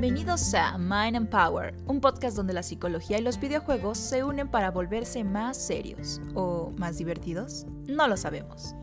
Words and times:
Bienvenidos 0.00 0.54
a 0.54 0.78
Mind 0.78 1.14
and 1.14 1.28
Power, 1.28 1.74
un 1.84 2.00
podcast 2.00 2.34
donde 2.34 2.54
la 2.54 2.62
psicología 2.62 3.18
y 3.18 3.22
los 3.22 3.38
videojuegos 3.38 3.98
se 3.98 4.24
unen 4.24 4.48
para 4.48 4.70
volverse 4.70 5.24
más 5.24 5.58
serios 5.58 6.22
o 6.34 6.72
más 6.78 6.96
divertidos. 6.96 7.66
No 7.86 8.08
lo 8.08 8.16
sabemos. 8.16 8.74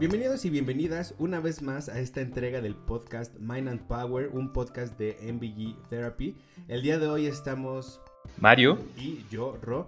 Bienvenidos 0.00 0.44
y 0.44 0.50
bienvenidas 0.50 1.14
una 1.18 1.38
vez 1.38 1.62
más 1.62 1.88
a 1.88 2.00
esta 2.00 2.20
entrega 2.20 2.60
del 2.60 2.74
podcast 2.74 3.32
Mind 3.38 3.68
and 3.68 3.86
Power, 3.86 4.30
un 4.32 4.52
podcast 4.52 4.98
de 4.98 5.16
MBG 5.22 5.88
Therapy. 5.88 6.36
El 6.66 6.82
día 6.82 6.98
de 6.98 7.06
hoy 7.06 7.26
estamos 7.26 8.00
Mario 8.38 8.76
y 8.96 9.24
yo, 9.30 9.56
Ro. 9.62 9.86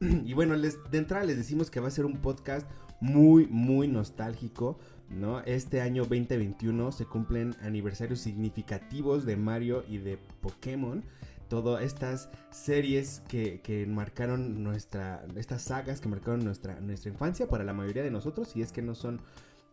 Y 0.24 0.32
bueno, 0.34 0.56
les, 0.56 0.78
de 0.90 0.98
entrada 0.98 1.24
les 1.24 1.36
decimos 1.36 1.70
que 1.70 1.80
va 1.80 1.88
a 1.88 1.90
ser 1.90 2.06
un 2.06 2.18
podcast 2.18 2.68
muy, 3.00 3.46
muy 3.46 3.88
nostálgico. 3.88 4.78
¿no? 5.10 5.40
Este 5.40 5.80
año 5.80 6.02
2021 6.02 6.92
se 6.92 7.06
cumplen 7.06 7.56
aniversarios 7.62 8.20
significativos 8.20 9.24
de 9.24 9.36
Mario 9.36 9.84
y 9.88 9.98
de 9.98 10.18
Pokémon. 10.40 11.02
Todas 11.48 11.82
estas 11.82 12.28
series 12.50 13.22
que, 13.26 13.62
que, 13.62 13.86
marcaron 13.86 14.62
nuestra, 14.62 15.24
estas 15.34 15.62
sagas 15.62 16.00
que 16.00 16.08
marcaron 16.08 16.44
nuestra, 16.44 16.78
nuestra 16.80 17.10
infancia 17.10 17.48
para 17.48 17.64
la 17.64 17.72
mayoría 17.72 18.02
de 18.02 18.10
nosotros, 18.10 18.54
y 18.54 18.60
es 18.60 18.70
que 18.70 18.82
no 18.82 18.94
son 18.94 19.22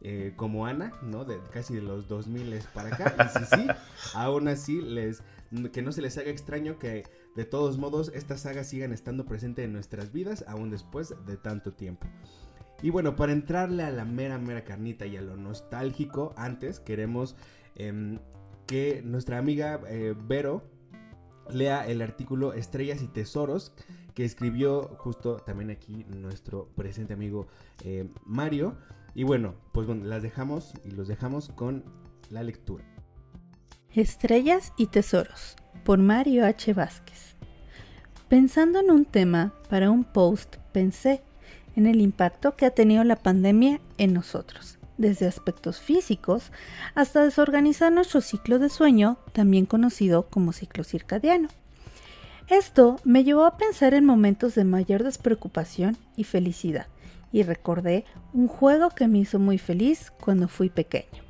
eh, 0.02 0.34
como 0.36 0.66
Ana, 0.66 0.94
¿no? 1.02 1.26
De 1.26 1.40
casi 1.52 1.74
de 1.74 1.82
los 1.82 2.08
2000 2.08 2.60
para 2.74 2.96
acá. 2.96 3.16
Y 3.26 3.40
si 3.40 3.46
sí, 3.46 3.68
aún 4.14 4.48
así, 4.48 4.82
les, 4.82 5.22
que 5.74 5.82
no 5.82 5.92
se 5.92 6.02
les 6.02 6.18
haga 6.18 6.30
extraño 6.30 6.78
que 6.80 7.04
de 7.36 7.46
todos 7.46 7.78
modos 7.78 8.12
estas 8.16 8.42
sagas 8.42 8.68
sigan 8.68 8.94
estando 8.94 9.26
presentes 9.26 9.66
en 9.66 9.74
nuestras 9.74 10.12
vidas 10.12 10.46
aún 10.48 10.70
después 10.70 11.14
de 11.26 11.38
tanto 11.38 11.74
tiempo. 11.74 12.08
Y 12.82 12.90
bueno, 12.90 13.16
para 13.16 13.34
entrarle 13.34 13.84
a 13.84 13.92
la 13.92 14.06
mera, 14.06 14.38
mera 14.38 14.64
carnita 14.64 15.06
y 15.06 15.18
a 15.18 15.22
lo 15.22 15.38
nostálgico, 15.38 16.34
antes 16.38 16.80
queremos 16.80 17.36
em, 17.76 18.20
que 18.68 19.02
nuestra 19.04 19.38
amiga 19.38 19.82
eh, 19.88 20.16
Vero 20.28 20.64
lea 21.50 21.88
el 21.88 22.02
artículo 22.02 22.54
Estrellas 22.54 23.02
y 23.02 23.08
Tesoros 23.08 23.74
que 24.14 24.24
escribió 24.24 24.96
justo 24.98 25.38
también 25.38 25.70
aquí 25.70 26.06
nuestro 26.06 26.70
presente 26.76 27.14
amigo 27.14 27.48
eh, 27.84 28.10
Mario. 28.26 28.78
Y 29.14 29.24
bueno, 29.24 29.56
pues 29.74 29.88
bueno, 29.88 30.06
las 30.06 30.24
dejamos 30.24 30.74
y 30.86 30.92
los 30.92 31.08
dejamos 31.08 31.50
con 31.50 31.84
la 32.30 32.42
lectura. 32.44 32.86
Estrellas 33.94 34.74
y 34.78 34.88
Tesoros 34.88 35.58
por 35.84 36.00
Mario 36.00 36.46
H. 36.46 36.74
Vázquez. 36.74 37.36
Pensando 38.30 38.80
en 38.80 38.92
un 38.92 39.06
tema 39.06 39.54
para 39.70 39.92
un 39.92 40.04
post, 40.04 40.58
pensé 40.72 41.22
en 41.76 41.86
el 41.86 42.02
impacto 42.02 42.56
que 42.56 42.66
ha 42.66 42.72
tenido 42.72 43.04
la 43.04 43.18
pandemia 43.18 43.80
en 43.98 44.14
nosotros, 44.14 44.80
desde 44.98 45.28
aspectos 45.28 45.80
físicos 45.80 46.52
hasta 46.96 47.24
desorganizar 47.24 47.92
nuestro 47.92 48.22
ciclo 48.22 48.60
de 48.60 48.70
sueño, 48.70 49.18
también 49.34 49.66
conocido 49.66 50.28
como 50.30 50.54
ciclo 50.54 50.84
circadiano. 50.84 51.50
Esto 52.48 52.98
me 53.04 53.24
llevó 53.24 53.46
a 53.46 53.58
pensar 53.58 53.94
en 53.94 54.06
momentos 54.06 54.56
de 54.56 54.64
mayor 54.64 55.04
despreocupación 55.04 55.98
y 56.16 56.24
felicidad, 56.24 56.88
y 57.32 57.44
recordé 57.44 58.06
un 58.34 58.48
juego 58.48 58.90
que 58.90 59.08
me 59.08 59.20
hizo 59.20 59.40
muy 59.40 59.58
feliz 59.58 60.12
cuando 60.20 60.48
fui 60.48 60.70
pequeño. 60.70 61.24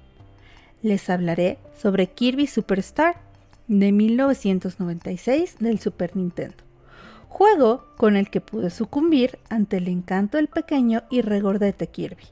Les 0.82 1.10
hablaré 1.10 1.58
sobre 1.82 2.08
Kirby 2.08 2.48
Superstar 2.48 3.25
de 3.68 3.92
1996 3.92 5.58
del 5.60 5.80
Super 5.80 6.16
Nintendo 6.16 6.66
juego 7.36 7.84
con 7.98 8.16
el 8.16 8.30
que 8.30 8.40
pude 8.40 8.70
sucumbir 8.70 9.40
ante 9.50 9.76
el 9.76 9.90
encanto 9.90 10.38
del 10.38 10.48
pequeño 10.48 11.04
y 11.10 11.20
regordete 11.20 11.88
Kirby, 11.88 12.24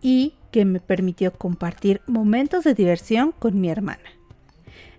y 0.00 0.34
que 0.50 0.64
me 0.64 0.80
permitió 0.80 1.32
compartir 1.32 2.00
momentos 2.08 2.64
de 2.64 2.74
diversión 2.74 3.30
con 3.38 3.60
mi 3.60 3.70
hermana. 3.70 4.02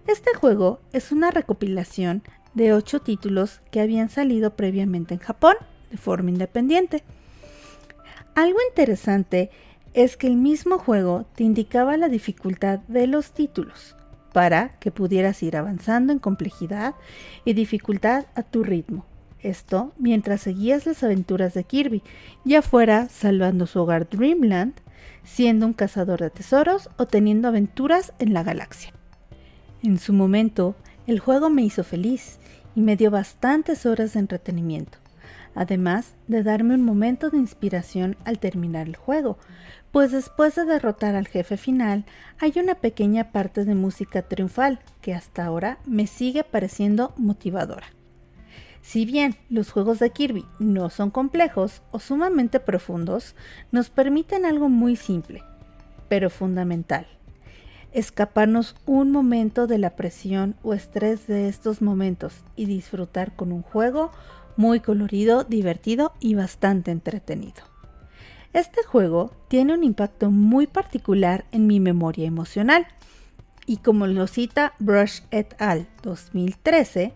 Este 0.08 0.34
juego 0.34 0.80
es 0.94 1.12
una 1.12 1.30
recopilación 1.30 2.24
de 2.54 2.72
ocho 2.72 3.02
títulos 3.02 3.60
que 3.70 3.82
habían 3.82 4.08
salido 4.08 4.56
previamente 4.56 5.16
en 5.16 5.20
Japón 5.20 5.56
de 5.92 5.98
forma 5.98 6.30
independiente. 6.30 7.04
Algo 8.36 8.60
interesante 8.70 9.52
es 9.94 10.16
que 10.16 10.28
el 10.28 10.38
mismo 10.38 10.78
juego 10.78 11.26
te 11.36 11.44
indicaba 11.44 11.98
la 11.98 12.08
dificultad 12.08 12.80
de 12.88 13.08
los 13.08 13.32
títulos 13.34 13.98
para 14.34 14.78
que 14.80 14.92
pudieras 14.92 15.42
ir 15.44 15.56
avanzando 15.56 16.12
en 16.12 16.20
complejidad 16.20 16.96
y 17.46 17.54
dificultad 17.54 18.26
a 18.36 18.44
tu 18.44 18.64
ritmo 18.64 19.06
esto 19.44 19.92
mientras 19.98 20.42
seguías 20.42 20.86
las 20.86 21.04
aventuras 21.04 21.54
de 21.54 21.64
Kirby, 21.64 22.02
ya 22.44 22.62
fuera 22.62 23.10
salvando 23.10 23.68
su 23.68 23.82
hogar 23.82 24.10
Dreamland, 24.10 24.74
siendo 25.24 25.66
un 25.66 25.74
cazador 25.74 26.22
de 26.22 26.30
tesoros 26.30 26.90
o 26.98 27.06
teniendo 27.06 27.48
aventuras 27.48 28.14
en 28.20 28.34
la 28.34 28.44
galaxia. 28.44 28.94
En 29.84 30.00
su 30.00 30.14
momento, 30.14 30.76
el 31.08 31.20
juego 31.20 31.50
me 31.50 31.64
hizo 31.64 31.84
feliz 31.84 32.40
y 32.76 32.82
me 32.82 32.96
dio 32.96 33.12
bastantes 33.12 33.86
horas 33.86 34.14
de 34.14 34.22
entretenimiento, 34.22 34.98
además 35.56 36.16
de 36.28 36.44
darme 36.44 36.76
un 36.76 36.84
momento 36.84 37.30
de 37.30 37.38
inspiración 37.38 38.18
al 38.26 38.40
terminar 38.40 38.88
el 38.88 38.96
juego, 38.96 39.38
pues 39.92 40.12
después 40.12 40.56
de 40.56 40.66
derrotar 40.66 41.16
al 41.16 41.28
jefe 41.28 41.58
final 41.58 42.06
hay 42.40 42.54
una 42.58 42.76
pequeña 42.76 43.32
parte 43.32 43.64
de 43.64 43.76
música 43.76 44.24
triunfal 44.24 44.80
que 45.02 45.14
hasta 45.14 45.46
ahora 45.46 45.78
me 45.86 46.08
sigue 46.08 46.44
pareciendo 46.44 47.14
motivadora. 47.18 47.88
Si 48.82 49.06
bien 49.06 49.36
los 49.50 49.72
juegos 49.72 50.00
de 50.00 50.10
Kirby 50.10 50.46
no 50.60 50.90
son 50.90 51.10
complejos 51.10 51.82
o 51.92 52.00
sumamente 52.00 52.60
profundos, 52.60 53.34
nos 53.72 53.90
permiten 53.90 54.46
algo 54.46 54.68
muy 54.68 54.98
simple, 54.98 55.42
pero 56.10 56.30
fundamental. 56.30 57.08
Escaparnos 57.94 58.76
un 58.86 59.12
momento 59.12 59.68
de 59.68 59.78
la 59.78 59.96
presión 59.96 60.56
o 60.64 60.74
estrés 60.74 61.28
de 61.28 61.48
estos 61.48 61.82
momentos 61.82 62.44
y 62.56 62.66
disfrutar 62.66 63.36
con 63.36 63.52
un 63.52 63.62
juego 63.62 64.12
muy 64.58 64.80
colorido, 64.80 65.44
divertido 65.44 66.14
y 66.20 66.36
bastante 66.36 66.92
entretenido. 66.92 67.64
Este 68.54 68.84
juego 68.84 69.32
tiene 69.48 69.74
un 69.74 69.84
impacto 69.84 70.30
muy 70.30 70.68
particular 70.68 71.46
en 71.52 71.66
mi 71.66 71.80
memoria 71.80 72.28
emocional 72.28 72.88
y 73.66 73.78
como 73.78 74.08
lo 74.08 74.28
cita 74.28 74.74
Brush 74.80 75.22
et 75.32 75.56
al. 75.60 75.88
2013, 76.04 77.14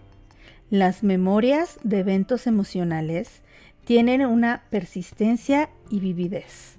las 0.69 1.03
memorias 1.03 1.79
de 1.83 1.99
eventos 1.99 2.47
emocionales 2.47 3.41
tienen 3.85 4.25
una 4.25 4.63
persistencia 4.69 5.69
y 5.89 5.99
vividez 5.99 6.77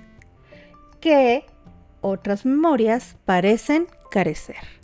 que 1.00 1.44
otras 2.00 2.44
memorias 2.44 3.16
parecen 3.24 3.86
carecer. 4.10 4.77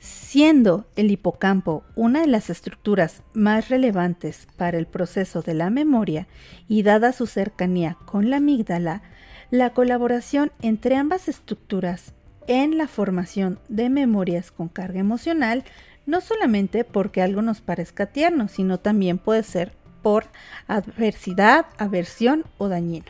Siendo 0.00 0.86
el 0.96 1.10
hipocampo 1.10 1.84
una 1.94 2.22
de 2.22 2.26
las 2.26 2.48
estructuras 2.50 3.22
más 3.34 3.68
relevantes 3.68 4.48
para 4.56 4.78
el 4.78 4.86
proceso 4.86 5.42
de 5.42 5.54
la 5.54 5.70
memoria 5.70 6.26
y 6.68 6.82
dada 6.82 7.12
su 7.12 7.26
cercanía 7.26 7.96
con 8.06 8.30
la 8.30 8.38
amígdala, 8.38 9.02
la 9.50 9.70
colaboración 9.70 10.52
entre 10.62 10.96
ambas 10.96 11.28
estructuras 11.28 12.14
en 12.46 12.78
la 12.78 12.88
formación 12.88 13.58
de 13.68 13.90
memorias 13.90 14.50
con 14.50 14.68
carga 14.68 15.00
emocional 15.00 15.64
no 16.06 16.20
solamente 16.20 16.84
porque 16.84 17.22
algo 17.22 17.42
nos 17.42 17.60
parezca 17.60 18.06
tierno, 18.06 18.48
sino 18.48 18.78
también 18.78 19.18
puede 19.18 19.42
ser 19.42 19.72
por 20.02 20.24
adversidad, 20.66 21.66
aversión 21.78 22.44
o 22.58 22.68
dañino. 22.68 23.06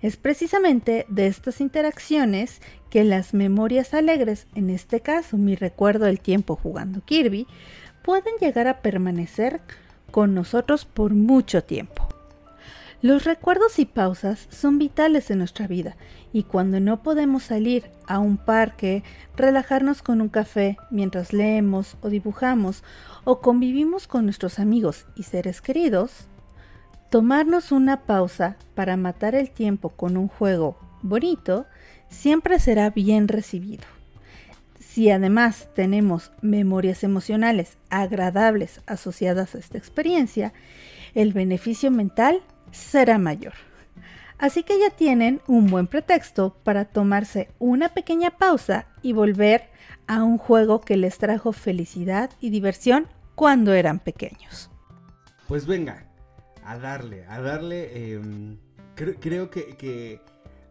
Es 0.00 0.16
precisamente 0.16 1.06
de 1.08 1.26
estas 1.26 1.60
interacciones 1.60 2.60
que 2.90 3.04
las 3.04 3.34
memorias 3.34 3.94
alegres, 3.94 4.46
en 4.54 4.70
este 4.70 5.00
caso 5.00 5.36
mi 5.36 5.54
recuerdo 5.54 6.06
del 6.06 6.20
tiempo 6.20 6.56
jugando 6.56 7.02
Kirby, 7.04 7.46
pueden 8.02 8.34
llegar 8.40 8.66
a 8.68 8.80
permanecer 8.80 9.60
con 10.10 10.34
nosotros 10.34 10.84
por 10.84 11.14
mucho 11.14 11.62
tiempo. 11.62 12.08
Los 13.00 13.24
recuerdos 13.24 13.78
y 13.78 13.84
pausas 13.84 14.48
son 14.50 14.78
vitales 14.78 15.30
en 15.30 15.38
nuestra 15.38 15.68
vida 15.68 15.96
y 16.32 16.42
cuando 16.42 16.80
no 16.80 17.02
podemos 17.04 17.44
salir 17.44 17.90
a 18.08 18.18
un 18.18 18.38
parque, 18.38 19.04
relajarnos 19.36 20.02
con 20.02 20.20
un 20.20 20.28
café 20.28 20.76
mientras 20.90 21.32
leemos 21.32 21.96
o 22.00 22.08
dibujamos 22.08 22.82
o 23.22 23.40
convivimos 23.40 24.08
con 24.08 24.24
nuestros 24.24 24.58
amigos 24.58 25.06
y 25.14 25.22
seres 25.22 25.60
queridos, 25.60 26.26
tomarnos 27.08 27.70
una 27.70 28.00
pausa 28.04 28.56
para 28.74 28.96
matar 28.96 29.36
el 29.36 29.50
tiempo 29.50 29.90
con 29.90 30.16
un 30.16 30.26
juego 30.26 30.76
bonito 31.02 31.66
siempre 32.08 32.58
será 32.58 32.90
bien 32.90 33.28
recibido. 33.28 33.84
Si 34.78 35.10
además 35.10 35.68
tenemos 35.74 36.32
memorias 36.40 37.04
emocionales 37.04 37.76
agradables 37.90 38.80
asociadas 38.86 39.54
a 39.54 39.58
esta 39.58 39.78
experiencia, 39.78 40.52
el 41.14 41.32
beneficio 41.32 41.90
mental 41.90 42.40
será 42.72 43.18
mayor. 43.18 43.54
Así 44.38 44.62
que 44.62 44.78
ya 44.78 44.90
tienen 44.90 45.40
un 45.46 45.66
buen 45.66 45.86
pretexto 45.88 46.56
para 46.62 46.84
tomarse 46.84 47.48
una 47.58 47.88
pequeña 47.88 48.30
pausa 48.30 48.86
y 49.02 49.12
volver 49.12 49.68
a 50.06 50.22
un 50.22 50.38
juego 50.38 50.80
que 50.80 50.96
les 50.96 51.18
trajo 51.18 51.52
felicidad 51.52 52.30
y 52.40 52.50
diversión 52.50 53.06
cuando 53.34 53.72
eran 53.74 53.98
pequeños. 53.98 54.70
Pues 55.48 55.66
venga, 55.66 56.06
a 56.64 56.78
darle, 56.78 57.24
a 57.26 57.40
darle... 57.40 58.12
Em, 58.12 58.58
creo, 59.20 59.50
que, 59.50 60.20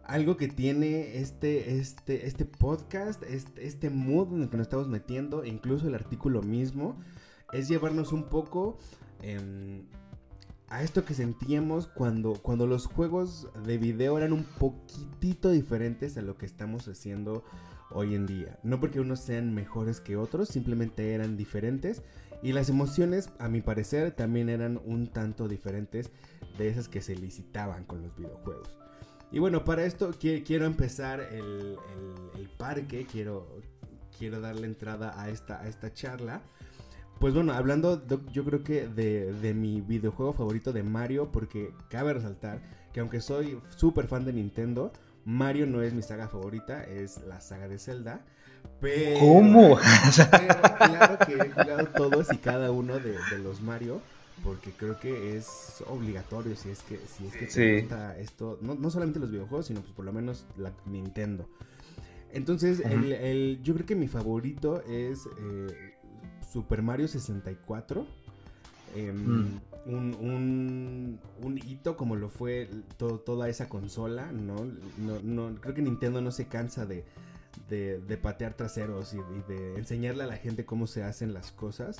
algo 0.08 0.38
que 0.38 0.48
tiene 0.48 1.18
este, 1.18 1.78
este, 1.78 2.26
este 2.26 2.46
podcast, 2.46 3.22
este, 3.24 3.66
este 3.66 3.90
mood 3.90 4.34
en 4.34 4.42
el 4.42 4.48
que 4.48 4.56
nos 4.56 4.66
estamos 4.66 4.88
metiendo, 4.88 5.44
incluso 5.44 5.86
el 5.86 5.94
artículo 5.94 6.42
mismo, 6.42 6.98
es 7.52 7.68
llevarnos 7.68 8.12
un 8.12 8.24
poco 8.24 8.78
em, 9.20 9.82
a 10.70 10.82
esto 10.82 11.04
que 11.04 11.12
sentíamos 11.12 11.86
cuando, 11.86 12.32
cuando 12.40 12.66
los 12.66 12.86
juegos 12.86 13.48
de 13.66 13.76
video 13.76 14.16
eran 14.16 14.32
un 14.32 14.44
poquitito 14.44 15.50
diferentes 15.50 16.16
a 16.16 16.22
lo 16.22 16.38
que 16.38 16.46
estamos 16.46 16.88
haciendo 16.88 17.44
hoy 17.90 18.14
en 18.14 18.26
día. 18.26 18.58
No 18.62 18.80
porque 18.80 19.00
unos 19.00 19.20
sean 19.20 19.54
mejores 19.54 20.00
que 20.00 20.16
otros, 20.16 20.48
simplemente 20.48 21.12
eran 21.12 21.36
diferentes. 21.36 22.02
Y 22.42 22.52
las 22.52 22.70
emociones, 22.70 23.28
a 23.38 23.48
mi 23.48 23.60
parecer, 23.60 24.12
también 24.12 24.48
eran 24.48 24.80
un 24.86 25.08
tanto 25.08 25.48
diferentes 25.48 26.10
de 26.56 26.68
esas 26.68 26.88
que 26.88 27.02
se 27.02 27.14
licitaban 27.14 27.84
con 27.84 28.00
los 28.00 28.16
videojuegos. 28.16 28.78
Y 29.30 29.38
bueno, 29.38 29.64
para 29.64 29.84
esto 29.84 30.10
quiero 30.18 30.64
empezar 30.64 31.20
el, 31.20 31.76
parque, 32.56 33.06
quiero, 33.10 33.46
quiero 34.18 34.40
darle 34.40 34.66
entrada 34.66 35.20
a 35.20 35.28
esta, 35.30 35.60
a 35.60 35.68
esta 35.68 35.92
charla. 35.92 36.40
Pues 37.20 37.34
bueno, 37.34 37.52
hablando 37.52 38.04
yo 38.32 38.44
creo 38.44 38.62
que 38.62 38.88
de, 38.88 39.32
de, 39.32 39.54
mi 39.54 39.80
videojuego 39.80 40.32
favorito 40.32 40.72
de 40.72 40.82
Mario, 40.82 41.30
porque 41.32 41.72
cabe 41.88 42.14
resaltar 42.14 42.60
que 42.92 43.00
aunque 43.00 43.20
soy 43.20 43.58
súper 43.76 44.06
fan 44.06 44.24
de 44.24 44.32
Nintendo, 44.32 44.92
Mario 45.24 45.66
no 45.66 45.82
es 45.82 45.92
mi 45.92 46.02
saga 46.02 46.28
favorita, 46.28 46.82
es 46.84 47.20
la 47.26 47.40
saga 47.40 47.68
de 47.68 47.78
Zelda. 47.78 48.22
Pero, 48.80 49.20
¿Cómo? 49.20 49.78
claro 50.78 51.18
que 51.26 51.34
he 51.34 51.50
jugado 51.50 51.86
todos 51.88 52.32
y 52.32 52.38
cada 52.38 52.70
uno 52.70 52.98
de, 52.98 53.18
los 53.42 53.60
Mario, 53.60 54.00
porque 54.44 54.72
creo 54.72 54.98
que 54.98 55.36
es 55.36 55.82
obligatorio 55.86 56.56
si 56.56 56.70
es 56.70 56.82
que, 56.82 56.98
si 56.98 57.26
es 57.26 57.32
que 57.32 57.46
te 57.46 57.80
gusta 57.80 58.18
esto, 58.18 58.58
no, 58.60 58.90
solamente 58.90 59.18
los 59.18 59.30
videojuegos, 59.30 59.66
sino 59.66 59.80
pues 59.80 59.92
por 59.92 60.04
lo 60.04 60.12
menos 60.12 60.46
la 60.56 60.72
Nintendo. 60.86 61.48
Entonces, 62.32 62.80
el, 62.80 63.60
yo 63.62 63.74
creo 63.74 63.86
que 63.86 63.96
mi 63.96 64.06
favorito 64.06 64.82
es 64.82 65.26
eh, 65.40 65.94
Super 66.52 66.82
Mario 66.82 67.08
64. 67.08 68.06
Em, 68.94 69.60
un, 69.86 71.18
un, 71.42 71.58
hito 71.58 71.96
como 71.96 72.16
lo 72.16 72.28
fue 72.28 72.68
toda 72.96 73.48
esa 73.48 73.68
consola, 73.68 74.32
¿no? 74.32 74.56
¿no? 75.22 75.54
Creo 75.60 75.74
que 75.74 75.82
Nintendo 75.82 76.20
no 76.20 76.30
se 76.30 76.46
cansa 76.46 76.84
de, 76.86 77.04
de, 77.68 78.16
patear 78.16 78.54
traseros 78.54 79.14
y, 79.14 79.52
de 79.52 79.76
enseñarle 79.76 80.24
a 80.24 80.26
la 80.26 80.36
gente 80.36 80.64
cómo 80.64 80.86
se 80.86 81.02
hacen 81.02 81.32
las 81.32 81.52
cosas. 81.52 81.98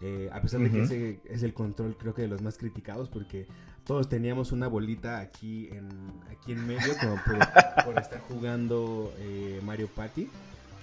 Eh, 0.00 0.28
a 0.32 0.40
pesar 0.40 0.60
de 0.60 0.70
que 0.70 0.82
ese 0.82 1.20
es 1.26 1.42
el 1.42 1.52
control 1.52 1.96
creo 1.96 2.14
que 2.14 2.22
de 2.22 2.28
los 2.28 2.40
más 2.40 2.56
criticados 2.56 3.08
porque 3.10 3.46
todos 3.84 4.08
teníamos 4.08 4.50
una 4.50 4.66
bolita 4.66 5.20
aquí 5.20 5.68
en, 5.68 5.88
aquí 6.30 6.52
en 6.52 6.66
medio 6.66 6.94
como 6.98 7.16
por, 7.84 7.98
estar 7.98 8.20
jugando 8.28 9.12
eh, 9.18 9.60
Mario 9.64 9.88
Party. 9.88 10.28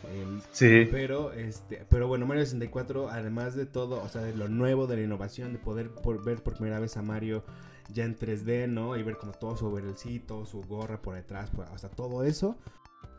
Em, 0.10 0.42
sí. 0.52 0.88
Pero, 0.90 1.34
este, 1.34 1.86
pero 1.90 2.08
bueno, 2.08 2.26
Mario 2.26 2.46
64, 2.46 3.10
además 3.10 3.56
de 3.56 3.66
todo, 3.66 4.02
o 4.02 4.10
sea, 4.10 4.22
de 4.22 4.36
lo 4.36 4.48
nuevo, 4.48 4.88
de 4.88 4.98
la 4.98 5.04
innovación, 5.04 5.54
de 5.54 5.60
poder 5.60 5.90
ver 6.24 6.44
por 6.44 6.56
primera 6.56 6.80
vez 6.80 6.98
a 6.98 7.02
Mario 7.02 7.44
ya 7.92 8.06
en 8.06 8.16
3D, 8.16 8.68
¿no? 8.68 8.96
Y 8.96 9.04
ver 9.04 9.18
como 9.18 9.34
todo 9.34 9.58
su 9.58 9.66
overelcito, 9.66 10.46
su 10.46 10.62
gorra 10.62 11.02
por 11.02 11.16
detrás, 11.16 11.50
pues, 11.54 11.70
hasta 11.70 11.90
todo 11.90 12.24
eso. 12.24 12.58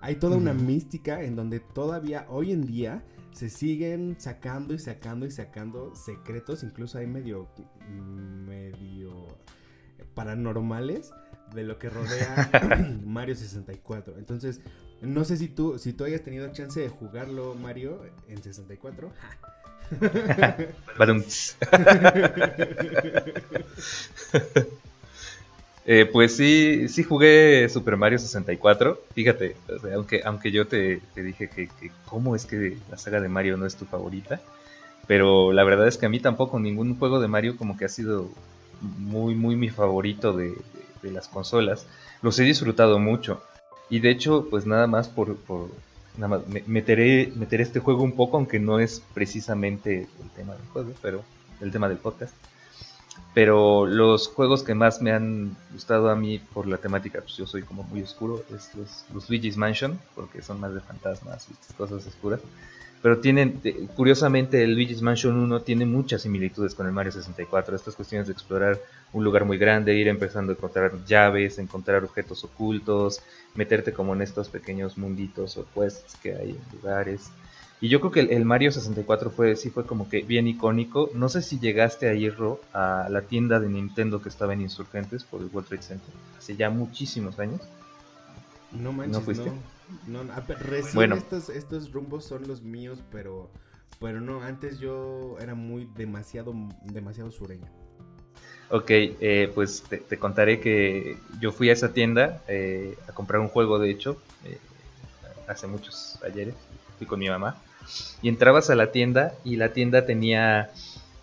Hay 0.00 0.16
toda 0.16 0.37
una 0.37 0.54
mística 0.54 1.22
en 1.22 1.37
donde 1.37 1.60
todavía 1.60 2.26
hoy 2.28 2.52
en 2.52 2.66
día 2.66 3.04
se 3.32 3.49
siguen 3.49 4.17
sacando 4.19 4.75
y 4.75 4.79
sacando 4.79 5.27
y 5.27 5.31
sacando 5.31 5.94
secretos, 5.94 6.62
incluso 6.62 6.99
hay 6.99 7.06
medio, 7.06 7.49
medio 7.88 9.27
paranormales 10.15 11.12
de 11.55 11.65
lo 11.65 11.79
que 11.79 11.91
rodea 11.91 12.50
Mario 13.05 13.35
64. 13.35 14.19
Entonces, 14.19 14.61
no 15.00 15.25
sé 15.25 15.37
si 15.37 15.49
tú, 15.49 15.79
si 15.79 15.93
tú 15.93 16.05
hayas 16.05 16.23
tenido 16.23 16.50
chance 16.53 16.81
de 16.81 16.88
jugarlo, 16.88 17.55
Mario, 17.55 18.03
en 18.29 18.43
64. 18.43 19.11
eh, 25.92 26.06
pues 26.06 26.37
sí, 26.37 26.88
sí 26.88 27.02
jugué 27.02 27.69
Super 27.69 27.96
Mario 27.96 28.20
64. 28.20 29.02
Fíjate, 29.12 29.56
aunque, 29.92 30.22
aunque 30.25 30.52
yo 30.52 30.69
te, 30.69 31.00
dije 31.16 31.48
que, 31.48 31.69
cómo 32.06 32.37
es 32.37 32.46
que 32.46 32.76
la 32.88 32.96
saga 32.96 33.20
de 33.20 33.28
Mario 33.28 33.56
no 33.56 33.66
es 33.66 33.75
tu 33.75 33.87
favorita. 33.87 34.40
Pero 35.08 35.52
la 35.52 35.64
verdad 35.64 35.88
es 35.88 35.98
que 35.98 36.06
a 36.06 36.08
mí 36.08 36.20
tampoco 36.20 36.60
ningún 36.60 36.96
juego 36.96 37.19
de 37.19 37.26
Mario 37.26 37.56
como 37.56 37.76
que 37.76 37.87
ha 37.87 37.88
sido 37.88 38.31
muy, 38.81 39.34
muy 39.34 39.56
mi 39.56 39.69
favorito 39.69 40.32
de 40.32 40.54
las 41.02 41.26
consolas. 41.26 41.88
Los 42.22 42.38
he 42.38 42.44
disfrutado 42.44 43.00
mucho. 43.00 43.42
Y 43.88 43.98
de 43.98 44.10
hecho, 44.10 44.46
pues 44.48 44.66
nada 44.66 44.87
más 44.87 45.08
por, 45.08 45.37
nada 46.16 46.38
más 46.38 46.69
meteré, 46.69 47.32
meteré 47.34 47.64
este 47.64 47.81
juego 47.81 48.04
un 48.04 48.12
poco, 48.12 48.37
aunque 48.37 48.60
no 48.60 48.78
es 48.78 49.02
precisamente 49.12 50.06
el 50.22 50.31
tema 50.37 50.52
del 50.54 50.66
juego, 50.66 50.92
pero 51.02 51.25
el 51.60 51.72
tema 51.72 51.88
del 51.88 51.98
podcast. 51.98 52.32
Pero 53.32 53.87
los 53.87 54.28
juegos 54.28 54.62
que 54.62 54.75
más 54.75 55.00
me 55.00 55.12
han 55.12 55.56
gustado 55.72 56.11
a 56.11 56.17
mí 56.17 56.38
por 56.38 56.67
la 56.67 56.78
temática, 56.78 57.20
pues 57.20 57.37
yo 57.37 57.46
soy 57.46 57.62
como 57.62 57.84
muy 57.84 58.02
oscuro, 58.02 58.43
es 58.55 58.75
los, 58.75 59.05
los 59.14 59.31
Luigi's 59.31 59.56
Mansion, 59.56 59.99
porque 60.14 60.43
son 60.43 60.58
más 60.58 60.75
de 60.75 60.81
fantasmas 60.81 61.46
y 61.49 61.75
cosas 61.75 62.06
oscuras. 62.06 62.40
Pero 63.02 63.19
tienen, 63.19 63.61
curiosamente, 63.96 64.62
el 64.62 64.75
Luigi's 64.75 65.00
Mansion 65.00 65.38
1 65.38 65.62
tiene 65.62 65.87
muchas 65.87 66.22
similitudes 66.22 66.75
con 66.75 66.87
el 66.87 66.93
Mario 66.93 67.12
64. 67.12 67.75
Estas 67.75 67.96
cuestiones 67.96 68.26
de 68.26 68.34
explorar 68.34 68.78
un 69.14 69.25
lugar 69.25 69.46
muy 69.46 69.56
grande, 69.56 69.94
ir 69.94 70.08
empezando 70.08 70.52
a 70.52 70.55
encontrar 70.55 70.93
llaves, 71.06 71.58
encontrar 71.58 72.05
objetos 72.05 72.44
ocultos, 72.44 73.23
meterte 73.55 73.94
como 73.94 74.14
en 74.14 74.20
estos 74.20 74.50
pequeños 74.50 74.99
munditos 74.99 75.56
o 75.56 75.64
quests 75.75 76.16
que 76.23 76.34
hay 76.34 76.50
en 76.50 76.76
lugares. 76.76 77.31
Y 77.81 77.88
yo 77.88 78.00
creo 78.00 78.12
que 78.12 78.21
el, 78.21 78.44
Mario 78.44 78.71
64 78.73 79.31
fue, 79.31 79.56
sí 79.56 79.71
fue 79.71 79.87
como 79.87 80.09
que 80.09 80.21
bien 80.21 80.47
icónico. 80.47 81.11
No 81.15 81.31
sé 81.31 81.41
si 81.41 81.59
llegaste 81.59 82.09
a 82.09 82.15
ir, 82.15 82.37
a 82.75 83.09
la 83.09 83.23
tienda 83.23 83.59
de 83.59 83.69
Nintendo 83.69 84.21
que 84.21 84.29
estaba 84.29 84.53
en 84.53 84.61
Insurgentes 84.61 85.25
por 85.25 85.41
el 85.41 85.49
World 85.49 85.69
Trade 85.69 85.82
Center 85.82 86.15
hace 86.37 86.56
ya 86.56 86.69
muchísimos 86.69 87.38
años. 87.38 87.61
No 88.73 88.93
manches, 88.93 89.19
¿No 89.19 89.21
fuiste? 89.23 89.53
No, 90.06 90.23
recién 90.69 91.12
estos, 91.12 91.49
estos 91.49 91.91
rumbos 91.93 92.25
son 92.25 92.47
los 92.47 92.62
míos, 92.62 93.03
pero, 93.11 93.50
pero 93.99 94.21
no, 94.21 94.43
antes 94.43 94.79
yo 94.79 95.37
era 95.41 95.55
muy 95.55 95.88
demasiado, 95.97 96.55
demasiado 96.85 97.31
sureño. 97.31 97.67
Ok, 98.69 98.87
eh, 98.88 99.50
pues 99.53 99.83
te, 99.83 100.17
contaré 100.17 100.61
que 100.61 101.16
yo 101.40 101.50
fui 101.50 101.71
a 101.71 101.73
esa 101.73 101.93
tienda 101.93 102.40
eh, 102.47 102.97
a 103.09 103.12
comprar 103.12 103.40
un 103.40 103.49
juego, 103.49 103.81
de 103.81 103.90
hecho, 103.90 104.16
eh, 104.45 104.59
hace 105.49 105.66
muchos 105.66 106.23
ayeres, 106.23 106.54
fui 106.97 107.07
con 107.07 107.19
mi 107.19 107.28
mamá, 107.28 107.61
y 108.23 108.28
entrabas 108.28 108.70
a 108.70 108.75
la 108.75 108.92
tienda 108.92 109.35
y 109.44 109.56
la 109.56 109.73
tienda 109.73 110.06
tenía 110.06 110.70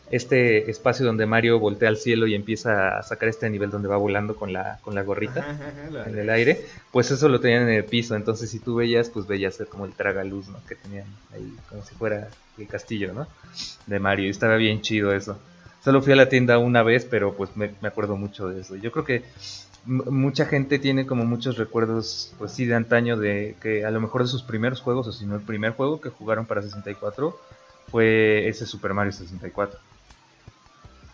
este 0.09 0.69
espacio 0.71 1.05
donde 1.05 1.25
Mario 1.25 1.59
voltea 1.59 1.89
al 1.89 1.97
cielo 1.97 2.27
y 2.27 2.36
empieza 2.36 2.97
a 2.97 3.03
sacar 3.03 3.29
este 3.29 3.50
nivel 3.50 3.69
donde 3.69 3.89
va 3.89 3.97
volando 3.97 4.36
con 4.36 4.53
la, 4.53 4.79
con 4.81 4.95
la 4.95 5.03
gorrita 5.03 5.45
en 6.05 6.17
el 6.17 6.29
aire, 6.29 6.65
pues 6.91 7.12
eso 7.12 7.27
lo 7.27 7.39
tenían 7.39 7.63
en 7.63 7.75
el 7.75 7.86
piso, 7.86 8.15
entonces 8.15 8.50
si 8.50 8.59
tú 8.59 8.75
veías, 8.75 9.09
pues 9.09 9.27
veías 9.27 9.55
ser 9.55 9.67
como 9.67 9.86
el 9.86 9.93
tragaluz, 9.93 10.47
¿no? 10.47 10.59
Que 10.65 10.75
tenían 10.75 11.07
ahí, 11.33 11.53
como 11.69 11.83
si 11.83 11.93
fuera 11.95 12.29
el 12.57 12.67
castillo, 12.67 13.13
¿no? 13.13 13.27
De 13.86 14.00
Mario, 14.00 14.27
y 14.27 14.29
estaba 14.29 14.55
bien 14.55 14.81
chido 14.81 15.13
eso. 15.13 15.38
Solo 15.83 16.01
fui 16.01 16.13
a 16.13 16.17
la 16.17 16.27
tienda 16.27 16.57
una 16.57 16.83
vez, 16.83 17.05
pero 17.05 17.33
pues 17.33 17.55
me, 17.55 17.71
acuerdo 17.81 18.17
mucho 18.17 18.50
de 18.50 18.62
eso. 18.62 18.75
Yo 18.75 18.91
creo 18.91 19.05
que 19.05 19.24
mucha 19.86 20.46
gente 20.46 20.79
tiene 20.79 21.05
como 21.05 21.25
muchos 21.25 21.57
recuerdos, 21.57 22.34
pues 22.38 22.51
sí, 22.51 22.65
de 22.65 22.75
antaño, 22.75 23.17
de 23.17 23.55
que 23.62 23.86
a 23.86 23.91
lo 23.91 24.01
mejor 24.01 24.24
de 24.24 24.27
sus 24.27 24.43
primeros 24.43 24.81
juegos, 24.81 25.07
o 25.07 25.12
si 25.12 25.25
no 25.25 25.36
el 25.36 25.41
primer 25.41 25.72
juego 25.74 26.01
que 26.01 26.10
jugaron 26.10 26.46
para 26.46 26.62
64, 26.62 27.38
fue 27.89 28.48
ese 28.48 28.65
Super 28.65 28.93
Mario 28.93 29.13
64 29.13 29.79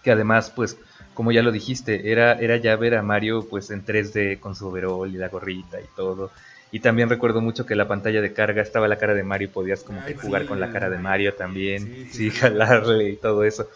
que 0.03 0.11
además, 0.11 0.51
pues, 0.55 0.77
como 1.13 1.31
ya 1.31 1.41
lo 1.41 1.51
dijiste, 1.51 2.11
era, 2.11 2.33
era 2.33 2.57
ya 2.57 2.75
ver 2.75 2.95
a 2.95 3.01
Mario 3.01 3.47
pues 3.49 3.71
en 3.71 3.85
3D 3.85 4.39
con 4.39 4.55
su 4.55 4.67
overall 4.67 5.09
y 5.09 5.17
la 5.17 5.29
gorrita 5.29 5.79
y 5.79 5.85
todo. 5.95 6.31
Y 6.71 6.79
también 6.79 7.09
recuerdo 7.09 7.39
mucho 7.39 7.65
que 7.65 7.75
la 7.75 7.87
pantalla 7.87 8.19
de 8.19 8.33
carga 8.33 8.61
estaba 8.61 8.87
la 8.87 8.97
cara 8.97 9.13
de 9.13 9.23
Mario 9.23 9.47
y 9.47 9.51
podías 9.51 9.83
como 9.83 10.03
que 10.03 10.15
jugar 10.15 10.45
con 10.45 10.59
la 10.59 10.71
cara 10.71 10.89
de 10.89 10.97
Mario 10.97 11.35
también, 11.35 12.07
sí, 12.11 12.31
jalarle 12.31 13.09
y 13.09 13.15
todo 13.15 13.43
eso. 13.43 13.67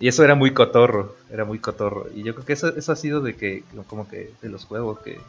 Y 0.00 0.08
eso 0.08 0.24
era 0.24 0.34
muy 0.34 0.52
cotorro, 0.52 1.14
era 1.30 1.44
muy 1.44 1.58
cotorro. 1.58 2.06
Y 2.14 2.22
yo 2.22 2.34
creo 2.34 2.46
que 2.46 2.54
eso, 2.54 2.74
eso 2.74 2.90
ha 2.90 2.96
sido 2.96 3.20
de 3.20 3.36
que, 3.36 3.62
como 3.86 4.08
que 4.08 4.32
de 4.40 4.48
los 4.48 4.64
juegos 4.64 5.00
que 5.00 5.20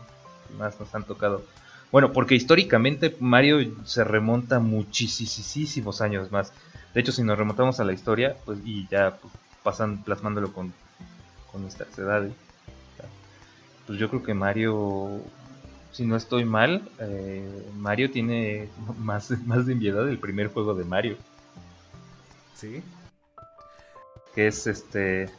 más 0.57 0.79
nos 0.79 0.95
han 0.95 1.03
tocado. 1.03 1.43
Bueno, 1.91 2.13
porque 2.13 2.35
históricamente 2.35 3.15
Mario 3.19 3.59
se 3.83 4.05
remonta 4.05 4.59
muchísimos 4.59 5.99
años 5.99 6.31
más. 6.31 6.53
De 6.93 7.01
hecho, 7.01 7.11
si 7.11 7.21
nos 7.21 7.37
remontamos 7.37 7.81
a 7.81 7.83
la 7.83 7.91
historia, 7.91 8.37
pues 8.45 8.59
y 8.63 8.87
ya 8.87 9.17
pues, 9.17 9.33
pasan 9.61 10.03
plasmándolo 10.03 10.53
con, 10.53 10.73
con 11.51 11.61
nuestras 11.61 11.99
edades. 11.99 12.31
Pues 13.85 13.99
yo 13.99 14.07
creo 14.07 14.23
que 14.23 14.33
Mario, 14.33 15.19
si 15.91 16.05
no 16.05 16.15
estoy 16.15 16.45
mal, 16.45 16.87
eh, 16.99 17.67
Mario 17.75 18.09
tiene 18.09 18.69
más, 18.99 19.31
más 19.45 19.65
de 19.65 19.73
enviedad 19.73 20.05
del 20.05 20.17
primer 20.17 20.47
juego 20.47 20.73
de 20.75 20.85
Mario. 20.85 21.17
Sí. 22.55 22.81
Que 24.35 24.47
es 24.47 24.67
este. 24.67 25.29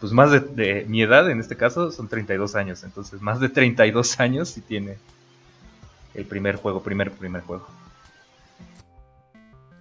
pues 0.00 0.12
más 0.12 0.30
de, 0.30 0.84
mi 0.88 1.02
edad, 1.02 1.30
en 1.30 1.40
este 1.40 1.56
caso, 1.56 1.90
son 1.90 2.08
32 2.08 2.54
años. 2.54 2.84
Entonces, 2.84 3.20
más 3.20 3.40
de 3.40 3.48
32 3.48 4.20
años 4.20 4.50
si 4.50 4.60
tiene 4.60 4.98
el 6.14 6.26
primer 6.26 6.56
juego, 6.56 6.82
primer, 6.82 7.12
primer 7.12 7.42
juego. 7.42 7.66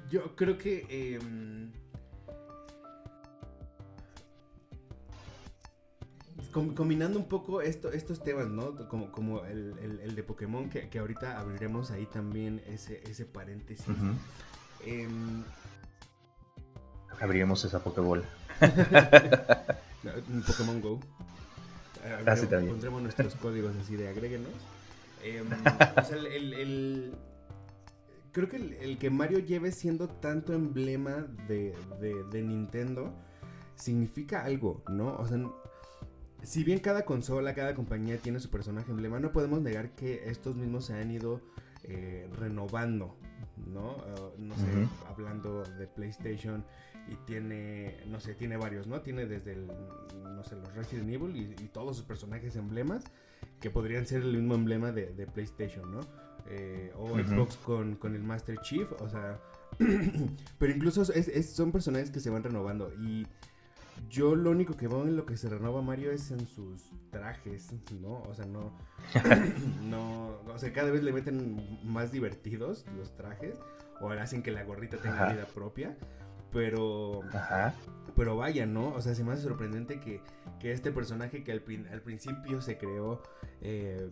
Yo 0.10 0.36
creo 0.36 0.58
que... 0.58 1.15
Em, 1.15 1.72
combinando 6.51 7.19
un 7.19 7.29
poco 7.29 7.62
esto, 7.62 7.91
estos 7.91 8.24
temas, 8.24 8.48
¿no? 8.48 8.75
Como, 8.88 9.12
como 9.12 9.46
el, 9.46 10.15
de 10.15 10.24
Pokémon, 10.24 10.69
que, 10.69 11.00
ahorita 11.00 11.39
abriremos 11.39 11.91
ahí 11.91 12.05
también 12.05 12.62
ese, 12.65 13.03
ese 13.10 13.25
paréntesis. 13.25 13.86
Em, 14.86 15.43
abriremos 17.20 17.63
esa 17.66 17.84
Pokébola. 17.84 18.24
Pokémon 20.48 20.82
Go. 20.82 21.00
Así 22.25 22.46
ah, 22.46 22.50
también. 22.50 22.74
Pondremos 22.74 23.01
nuestros 23.01 23.36
códigos 23.42 23.75
así 23.75 23.96
de 23.96 24.08
agréguenos. 24.08 24.51
Em, 25.24 25.48
el, 26.54 27.13
creo 28.32 28.48
que 28.48 28.78
el, 28.82 28.98
que 28.98 29.10
Mario 29.10 29.39
lleve 29.39 29.72
siendo 29.72 30.08
tanto 30.08 30.54
emblema 30.54 31.28
de, 31.48 31.75
de, 32.00 32.42
Nintendo 32.42 33.13
significa 33.75 34.44
algo, 34.44 34.84
¿no? 34.89 35.16
O 35.18 35.28
sea, 35.28 35.39
si 36.44 36.63
bien 36.63 36.80
cada 36.80 37.04
consola, 37.04 37.54
cada 37.54 37.75
compañía 37.75 38.18
tiene 38.18 38.39
su 38.39 38.50
personaje 38.50 38.92
emblema, 38.92 39.20
no 39.20 39.32
podemos 39.34 39.62
negar 39.62 39.92
que 39.92 40.30
estos 40.30 40.56
mismos 40.56 40.86
se 40.86 40.94
han 40.94 41.12
ido 41.12 41.42
eh, 41.84 42.30
renovando, 42.38 43.18
¿no? 43.68 43.98
Ah, 44.00 44.30
no 44.38 44.56
sé, 44.56 44.88
hablando 45.08 45.63
de 45.63 45.88
PlayStation 45.88 46.63
y 47.08 47.16
tiene, 47.25 48.04
no 48.08 48.20
sé, 48.20 48.36
tiene 48.36 48.58
varios, 48.58 48.88
¿no? 48.88 49.01
Tiene 49.01 49.25
desde 49.25 49.54
el, 49.54 49.68
no 50.24 50.44
sé, 50.44 50.56
los 50.56 50.74
Resident 50.75 51.10
Evil 51.10 51.56
y, 51.60 51.68
todos 51.70 51.98
sus 51.98 52.06
personajes 52.06 52.56
emblemas 52.56 53.04
que 53.60 53.70
podrían 53.70 54.06
ser 54.06 54.22
el 54.24 54.34
mismo 54.34 54.56
emblema 54.56 54.92
de, 54.92 55.28
PlayStation, 55.34 55.92
¿no? 55.92 56.01
Eh, 56.50 56.92
o 56.96 57.18
Xbox 57.18 57.58
con, 57.58 57.96
con, 57.96 58.16
el 58.16 58.24
Master 58.24 58.58
Chief, 58.62 58.92
o 59.00 59.10
sea, 59.10 59.39
pero 60.60 60.74
incluso 60.74 61.06
son 61.06 61.72
personajes 61.72 62.10
que 62.10 62.20
se 62.20 62.30
van 62.30 62.44
renovando 62.44 62.92
y 62.94 63.28
yo 64.10 64.36
lo 64.36 64.51
único 64.51 64.75
que 64.77 64.88
veo 64.88 65.03
en 65.03 65.15
lo 65.15 65.25
que 65.25 65.38
se 65.38 65.50
renova 65.50 65.82
Mario 65.82 66.12
es 66.12 66.32
en 66.32 66.48
sus 66.48 66.84
trajes, 67.12 67.74
¿no? 68.00 68.22
O 68.24 68.34
sea, 68.34 68.46
no, 68.46 68.72
no, 69.84 70.39
o 70.48 70.58
sea, 70.58 70.72
cada 70.72 70.91
vez 70.91 71.03
le 71.03 71.12
meten 71.12 71.79
más 71.84 72.12
divertidos 72.12 72.86
los 72.96 73.15
trajes 73.15 73.60
o 74.01 74.10
hacen 74.12 74.41
que 74.41 74.51
la 74.51 74.63
gorrita 74.63 74.98
tenga 74.98 75.32
vida 75.32 75.46
propia. 75.46 75.98
Pero. 76.51 77.22
Pero 78.15 78.36
vaya, 78.36 78.65
¿no? 78.65 78.89
O 78.89 79.01
sea, 79.01 79.15
se 79.15 79.24
me 79.24 79.34
hace 79.34 79.44
sorprendente 79.44 80.00
que, 80.00 80.22
este 80.63 80.91
personaje 80.91 81.44
que 81.44 81.51
al, 81.51 81.62
principio 81.62 82.62
se 82.62 82.77
creó 82.77 83.22
eh, 83.62 84.10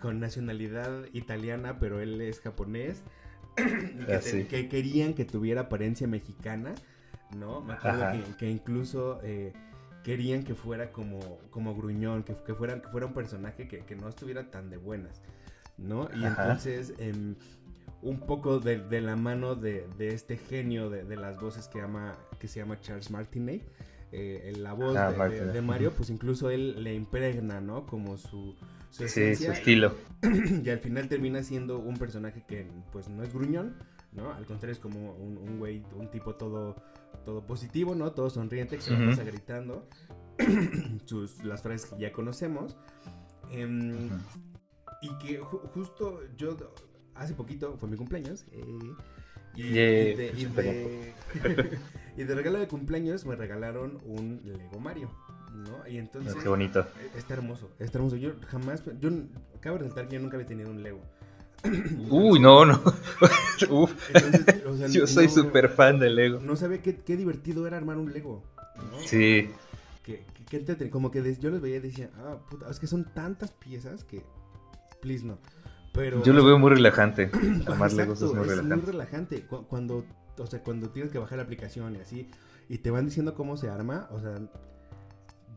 con 0.00 0.18
nacionalidad 0.18 1.04
italiana, 1.12 1.78
pero 1.78 2.00
él 2.00 2.20
es 2.20 2.40
japonés. 2.40 3.02
Ah, 4.08 4.20
que, 4.22 4.68
querían 4.68 5.14
que 5.14 5.24
tuviera 5.24 5.62
apariencia 5.62 6.06
mexicana, 6.06 6.74
¿no? 7.36 7.60
Me 7.60 7.74
acuerdo 7.74 8.06
que, 8.36 8.50
incluso 8.50 9.20
eh, 9.22 9.52
querían 10.02 10.44
que 10.44 10.54
fuera 10.54 10.92
como, 10.92 11.38
como 11.50 11.74
gruñón, 11.74 12.22
que, 12.22 12.34
que, 12.34 12.54
fuera, 12.54 12.80
que 12.80 12.88
fuera 12.88 13.06
un 13.06 13.14
personaje 13.14 13.68
que, 13.68 13.96
no 13.96 14.08
estuviera 14.08 14.50
tan 14.50 14.70
de 14.70 14.76
buenas, 14.76 15.20
¿no? 15.76 16.08
Y 16.14 16.24
entonces. 16.24 16.94
Em, 16.98 17.36
un 18.02 18.20
poco 18.20 18.60
de, 18.60 19.00
la 19.00 19.16
mano 19.16 19.54
de, 19.54 19.86
este 19.98 20.36
genio 20.36 20.90
de, 20.90 21.16
las 21.16 21.40
voces 21.40 21.68
que, 21.68 21.80
ama, 21.80 22.16
que 22.38 22.48
se 22.48 22.60
llama 22.60 22.80
Charles 22.80 23.10
Martinet. 23.10 23.62
Eh, 24.10 24.54
la 24.56 24.72
voz 24.72 24.96
ah, 24.96 25.10
de, 25.10 25.60
Mario, 25.60 25.92
pues 25.92 26.08
incluso 26.08 26.48
él 26.48 26.82
le 26.82 26.94
impregna, 26.94 27.60
¿no? 27.60 27.84
Como 27.86 28.16
su, 28.16 28.54
su, 28.90 29.04
estilo. 29.04 29.94
Y, 30.64 30.70
al 30.70 30.78
final 30.78 31.08
termina 31.08 31.42
siendo 31.42 31.78
un 31.78 31.96
personaje 31.96 32.42
que, 32.46 32.66
pues, 32.92 33.08
no 33.08 33.22
es 33.22 33.32
gruñón, 33.32 33.74
¿no? 34.12 34.32
Al 34.32 34.46
contrario, 34.46 34.72
es 34.72 34.78
como 34.78 35.12
un, 35.12 35.58
güey, 35.58 35.82
un 35.96 36.10
tipo 36.10 36.34
todo, 36.36 36.76
todo 37.24 37.46
positivo, 37.46 37.94
¿no? 37.94 38.12
Todo 38.12 38.30
sonriente, 38.30 38.76
que 38.76 38.82
se 38.82 38.92
la 38.92 39.10
pasa 39.10 39.24
gritando 39.24 39.88
sus, 41.06 41.44
las 41.44 41.62
frases 41.62 41.90
que 41.90 42.00
ya 42.00 42.12
conocemos. 42.12 42.76
Em, 43.50 44.08
y 45.00 45.18
que 45.18 45.38
justo 45.38 46.20
yo 46.36 46.56
hace 47.14 47.34
poquito 47.34 47.76
fue 47.78 47.88
mi 47.88 47.96
cumpleaños. 47.96 48.44
Eh, 48.52 48.78
y, 49.54 49.70
de, 49.70 50.32
y, 52.16 52.24
de, 52.24 52.34
regalo 52.34 52.58
de 52.58 52.68
cumpleaños 52.68 53.26
me 53.26 53.34
regalaron 53.34 53.98
un 54.04 54.40
Lego 54.44 54.78
Mario. 54.78 55.10
¿no? 55.52 55.88
Y 55.88 55.98
entonces. 55.98 56.34
qué 56.36 56.48
bonito. 56.48 56.80
Eh, 56.80 57.10
está 57.16 57.34
hermoso, 57.34 57.70
está 57.78 57.98
hermoso. 57.98 58.16
Yo 58.16 58.34
jamás. 58.48 58.82
Yo 59.00 59.10
acabo 59.56 59.78
de 59.78 59.84
resaltar 59.84 60.08
que 60.08 60.16
yo 60.16 60.20
nunca 60.20 60.36
había 60.36 60.46
tenido 60.46 60.70
un 60.70 60.82
Lego. 60.82 61.00
Uy, 62.10 62.38
no, 62.38 62.64
no. 62.64 62.80
Uf. 63.70 63.92
yo 64.90 65.06
soy 65.06 65.28
súper 65.28 65.68
fan 65.68 65.98
del 65.98 66.16
Lego. 66.16 66.40
No 66.40 66.56
sabía 66.56 66.80
qué, 66.80 66.96
qué, 66.96 67.16
divertido 67.16 67.66
era 67.66 67.76
armar 67.76 67.98
un 67.98 68.12
Lego. 68.12 68.42
Sí. 69.04 69.50
Que, 70.02 70.24
que, 70.48 70.90
como 70.90 71.10
que 71.10 71.36
yo 71.36 71.50
los 71.50 71.60
veía 71.60 71.76
y 71.76 71.80
decía, 71.80 72.10
ah, 72.18 72.38
puta, 72.48 72.70
es 72.70 72.78
que 72.78 72.86
son 72.86 73.04
tantas 73.04 73.52
piezas 73.52 74.04
que. 74.04 74.22
Please, 75.00 75.24
no. 75.24 75.38
Yo 76.24 76.32
lo 76.32 76.44
veo 76.44 76.58
muy 76.58 76.70
relajante. 76.70 77.30
Además, 77.66 77.94
Legos 77.94 78.22
es 78.22 78.32
muy 78.32 78.46
relajante. 78.46 78.76
muy 78.76 78.84
relajante. 78.84 79.46
Cuando, 79.46 80.04
o 80.38 80.46
sea, 80.46 80.62
cuando 80.62 80.90
tienes 80.90 81.12
que 81.12 81.18
bajar 81.18 81.38
la 81.38 81.44
aplicación 81.44 81.96
y 81.96 81.98
así, 81.98 82.30
y 82.68 82.78
te 82.78 82.90
van 82.90 83.06
diciendo 83.06 83.34
cómo 83.34 83.56
se 83.56 83.68
arma, 83.68 84.08
o 84.12 84.20
sea, 84.20 84.36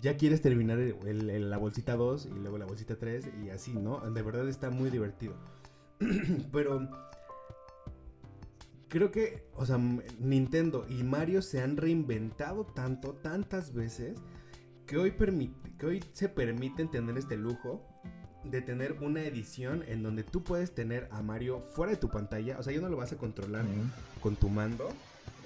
ya 0.01 0.17
quieres 0.17 0.41
terminar 0.41 0.79
la 0.79 1.57
bolsita 1.57 1.95
2 1.95 2.29
y 2.35 2.39
luego 2.39 2.57
la 2.57 2.65
bolsita 2.65 2.95
3 2.95 3.29
y 3.45 3.49
así, 3.49 3.73
¿no? 3.73 3.99
De 3.99 4.21
verdad 4.21 4.47
está 4.47 4.69
muy 4.69 4.89
divertido. 4.89 5.35
Pero 6.51 6.89
creo 8.87 9.11
que, 9.11 9.47
o 9.55 9.65
sea, 9.65 9.77
Nintendo 10.19 10.85
y 10.89 11.03
Mario 11.03 11.41
se 11.41 11.61
han 11.61 11.77
reinventado 11.77 12.65
tanto, 12.65 13.13
tantas 13.13 13.73
veces, 13.73 14.19
que 14.85 14.97
hoy, 14.97 15.13
que 15.77 15.85
hoy 15.85 16.03
se 16.11 16.27
permiten 16.27 16.91
tener 16.91 17.17
este 17.17 17.37
lujo 17.37 17.87
de 18.43 18.61
tener 18.61 18.97
una 19.01 19.21
edición 19.21 19.83
en 19.87 20.03
donde 20.03 20.23
tú 20.23 20.43
puedes 20.43 20.73
tener 20.73 21.07
a 21.11 21.21
Mario 21.21 21.61
fuera 21.61 21.91
de 21.91 21.97
tu 21.97 22.09
pantalla. 22.09 22.57
O 22.59 22.63
sea, 22.63 22.73
yo 22.73 22.81
no 22.81 22.89
lo 22.89 22.97
vas 22.97 23.13
a 23.13 23.17
controlar 23.17 23.65
con 24.21 24.35
tu 24.35 24.49
mando. 24.49 24.89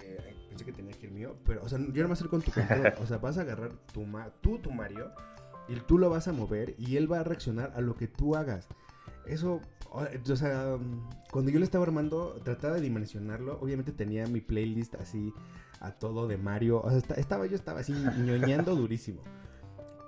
Eh, 0.04 0.34
pensé 0.50 0.66
que 0.66 0.72
tenía 0.72 0.94
que 0.94 1.08
ir 1.08 1.12
mío. 1.12 1.36
Pero, 1.46 1.64
o 1.64 1.70
sea, 1.70 1.78
yo 1.78 2.04
no 2.04 2.10
vas 2.10 2.20
a 2.20 2.22
hacer 2.22 2.30
con 2.30 2.42
tu 2.42 2.52
control. 2.52 2.94
o 3.02 3.06
sea, 3.06 3.18
vas 3.18 3.38
a 3.38 3.42
agarrar 3.42 3.72
tu 3.94 4.06
tú, 4.42 4.60
tu 4.60 4.72
Mario. 4.72 5.12
Y 5.68 5.76
tú 5.82 5.98
lo 5.98 6.10
vas 6.10 6.28
a 6.28 6.34
mover. 6.34 6.76
Y 6.78 6.98
él 6.98 7.12
va 7.12 7.20
a 7.20 7.24
reaccionar 7.24 7.74
a 7.76 7.82
lo 7.82 7.96
que 7.96 8.08
tú 8.08 8.36
hagas. 8.36 8.68
Eso, 9.28 9.62
o 9.92 10.36
sea, 10.36 10.78
cuando 11.32 11.52
yo 11.52 11.60
lo 11.60 11.66
estaba 11.66 11.84
armando, 11.84 12.40
trataba 12.44 12.76
de 12.76 12.82
dimensionarlo. 12.82 13.60
Obviamente 13.62 13.92
tenía 13.92 14.26
mi 14.28 14.42
playlist 14.42 14.96
así 14.96 15.34
a 15.80 15.92
todo 15.92 16.28
de 16.28 16.38
Mario. 16.38 16.82
O 16.82 16.90
sea, 16.90 17.16
estaba, 17.18 17.46
yo 17.46 17.56
estaba 17.56 17.80
así 17.80 17.94
ñoñando 17.94 18.76
durísimo. 18.76 19.22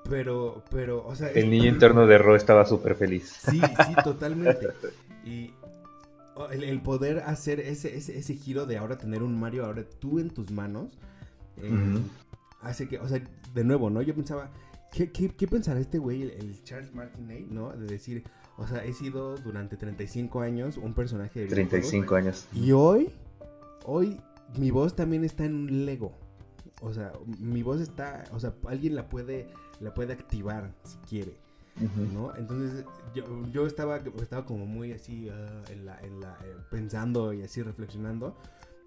Pero, 0.10 0.64
pero, 0.72 1.06
o 1.06 1.16
sea... 1.16 1.30
El 1.32 1.50
niño 1.50 1.66
interno 1.66 2.08
de 2.08 2.18
Ro 2.18 2.36
estaba 2.36 2.66
súper 2.66 2.96
feliz. 2.96 3.40
Sí, 3.50 3.60
sí, 3.60 3.96
totalmente. 4.04 4.68
Y 5.26 5.52
el, 6.52 6.82
poder 6.82 7.20
hacer 7.20 7.60
ese, 7.60 7.96
ese, 7.96 8.18
ese, 8.18 8.36
giro 8.36 8.66
de 8.66 8.78
ahora 8.78 8.98
tener 8.98 9.24
un 9.24 9.38
Mario, 9.40 9.66
ahora 9.66 9.84
tú 10.00 10.20
en 10.20 10.30
tus 10.30 10.52
manos, 10.52 10.98
eh, 11.58 12.00
hace 12.62 12.88
que, 12.88 13.00
o 13.00 13.08
sea, 13.08 13.22
de 13.54 13.64
nuevo, 13.64 13.90
¿no? 13.90 14.02
Yo 14.02 14.16
pensaba, 14.16 14.52
¿qué, 14.92 15.12
qué, 15.12 15.30
qué 15.30 15.48
pensará 15.48 15.80
este 15.80 15.98
güey, 15.98 16.24
el, 16.24 16.64
Charles 16.64 16.94
Martinet, 16.94 17.48
¿no? 17.48 17.72
De 17.72 17.88
decir, 17.88 18.24
o 18.58 18.68
sea, 18.68 18.84
he 18.84 18.94
sido 18.94 19.38
durante 19.38 19.78
35 19.78 20.42
años 20.42 20.78
un 20.78 20.94
personaje 20.94 21.42
de... 21.42 21.48
35 21.48 22.16
años. 22.16 22.48
Y 22.54 22.72
hoy, 22.72 23.10
hoy, 23.86 24.20
mi 24.58 24.72
voz 24.72 24.96
también 24.96 25.24
está 25.24 25.46
en 25.46 25.56
un 25.56 25.86
Lego. 25.86 26.18
O 26.82 26.94
sea, 26.94 27.12
mi 27.40 27.64
voz 27.64 27.82
está, 27.82 28.24
o 28.32 28.40
sea, 28.40 28.54
alguien 28.68 28.96
la 28.96 29.10
puede 29.10 29.48
la 29.80 29.94
puede 29.94 30.14
activar 30.14 30.74
si 30.84 30.98
quiere. 30.98 31.38
¿no? 32.12 32.36
Entonces 32.36 32.86
yo, 33.14 33.24
yo, 33.52 33.68
estaba, 33.68 33.98
estaba 33.98 34.46
como 34.46 34.66
muy 34.66 34.94
así 34.94 35.30
ah, 35.30 35.64
en 35.70 35.86
la, 35.86 36.00
en 36.02 36.20
la, 36.20 36.34
eh, 36.44 36.56
pensando 36.72 37.34
y 37.34 37.44
así 37.44 37.62
reflexionando 37.62 38.36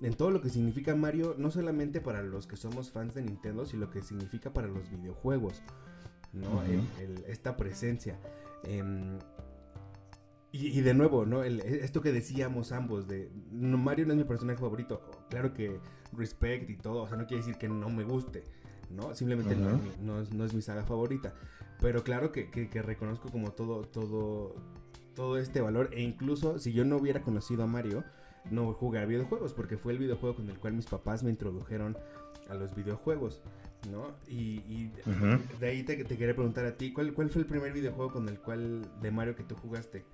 en 0.01 0.15
todo 0.15 0.33
lo 0.33 0.41
que 0.41 0.49
significa 0.49 0.97
Mario, 0.97 1.37
no 1.39 1.51
solamente 1.51 2.01
para 2.01 2.23
los 2.23 2.47
que 2.47 2.57
somos 2.57 2.91
fans 2.91 3.15
de 3.15 3.23
Nintendo, 3.23 3.65
sino 3.65 3.87
lo 3.87 3.91
que 3.91 4.03
significa 4.03 4.53
para 4.53 4.67
los 4.67 4.91
videojuegos, 4.91 5.63
¿no? 6.33 6.63
esta 7.29 7.57
presencia. 7.57 8.19
Em, 8.65 9.19
y, 10.53 10.81
de 10.81 10.95
nuevo, 10.95 11.27
¿no? 11.27 11.45
esto 11.45 12.01
que 12.01 12.11
decíamos 12.11 12.73
ambos 12.73 13.07
de 13.07 13.31
Mario 13.53 14.07
no 14.07 14.13
es 14.13 14.19
mi 14.19 14.25
personaje 14.25 14.59
favorito. 14.59 15.01
Claro 15.29 15.55
que 15.55 15.79
respect 16.13 16.69
y 16.71 16.77
todo, 16.77 17.03
o 17.03 17.09
sea, 17.09 17.17
no 17.17 17.27
quiere 17.27 17.43
decir 17.43 17.57
que 17.57 17.69
no 17.69 17.89
me 17.89 18.03
guste. 18.03 18.43
¿no? 18.91 19.15
Simplemente 19.15 19.57
no, 19.57 20.21
es, 20.21 20.55
mi 20.55 20.63
saga 20.63 20.85
favorita. 20.85 21.35
Pero 21.81 22.03
claro 22.03 22.33
que, 22.33 22.69
reconozco 22.83 23.31
como 23.31 23.53
todo, 23.53 23.83
todo, 23.85 24.55
todo 25.15 25.39
este 25.39 25.61
valor. 25.61 25.91
E 25.93 26.03
incluso 26.03 26.59
si 26.59 26.73
yo 26.73 26.85
no 26.85 26.97
hubiera 26.97 27.23
conocido 27.23 27.63
a 27.63 27.67
Mario, 27.67 28.05
no 28.51 28.73
jugar 28.73 29.07
videojuegos, 29.07 29.55
porque 29.55 29.79
fue 29.79 29.93
el 29.93 29.99
videojuego 29.99 30.37
con 30.37 30.51
el 30.51 30.59
cual 30.59 30.75
mis 30.75 30.87
papás 30.87 31.23
me 31.23 31.31
introdujeron 31.31 31.97
a 32.49 32.55
los 32.55 32.75
videojuegos. 32.75 33.41
¿no? 33.91 34.09
Y, 34.29 34.63
y 34.69 34.93
de 35.59 35.69
ahí 35.69 35.83
te, 35.85 36.05
te 36.05 36.19
quería 36.19 36.35
preguntar 36.35 36.67
a 36.67 36.77
ti, 36.77 36.93
¿cuál, 36.93 37.15
¿cuál 37.15 37.31
fue 37.31 37.43
el 37.43 37.47
primer 37.47 37.73
videojuego 37.73 38.13
con 38.13 38.29
el 38.29 38.39
cual 38.39 38.87
de 39.01 39.11
Mario 39.11 39.37
que 39.37 39.45
tú 39.45 39.55
jugaste? 39.55 40.05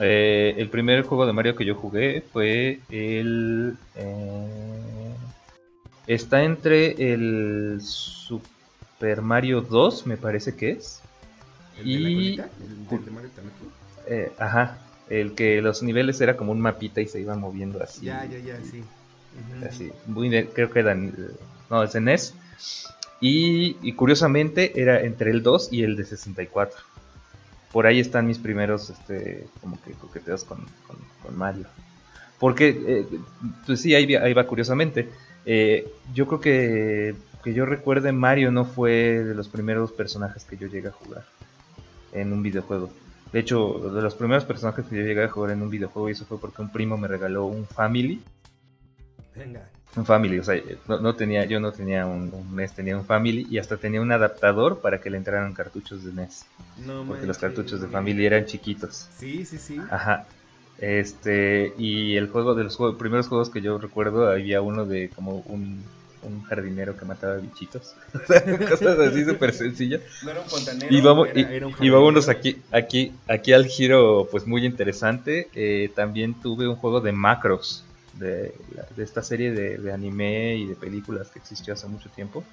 Eh, 0.00 0.54
el 0.56 0.68
primer 0.70 1.02
juego 1.02 1.26
de 1.26 1.32
Mario 1.32 1.54
que 1.54 1.64
yo 1.64 1.74
jugué 1.74 2.22
fue 2.32 2.80
el. 2.90 3.76
eh, 3.94 5.14
está 6.06 6.42
entre 6.44 7.12
el 7.12 7.78
Super 7.80 9.22
Mario 9.22 9.60
2, 9.60 10.06
me 10.06 10.16
parece 10.16 10.56
que 10.56 10.70
es. 10.72 11.00
¿El 11.78 11.84
de 11.84 11.90
Y- 11.90 11.98
la 11.98 12.14
colita? 12.14 12.50
¿El, 12.90 13.04
de 13.04 13.10
Mario? 13.12 13.30
Eh, 14.06 14.32
ajá, 14.38 14.78
el 15.08 15.34
que 15.34 15.60
los 15.62 15.82
niveles 15.82 16.20
era 16.20 16.36
como 16.36 16.52
un 16.52 16.60
mapita 16.60 17.00
y 17.00 17.06
se 17.06 17.20
iban 17.20 17.40
moviendo 17.40 17.82
así. 17.82 18.06
Ya, 18.06 18.24
ya, 18.24 18.38
ya, 18.38 18.56
sí. 18.62 18.78
Ujú. 18.80 19.66
así, 19.66 19.90
muy 20.06 20.28
de- 20.28 20.46
creo 20.48 20.70
que 20.70 20.80
eran. 20.80 21.14
No, 21.70 21.82
es 21.82 21.94
en 21.94 22.04
NES. 22.04 22.34
Y, 23.20 23.76
y 23.82 23.92
curiosamente 23.92 24.80
era 24.80 25.00
entre 25.02 25.30
el 25.30 25.42
2 25.42 25.68
y 25.72 25.84
el 25.84 25.96
de 25.96 26.04
64. 26.04 26.76
Por 27.72 27.86
ahí 27.86 28.00
están 28.00 28.26
mis 28.26 28.38
primeros, 28.38 28.90
este, 28.90 29.46
como 29.60 29.80
que 29.82 29.92
coqueteos 29.92 30.44
con, 30.44 30.58
con- 30.86 31.36
Mario. 31.36 31.66
Porque, 32.38 32.68
eh, 32.86 33.06
pues 33.64 33.80
sí, 33.80 33.94
ahí, 33.94 34.14
ahí 34.16 34.34
va 34.34 34.46
curiosamente. 34.46 35.08
Eh, 35.46 35.88
yo 36.12 36.26
creo 36.26 36.40
que, 36.40 37.14
que 37.42 37.54
yo 37.54 37.64
recuerde 37.64 38.12
Mario 38.12 38.50
no 38.50 38.64
fue 38.64 38.90
de 39.24 39.34
los 39.34 39.48
primeros 39.48 39.92
personajes 39.92 40.44
que 40.44 40.56
yo 40.56 40.66
llegué 40.66 40.88
a 40.88 40.92
jugar 40.92 41.24
en 42.12 42.32
un 42.32 42.42
videojuego. 42.42 42.90
De 43.32 43.40
hecho, 43.40 43.90
de 43.94 44.02
los 44.02 44.14
primeros 44.14 44.44
personajes 44.44 44.84
que 44.86 44.96
yo 44.96 45.02
llegué 45.02 45.24
a 45.24 45.28
jugar 45.28 45.52
en 45.52 45.62
un 45.62 45.70
videojuego, 45.70 46.08
y 46.08 46.12
eso 46.12 46.26
fue 46.26 46.38
porque 46.38 46.60
un 46.60 46.70
primo 46.70 46.98
me 46.98 47.08
regaló 47.08 47.46
un 47.46 47.66
Family 47.66 48.20
Venga. 49.34 49.68
un 49.96 50.04
family, 50.06 50.38
o 50.38 50.44
sea, 50.44 50.60
no, 50.88 51.00
no 51.00 51.14
tenía, 51.14 51.44
yo 51.44 51.60
no 51.60 51.72
tenía 51.72 52.06
un, 52.06 52.32
un 52.32 52.56
NES, 52.56 52.72
tenía 52.74 52.96
un 52.96 53.04
family 53.04 53.46
y 53.50 53.58
hasta 53.58 53.76
tenía 53.76 54.00
un 54.00 54.10
adaptador 54.12 54.80
para 54.80 55.00
que 55.00 55.10
le 55.10 55.16
entraran 55.18 55.52
cartuchos 55.54 56.04
de 56.04 56.12
NES, 56.12 56.44
No 56.86 57.04
porque 57.06 57.26
los 57.26 57.38
cartuchos 57.38 57.80
de 57.80 57.88
family 57.88 58.24
eran 58.26 58.44
chiquitos. 58.46 59.08
Sí, 59.18 59.44
sí, 59.44 59.58
sí. 59.58 59.78
Ajá. 59.90 60.26
Este, 60.78 61.72
y 61.78 62.16
el 62.16 62.28
juego 62.28 62.54
de 62.54 62.64
los 62.64 62.76
juegos, 62.76 62.96
primeros 62.98 63.28
juegos 63.28 63.50
que 63.50 63.60
yo 63.60 63.78
recuerdo, 63.78 64.28
había 64.30 64.60
uno 64.62 64.84
de 64.84 65.10
como 65.10 65.36
un, 65.46 65.82
un 66.22 66.42
jardinero 66.42 66.96
que 66.96 67.04
mataba 67.04 67.36
bichitos. 67.36 67.94
Cosas 68.68 68.98
así 68.98 69.24
súper 69.24 69.52
sencillas. 69.52 70.00
No 70.24 70.30
era 70.30 70.40
un 70.40 70.46
fontanero. 70.48 70.92
Y 70.94 71.00
vamos, 71.00 71.28
era- 71.28 71.40
y, 71.40 71.54
era 71.56 71.66
un 71.68 71.74
y 71.80 71.88
vámonos 71.90 72.28
aquí, 72.28 72.60
aquí, 72.72 73.12
aquí 73.28 73.52
al 73.52 73.66
giro 73.66 74.26
pues 74.30 74.46
muy 74.46 74.64
interesante. 74.66 75.48
Eh, 75.54 75.90
también 75.94 76.34
tuve 76.34 76.66
un 76.66 76.76
juego 76.76 77.00
de 77.00 77.12
macros 77.12 77.84
de, 78.14 78.54
de 78.96 79.02
esta 79.02 79.22
serie 79.22 79.52
de, 79.52 79.78
de 79.78 79.92
anime 79.92 80.56
y 80.56 80.66
de 80.66 80.74
películas 80.74 81.30
que 81.30 81.38
existió 81.38 81.74
hace 81.74 81.86
mucho 81.86 82.08
tiempo. 82.10 82.44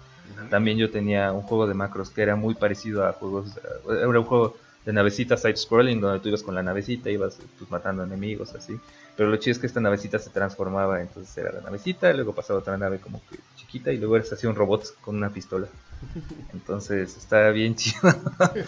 También 0.50 0.78
yo 0.78 0.92
tenía 0.92 1.32
un 1.34 1.42
juego 1.42 1.68
de 1.68 1.74
macros 1.74 2.12
que 2.12 2.22
era 2.22 2.36
muy 2.36 2.56
parecido 2.56 3.06
a 3.06 3.14
juegos, 3.14 3.58
eh, 3.58 3.62
era 3.90 4.08
un 4.20 4.26
juego 4.26 4.56
de 4.86 4.94
navecita 4.94 5.38
side 5.38 5.58
scrolling 5.58 6.00
donde 6.02 6.20
tú 6.20 6.30
ibas 6.30 6.44
con 6.44 6.56
la 6.56 6.64
navecita, 6.64 7.10
ibas 7.10 7.38
pues, 7.58 7.70
matando 7.70 8.04
enemigos 8.04 8.56
así. 8.56 8.80
Pero 9.16 9.30
lo 9.30 9.38
chido 9.38 9.52
es 9.52 9.60
que 9.60 9.68
esta 9.68 9.82
navecita 9.82 10.18
se 10.20 10.30
transformaba, 10.30 11.02
entonces 11.02 11.38
era 11.38 11.52
la 11.52 11.62
navecita, 11.62 12.12
luego 12.14 12.34
pasaba 12.34 12.60
otra 12.60 12.78
nave 12.78 13.00
como 13.00 13.22
que 13.30 13.38
chiquita 13.58 13.92
y 13.92 13.98
luego 13.98 14.22
se 14.24 14.34
hacía 14.36 14.50
un 14.50 14.56
robot 14.56 15.00
con 15.02 15.16
una 15.18 15.30
pistola. 15.30 15.68
Entonces 16.54 17.18
estaba 17.18 17.50
bien 17.52 17.76
chido. 17.76 18.00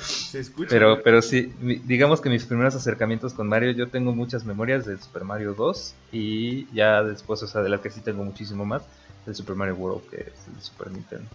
Se 0.01 0.39
escucha. 0.39 0.69
Pero, 0.69 1.01
pero 1.01 1.21
sí, 1.21 1.53
digamos 1.85 2.19
que 2.21 2.29
mis 2.29 2.45
primeros 2.45 2.75
acercamientos 2.75 3.33
con 3.33 3.47
Mario, 3.47 3.71
yo 3.71 3.87
tengo 3.89 4.13
muchas 4.13 4.45
memorias 4.45 4.85
del 4.85 4.99
Super 4.99 5.23
Mario 5.23 5.53
2 5.53 5.95
y 6.11 6.65
ya 6.73 7.01
después, 7.03 7.41
o 7.43 7.47
sea, 7.47 7.61
de 7.61 7.69
la 7.69 7.81
que 7.81 7.89
sí 7.89 8.01
tengo 8.01 8.23
muchísimo 8.23 8.65
más, 8.65 8.83
el 9.25 9.35
Super 9.35 9.55
Mario 9.55 9.75
World, 9.75 10.09
que 10.09 10.17
es 10.17 10.47
el 10.53 10.61
Super 10.61 10.91
Nintendo. 10.91 11.29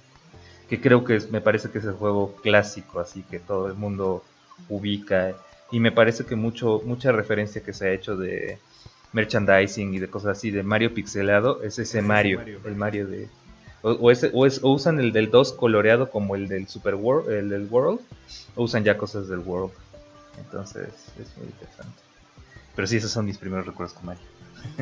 Que 0.68 0.80
creo 0.80 1.04
que 1.04 1.16
es- 1.16 1.30
me 1.30 1.40
parece 1.40 1.70
que 1.70 1.78
es 1.78 1.84
el 1.84 1.92
juego 1.94 2.36
clásico, 2.42 3.00
así 3.00 3.22
que 3.22 3.38
todo 3.38 3.68
el 3.68 3.74
mundo 3.74 4.22
ubica. 4.68 5.34
Y 5.70 5.80
me 5.80 5.92
parece 5.92 6.24
que 6.24 6.36
mucho, 6.36 6.82
mucha 6.84 7.12
referencia 7.12 7.62
que 7.62 7.72
se 7.72 7.88
ha 7.88 7.92
hecho 7.92 8.16
de 8.16 8.58
merchandising 9.12 9.94
y 9.94 9.98
de 9.98 10.08
cosas 10.08 10.38
así, 10.38 10.50
de 10.50 10.62
Mario 10.62 10.92
pixelado, 10.94 11.62
es 11.62 11.78
ese 11.78 12.02
Mario, 12.02 12.38
Mario. 12.38 12.60
el 12.64 12.76
Mario 12.76 13.06
de... 13.06 13.28
O, 13.82 13.90
o 13.92 14.10
ese- 14.10 14.30
o 14.32 14.46
es- 14.46 14.62
o 14.62 14.72
usan 14.72 14.98
el 15.00 15.12
del 15.12 15.30
2 15.30 15.52
coloreado 15.52 16.10
como 16.10 16.34
el 16.36 16.48
del 16.48 16.68
Super 16.68 16.94
World, 16.94 17.30
el 17.30 17.48
del 17.48 17.66
World, 17.70 18.00
o 18.54 18.64
usan 18.64 18.84
ya 18.84 18.96
cosas 18.96 19.28
del 19.28 19.40
World. 19.40 19.72
Entonces 20.38 20.88
es 21.20 21.36
muy 21.38 21.46
interesante. 21.46 21.98
Pero 22.74 22.86
sí, 22.86 22.96
esos 22.96 23.10
son 23.10 23.24
mis 23.26 23.38
primeros 23.38 23.66
recuerdos 23.66 23.94
con 23.96 24.06
Mario. 24.06 24.22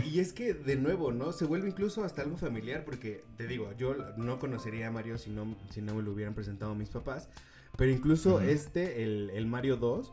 Y 0.04 0.20
es 0.20 0.32
que, 0.32 0.54
de 0.54 0.76
nuevo, 0.76 1.12
¿no? 1.12 1.32
Se 1.32 1.44
vuelve 1.44 1.68
incluso 1.68 2.04
hasta 2.04 2.22
algo 2.22 2.36
familiar 2.36 2.84
porque, 2.84 3.22
te 3.36 3.46
digo, 3.46 3.70
yo 3.78 3.94
no 4.16 4.38
conocería 4.38 4.88
a 4.88 4.90
Mario 4.90 5.18
si 5.18 5.30
no, 5.30 5.54
si 5.70 5.82
no 5.82 5.94
me 5.94 6.02
lo 6.02 6.12
hubieran 6.12 6.34
presentado 6.34 6.74
mis 6.74 6.88
papás. 6.88 7.28
Pero 7.76 7.90
incluso 7.92 8.40
este, 8.40 9.02
el, 9.02 9.30
el 9.30 9.46
Mario 9.46 9.76
2, 9.76 10.12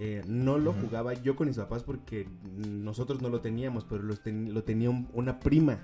eh, 0.00 0.22
no 0.26 0.58
lo 0.58 0.72
jugaba 0.74 1.14
yo 1.14 1.34
con 1.36 1.48
mis 1.48 1.56
papás 1.56 1.82
porque 1.82 2.28
nosotros 2.56 3.20
no 3.22 3.28
lo 3.30 3.40
teníamos, 3.40 3.84
pero 3.84 4.02
los 4.02 4.22
ten- 4.22 4.52
lo 4.54 4.62
tenía 4.64 4.90
un- 4.90 5.08
una 5.14 5.40
prima, 5.40 5.78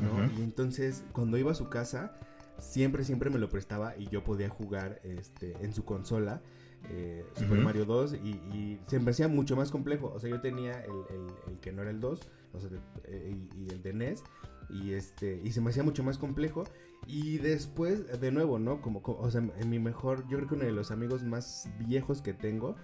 ¿no? 0.00 0.18
Y 0.38 0.42
entonces, 0.42 1.04
cuando 1.12 1.38
iba 1.38 1.50
a 1.52 1.54
su 1.54 1.68
casa, 1.68 2.18
siempre, 2.58 3.04
siempre 3.04 3.30
me 3.30 3.38
lo 3.38 3.48
prestaba 3.48 3.96
y 3.96 4.08
yo 4.08 4.22
podía 4.24 4.48
jugar 4.48 5.00
este, 5.04 5.56
en 5.62 5.72
su 5.72 5.84
consola. 5.84 6.42
eh, 6.90 7.24
Super. 7.34 7.58
Mario 7.64 7.84
2 7.84 8.14
y, 8.22 8.28
y 8.28 8.78
se 8.86 9.00
me 9.00 9.10
hacía 9.10 9.26
mucho 9.26 9.56
más 9.56 9.72
complejo. 9.72 10.12
O 10.14 10.20
sea, 10.20 10.30
yo 10.30 10.40
tenía 10.40 10.80
el, 10.84 10.92
el- 11.16 11.52
el 11.54 11.58
que 11.60 11.72
no 11.72 11.82
era 11.82 11.90
el 11.90 11.98
2 11.98 12.20
o 12.52 12.60
sea, 12.60 12.70
eh, 13.04 13.34
y, 13.56 13.64
y 13.64 13.68
el 13.70 13.82
de 13.82 13.92
NES 13.92 14.22
y 14.70 14.92
este 14.92 15.40
y 15.42 15.50
se 15.52 15.60
me 15.60 15.70
hacía 15.70 15.82
mucho 15.82 16.02
más 16.04 16.16
complejo 16.16 16.62
y 17.06 17.38
después 17.38 18.20
de 18.20 18.32
nuevo 18.32 18.58
no 18.58 18.80
como, 18.82 19.02
como- 19.02 19.18
o 19.20 19.30
sea 19.30 19.40
en 19.58 19.70
mi 19.70 19.78
mejor 19.78 20.26
yo 20.28 20.36
creo 20.38 20.48
que 20.48 20.54
uno 20.54 20.64
de 20.64 20.72
los 20.72 20.90
amigos 20.90 21.22
más 21.22 21.68
viejos 21.78 22.20
que 22.22 22.32
tengo 22.32 22.76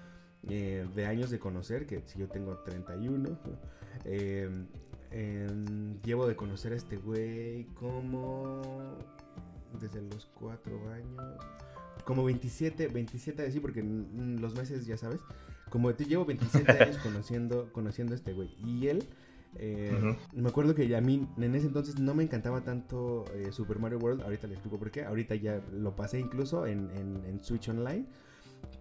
eh, 0.48 0.86
de 0.94 1.06
años 1.06 1.30
de 1.30 1.38
conocer 1.38 1.86
que 1.86 2.02
si 2.06 2.18
yo 2.18 2.28
tengo 2.28 2.56
31 2.58 3.38
eh, 4.04 4.48
em, 5.10 6.00
llevo 6.02 6.26
de 6.26 6.36
conocer 6.36 6.72
a 6.72 6.76
este 6.76 6.96
güey 6.96 7.64
como 7.74 8.62
desde 9.80 10.02
los 10.02 10.26
4 10.34 10.90
años 10.92 11.22
como 12.04 12.24
27 12.24 12.88
27 12.88 13.46
así 13.46 13.60
porque 13.60 13.82
los 13.82 14.54
meses 14.56 14.86
ya 14.86 14.96
sabes 14.96 15.20
como 15.68 15.94
te 15.94 16.04
llevo 16.04 16.24
27 16.24 16.70
años 16.82 16.98
conociendo 16.98 17.72
conociendo 17.72 18.12
a 18.12 18.16
este 18.16 18.32
güey. 18.34 18.54
Y 18.62 18.88
él 18.88 19.04
eh. 19.56 20.16
Me 20.34 20.48
acuerdo 20.48 20.74
que 20.74 20.94
a 20.96 21.00
mí 21.00 21.26
en 21.36 21.54
ese 21.54 21.66
entonces 21.66 21.98
no 21.98 22.14
me 22.14 22.22
encantaba 22.22 22.62
tanto 22.62 23.24
eh, 23.34 23.52
Super 23.52 23.78
Mario 23.78 23.98
World. 23.98 24.22
Ahorita 24.22 24.46
les 24.46 24.54
explico 24.56 24.78
por 24.78 24.90
qué. 24.90 25.04
Ahorita 25.04 25.34
ya 25.34 25.60
lo 25.72 25.94
pasé 25.96 26.18
incluso 26.20 26.66
en, 26.66 26.90
en- 26.96 27.22
en 27.26 27.44
Switch 27.44 27.68
Online. 27.68 28.06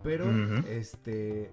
Pero, 0.03 0.25
este. 0.67 1.51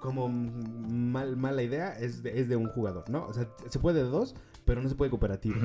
Como 0.00 0.28
mal, 0.28 1.36
mala 1.36 1.62
idea, 1.62 1.92
es 1.98 2.22
de, 2.22 2.38
es 2.38 2.48
de 2.48 2.54
un 2.54 2.68
jugador, 2.68 3.10
¿no? 3.10 3.26
O 3.26 3.32
sea, 3.32 3.48
se 3.68 3.80
puede 3.80 4.04
de 4.04 4.08
dos, 4.08 4.36
pero 4.64 4.80
no 4.80 4.88
se 4.88 4.94
puede 4.94 5.10
cooperativo. 5.10 5.56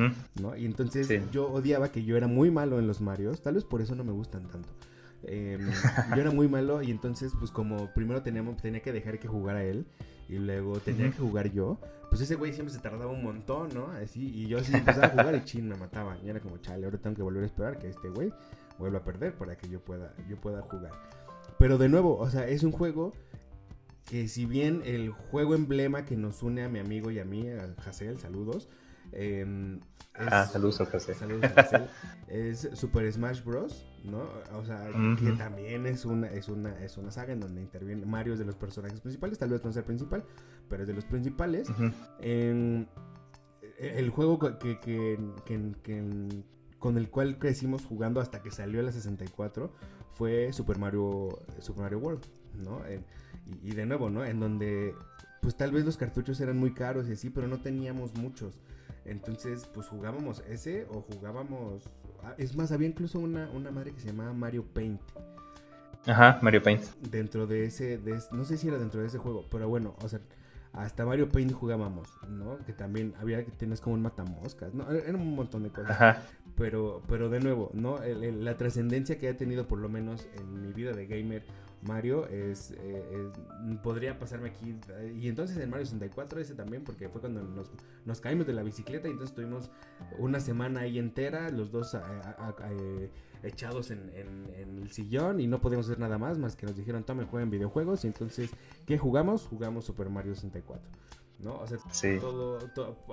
¿no? 0.42 0.58
Y 0.58 0.66
entonces 0.66 1.06
Sí. 1.06 1.20
yo 1.32 1.52
odiaba 1.52 1.92
que 1.92 2.04
yo 2.04 2.18
era 2.18 2.26
muy 2.28 2.50
malo 2.50 2.80
en 2.80 2.88
los 2.88 3.00
Marios. 3.00 3.44
Tal 3.44 3.54
vez 3.56 3.64
por 3.64 3.82
eso 3.82 3.94
no 3.96 4.04
me 4.04 4.12
gustan 4.12 4.48
tanto. 4.48 4.70
Em, 5.26 5.62
yo 6.16 6.22
era 6.22 6.32
muy 6.32 6.48
malo 6.48 6.82
y 6.82 6.90
entonces 6.90 7.32
pues 7.38 7.52
como 7.52 7.94
primero 7.94 8.24
teníamos, 8.24 8.58
tenía 8.58 8.82
que 8.82 8.92
dejar 8.92 9.20
que 9.20 9.28
jugara 9.28 9.64
él 9.64 9.86
y 10.30 10.38
luego 10.38 10.80
tenía 10.80 11.10
que 11.12 11.18
jugar 11.18 11.52
yo, 11.52 11.80
pues 12.10 12.22
ese 12.22 12.36
güey 12.36 12.54
siempre 12.54 12.74
se 12.74 12.80
tardaba 12.82 13.12
un 13.12 13.24
montón, 13.24 13.70
¿no? 13.74 13.88
Así, 13.92 14.30
y 14.34 14.48
yo 14.48 14.60
así 14.60 14.74
empezaba 14.76 15.08
a 15.08 15.10
jugar 15.10 15.36
y 15.36 15.44
chin, 15.46 15.68
me 15.68 15.76
mataba. 15.76 16.18
Y 16.24 16.30
era 16.30 16.40
como, 16.40 16.58
chale, 16.60 16.86
ahora 16.86 16.98
tengo 16.98 17.16
que 17.16 17.24
volver 17.24 17.44
a 17.44 17.46
esperar 17.48 17.78
que 17.78 17.90
este 17.90 18.10
güey 18.10 18.32
vuelva 18.78 19.00
a 19.00 19.04
perder 19.04 19.34
para 19.36 19.56
que 19.58 19.68
yo 19.70 19.80
pueda, 19.80 20.14
yo 20.30 20.38
pueda 20.38 20.62
jugar. 20.62 20.92
Pero 21.58 21.78
de 21.78 21.90
nuevo, 21.90 22.18
o 22.18 22.30
sea, 22.30 22.48
es 22.48 22.64
un 22.64 22.72
juego 22.72 23.14
que 24.06 24.28
si 24.28 24.46
bien 24.46 24.82
el 24.86 25.12
juego 25.12 25.56
emblema 25.56 26.06
que 26.06 26.16
nos 26.18 26.44
une 26.44 26.64
a 26.64 26.70
mi 26.70 26.80
amigo 26.80 27.10
y 27.12 27.20
a 27.20 27.26
mí, 27.26 27.50
a 27.50 27.74
Hassel, 27.86 28.18
saludos. 28.20 28.68
em, 29.12 29.80
Ah, 30.16 30.46
saludos 30.46 30.80
al 30.80 30.88
José. 30.92 31.16
Saludos 31.16 31.46
a 31.56 31.62
Hassel, 31.62 31.88
es 32.28 32.70
Super 32.74 33.12
Smash 33.12 33.44
Bros, 33.44 33.84
¿no? 34.04 34.24
O 34.58 34.66
sea, 34.66 34.90
que 35.16 35.32
también 35.38 35.86
es 35.86 36.06
una, 36.06 36.28
es 36.28 36.50
una, 36.50 36.78
es 36.84 36.98
una 36.98 37.10
saga 37.12 37.34
en 37.34 37.40
donde 37.40 37.62
interviene 37.62 38.06
Mario 38.06 38.34
es 38.34 38.40
de 38.40 38.46
los 38.46 38.56
personajes 38.56 39.00
principales, 39.02 39.38
tal 39.40 39.50
vez 39.50 39.64
no 39.64 39.72
sea 39.72 39.80
el 39.82 39.86
principal, 39.86 40.24
pero 40.70 40.84
es 40.84 40.88
de 40.88 40.94
los 40.94 41.06
principales. 41.06 41.70
En- 42.20 42.88
el 43.80 44.10
juego 44.12 44.40
que, 44.40 44.80
que- 44.80 45.20
que- 45.46 46.44
con 46.80 46.98
el 46.98 47.10
cual 47.10 47.38
crecimos 47.40 47.86
jugando 47.86 48.20
hasta 48.20 48.42
que 48.42 48.52
salió 48.52 48.82
la 48.82 48.92
64 48.92 49.72
fue 50.12 50.52
Super 50.54 50.78
Mario, 50.78 51.30
Super 51.60 51.84
Mario 51.84 52.00
World, 52.00 52.26
¿no? 52.56 52.82
Y, 53.64 53.70
y 53.70 53.74
de 53.74 53.86
nuevo, 53.86 54.10
¿no? 54.10 54.24
En 54.26 54.40
donde, 54.40 54.94
pues 55.42 55.56
tal 55.56 55.72
vez 55.72 55.86
los 55.86 55.96
cartuchos 55.98 56.40
eran 56.42 56.58
muy 56.58 56.74
caros 56.74 57.08
y 57.08 57.14
así, 57.14 57.30
pero 57.30 57.48
no 57.48 57.60
teníamos 57.62 58.14
muchos. 58.16 58.60
Entonces, 59.06 59.66
pues 59.74 59.88
jugábamos 59.88 60.44
ese 60.48 60.86
o 60.90 61.02
jugábamos... 61.02 61.84
ah, 62.24 62.34
Es 62.38 62.56
más, 62.56 62.72
había 62.72 62.88
incluso 62.88 63.20
una, 63.20 63.50
una 63.52 63.72
madre 63.72 63.92
que 63.92 64.00
se 64.00 64.08
llamaba 64.08 64.34
Mario 64.34 64.64
Paint 64.74 65.02
Ajá, 66.06 66.40
Mario 66.42 66.62
Paint. 66.62 66.84
dentro 67.10 67.48
de 67.48 67.66
ese, 67.66 67.98
de 67.98 68.20
no 68.32 68.44
sé 68.44 68.58
si 68.58 68.68
era 68.68 68.78
dentro 68.78 69.00
de 69.02 69.08
ese 69.08 69.18
juego, 69.18 69.46
pero 69.50 69.70
bueno, 69.70 69.96
o 70.02 70.10
sea, 70.10 70.20
hasta 70.74 71.06
Mario 71.06 71.30
Paint 71.30 71.54
jugábamos, 71.54 72.10
¿no? 72.28 72.58
Que 72.66 72.74
también 72.74 73.14
había 73.22 73.46
que 73.46 73.52
tienes 73.52 73.80
como 73.80 73.96
un 73.96 74.02
matamoscas, 74.02 74.74
¿no? 74.74 74.90
Era 74.92 75.18
un 75.18 75.36
montón 75.36 75.64
de 75.64 75.70
cosas. 75.70 75.92
Ajá. 75.92 76.22
Pero, 76.56 77.02
pero 77.08 77.30
de 77.30 77.40
nuevo, 77.40 77.72
¿no? 77.74 77.98
la 78.00 78.58
trascendencia 78.58 79.18
que 79.18 79.28
ha 79.28 79.36
tenido 79.36 79.68
por 79.68 79.80
lo 79.80 79.90
menos 79.90 80.28
en 80.38 80.62
mi 80.62 80.72
vida 80.72 80.92
de 80.92 81.08
gamer 81.08 81.44
Mario 81.84 82.28
es, 82.28 82.74
eh, 82.78 83.30
podría 83.82 84.18
pasarme 84.18 84.50
aquí 84.50 84.76
y 85.20 85.28
entonces 85.28 85.58
en 85.58 85.70
Mario 85.70 85.86
64 85.86 86.40
ese 86.40 86.56
también 86.56 86.84
porque 86.84 87.10
fue 87.10 87.22
cuando 87.22 87.44
nos, 88.06 88.22
caímos 88.22 88.48
de 88.48 88.54
la 88.54 88.64
bicicleta 88.64 89.08
y 89.08 89.12
entonces 89.12 89.36
tuvimos 89.36 89.70
una 90.18 90.40
semana 90.40 90.82
ahí 90.82 90.98
entera 90.98 91.50
los 91.50 91.72
dos 91.72 91.94
eh, 91.96 93.10
echados 93.44 93.92
en, 93.92 94.12
el 94.58 94.90
sillón 94.92 95.40
y 95.40 95.48
no 95.48 95.60
podíamos 95.60 95.88
hacer 95.88 96.00
nada 96.00 96.18
más 96.18 96.38
más 96.38 96.56
que 96.56 96.66
nos 96.66 96.78
dijeron 96.78 97.04
tomen 97.04 97.28
jueguen 97.28 97.50
videojuegos 97.50 98.04
y 98.06 98.08
entonces 98.08 98.52
¿qué 98.86 98.98
jugamos? 98.98 99.48
Jugamos 99.48 99.86
Super 99.86 100.10
Mario 100.10 100.36
64 100.36 100.82
¿no? 101.40 101.60
O 101.60 101.68
sea, 101.68 101.78
todo, 102.20 102.60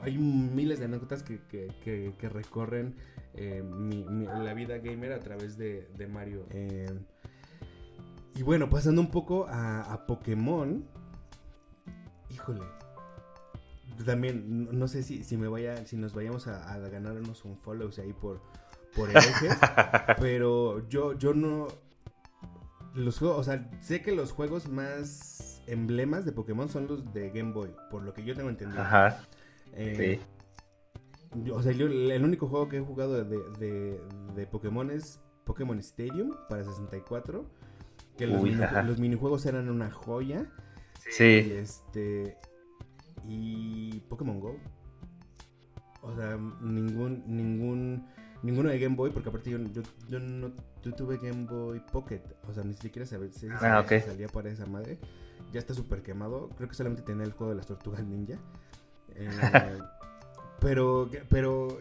hay 0.02 0.16
miles 0.18 0.78
de 0.78 0.84
anécdotas 0.84 1.22
que, 1.22 1.40
que, 1.48 2.28
recorren 2.28 2.96
eh, 3.34 3.62
la 4.42 4.54
vida 4.54 4.78
gamer 4.78 5.12
a 5.12 5.20
través 5.20 5.56
de, 5.56 6.08
Mario. 6.10 6.46
Eh, 6.50 6.90
y 8.34 8.42
bueno, 8.42 8.70
pasando 8.70 9.00
un 9.00 9.10
poco 9.10 9.46
a, 9.48 10.06
Pokémon. 10.06 10.84
Híjole. 12.30 12.62
También, 14.06 14.68
no 14.72 14.88
sé 14.88 15.02
si, 15.02 15.24
si 15.24 15.36
me 15.36 15.48
vaya, 15.48 15.84
si 15.86 15.96
nos 15.96 16.14
vayamos 16.14 16.46
a, 16.46 16.78
ganarnos 16.78 17.44
un 17.44 17.58
follow 17.58 17.90
ahí 17.98 18.12
por, 18.12 18.40
por 18.94 19.10
herejes. 19.10 19.58
pero 20.20 20.88
yo, 20.88 21.14
yo 21.14 21.34
no. 21.34 21.68
Los 22.94 23.18
juegos, 23.18 23.38
o 23.38 23.44
sea, 23.44 23.70
sé 23.80 24.02
que 24.02 24.12
los 24.12 24.32
juegos 24.32 24.68
más 24.68 25.59
emblemas 25.72 26.24
de 26.24 26.32
Pokémon 26.32 26.68
son 26.68 26.86
los 26.86 27.12
de 27.12 27.30
Game 27.30 27.52
Boy, 27.52 27.70
por 27.90 28.02
lo 28.02 28.12
que 28.12 28.24
yo 28.24 28.34
tengo 28.34 28.50
entendido. 28.50 28.82
Ajá. 28.82 29.20
Eh, 29.72 30.20
sí. 31.34 31.50
o 31.50 31.62
sea, 31.62 31.72
yo, 31.72 31.86
el 31.86 32.24
único 32.24 32.48
juego 32.48 32.68
que 32.68 32.78
he 32.78 32.80
jugado 32.80 33.24
de, 33.24 33.38
de, 33.58 34.00
de 34.34 34.46
Pokémon 34.46 34.90
es 34.90 35.20
Pokémon 35.44 35.78
Stadium 35.78 36.34
para 36.48 36.64
64 36.64 37.46
que 38.20 38.26
los, 38.26 38.98
minijuegos 38.98 39.46
eran 39.46 39.70
una 39.70 39.90
joya. 39.90 40.46
Sí. 41.10 41.24
Y 41.24 41.52
este. 41.52 42.36
Y 43.26 44.00
Pokémon 44.08 44.38
Go. 44.40 44.58
O 46.02 46.14
sea, 46.14 46.38
ningún, 46.60 47.24
ningún, 47.26 48.06
ninguno 48.42 48.68
de 48.68 48.78
Game 48.78 48.96
Boy, 48.96 49.10
porque 49.10 49.28
aparte 49.28 49.50
yo, 49.50 49.58
yo, 50.08 50.20
no 50.20 50.52
tuve 50.96 51.16
Game 51.16 51.46
Boy 51.46 51.80
Pocket. 51.92 52.22
O 52.48 52.52
sea, 52.52 52.62
ni 52.62 52.74
siquiera 52.74 53.06
sabía 53.06 53.32
si, 53.32 53.48
ah, 53.48 53.84
salía 53.86 54.28
para 54.28 54.50
esa 54.50 54.66
madre. 54.66 54.98
Ya 55.52 55.60
está 55.60 55.74
súper 55.74 56.02
quemado. 56.02 56.50
Creo 56.56 56.68
que 56.68 56.74
solamente 56.74 57.02
tenía 57.02 57.24
el 57.24 57.32
juego 57.32 57.50
de 57.50 57.56
las 57.56 57.66
tortugas 57.66 58.04
ninja. 58.04 58.38
Eh, 59.14 59.28
pero, 60.60 61.10
pero 61.28 61.78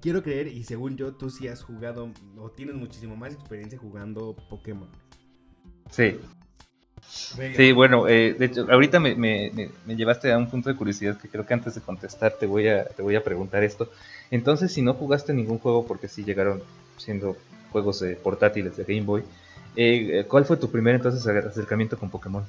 quiero 0.00 0.22
creer, 0.22 0.48
y 0.48 0.64
según 0.64 0.96
yo, 0.96 1.14
tú 1.14 1.30
sí 1.30 1.48
has 1.48 1.62
jugado, 1.62 2.10
o 2.38 2.50
tienes 2.50 2.74
muchísimo 2.74 3.16
más 3.16 3.32
experiencia 3.32 3.78
jugando 3.78 4.36
Pokémon. 4.48 4.88
Sí. 5.90 6.18
Sí, 7.08 7.72
bueno, 7.72 8.06
eh, 8.06 8.34
de 8.34 8.44
hecho, 8.46 8.66
ahorita 8.70 9.00
me, 9.00 9.16
me, 9.16 9.50
me, 9.84 9.96
llevaste 9.96 10.32
a 10.32 10.38
un 10.38 10.48
punto 10.48 10.68
de 10.68 10.76
curiosidad 10.76 11.18
que 11.18 11.28
creo 11.28 11.44
que 11.44 11.54
antes 11.54 11.74
de 11.74 11.80
contestar 11.80 12.34
te 12.38 12.46
voy 12.46 12.68
a, 12.68 12.84
te 12.84 13.02
voy 13.02 13.16
a 13.16 13.24
preguntar 13.24 13.64
esto. 13.64 13.90
Entonces, 14.30 14.72
si 14.72 14.80
no 14.80 14.94
jugaste 14.94 15.32
ningún 15.32 15.58
juego, 15.58 15.86
porque 15.86 16.06
sí 16.06 16.22
llegaron 16.22 16.62
siendo 16.98 17.36
juegos 17.72 18.04
portátiles 18.22 18.76
de 18.76 18.84
Game 18.84 19.06
Boy, 19.06 19.24
eh, 19.76 20.24
¿cuál 20.28 20.44
fue 20.44 20.56
tu 20.56 20.70
primer 20.70 20.94
entonces 20.94 21.26
acercamiento 21.26 21.98
con 21.98 22.10
Pokémon? 22.10 22.44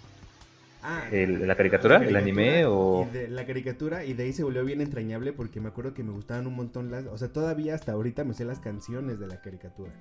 Ah, 0.84 1.04
¿La 1.12 1.56
caricatura? 1.56 2.04
¿El 2.04 2.16
anime? 2.16 2.66
O... 2.66 3.08
la 3.30 3.46
caricatura 3.46 4.04
y 4.04 4.14
de 4.14 4.24
ahí 4.24 4.34
se 4.34 4.44
volvió 4.44 4.66
bien 4.66 4.82
entrañable 4.82 5.32
porque 5.32 5.60
me 5.60 5.70
acuerdo 5.70 5.94
que 5.94 6.04
me 6.04 6.12
gustaban 6.12 6.48
un 6.48 6.56
montón 6.56 6.90
las... 6.90 7.06
O 7.06 7.18
sea, 7.18 7.28
todavía 7.30 7.76
hasta 7.76 7.92
ahorita 7.92 8.24
me 8.24 8.34
sé 8.34 8.46
las 8.46 8.60
canciones 8.60 9.20
de 9.20 9.28
la 9.28 9.42
caricatura. 9.42 9.92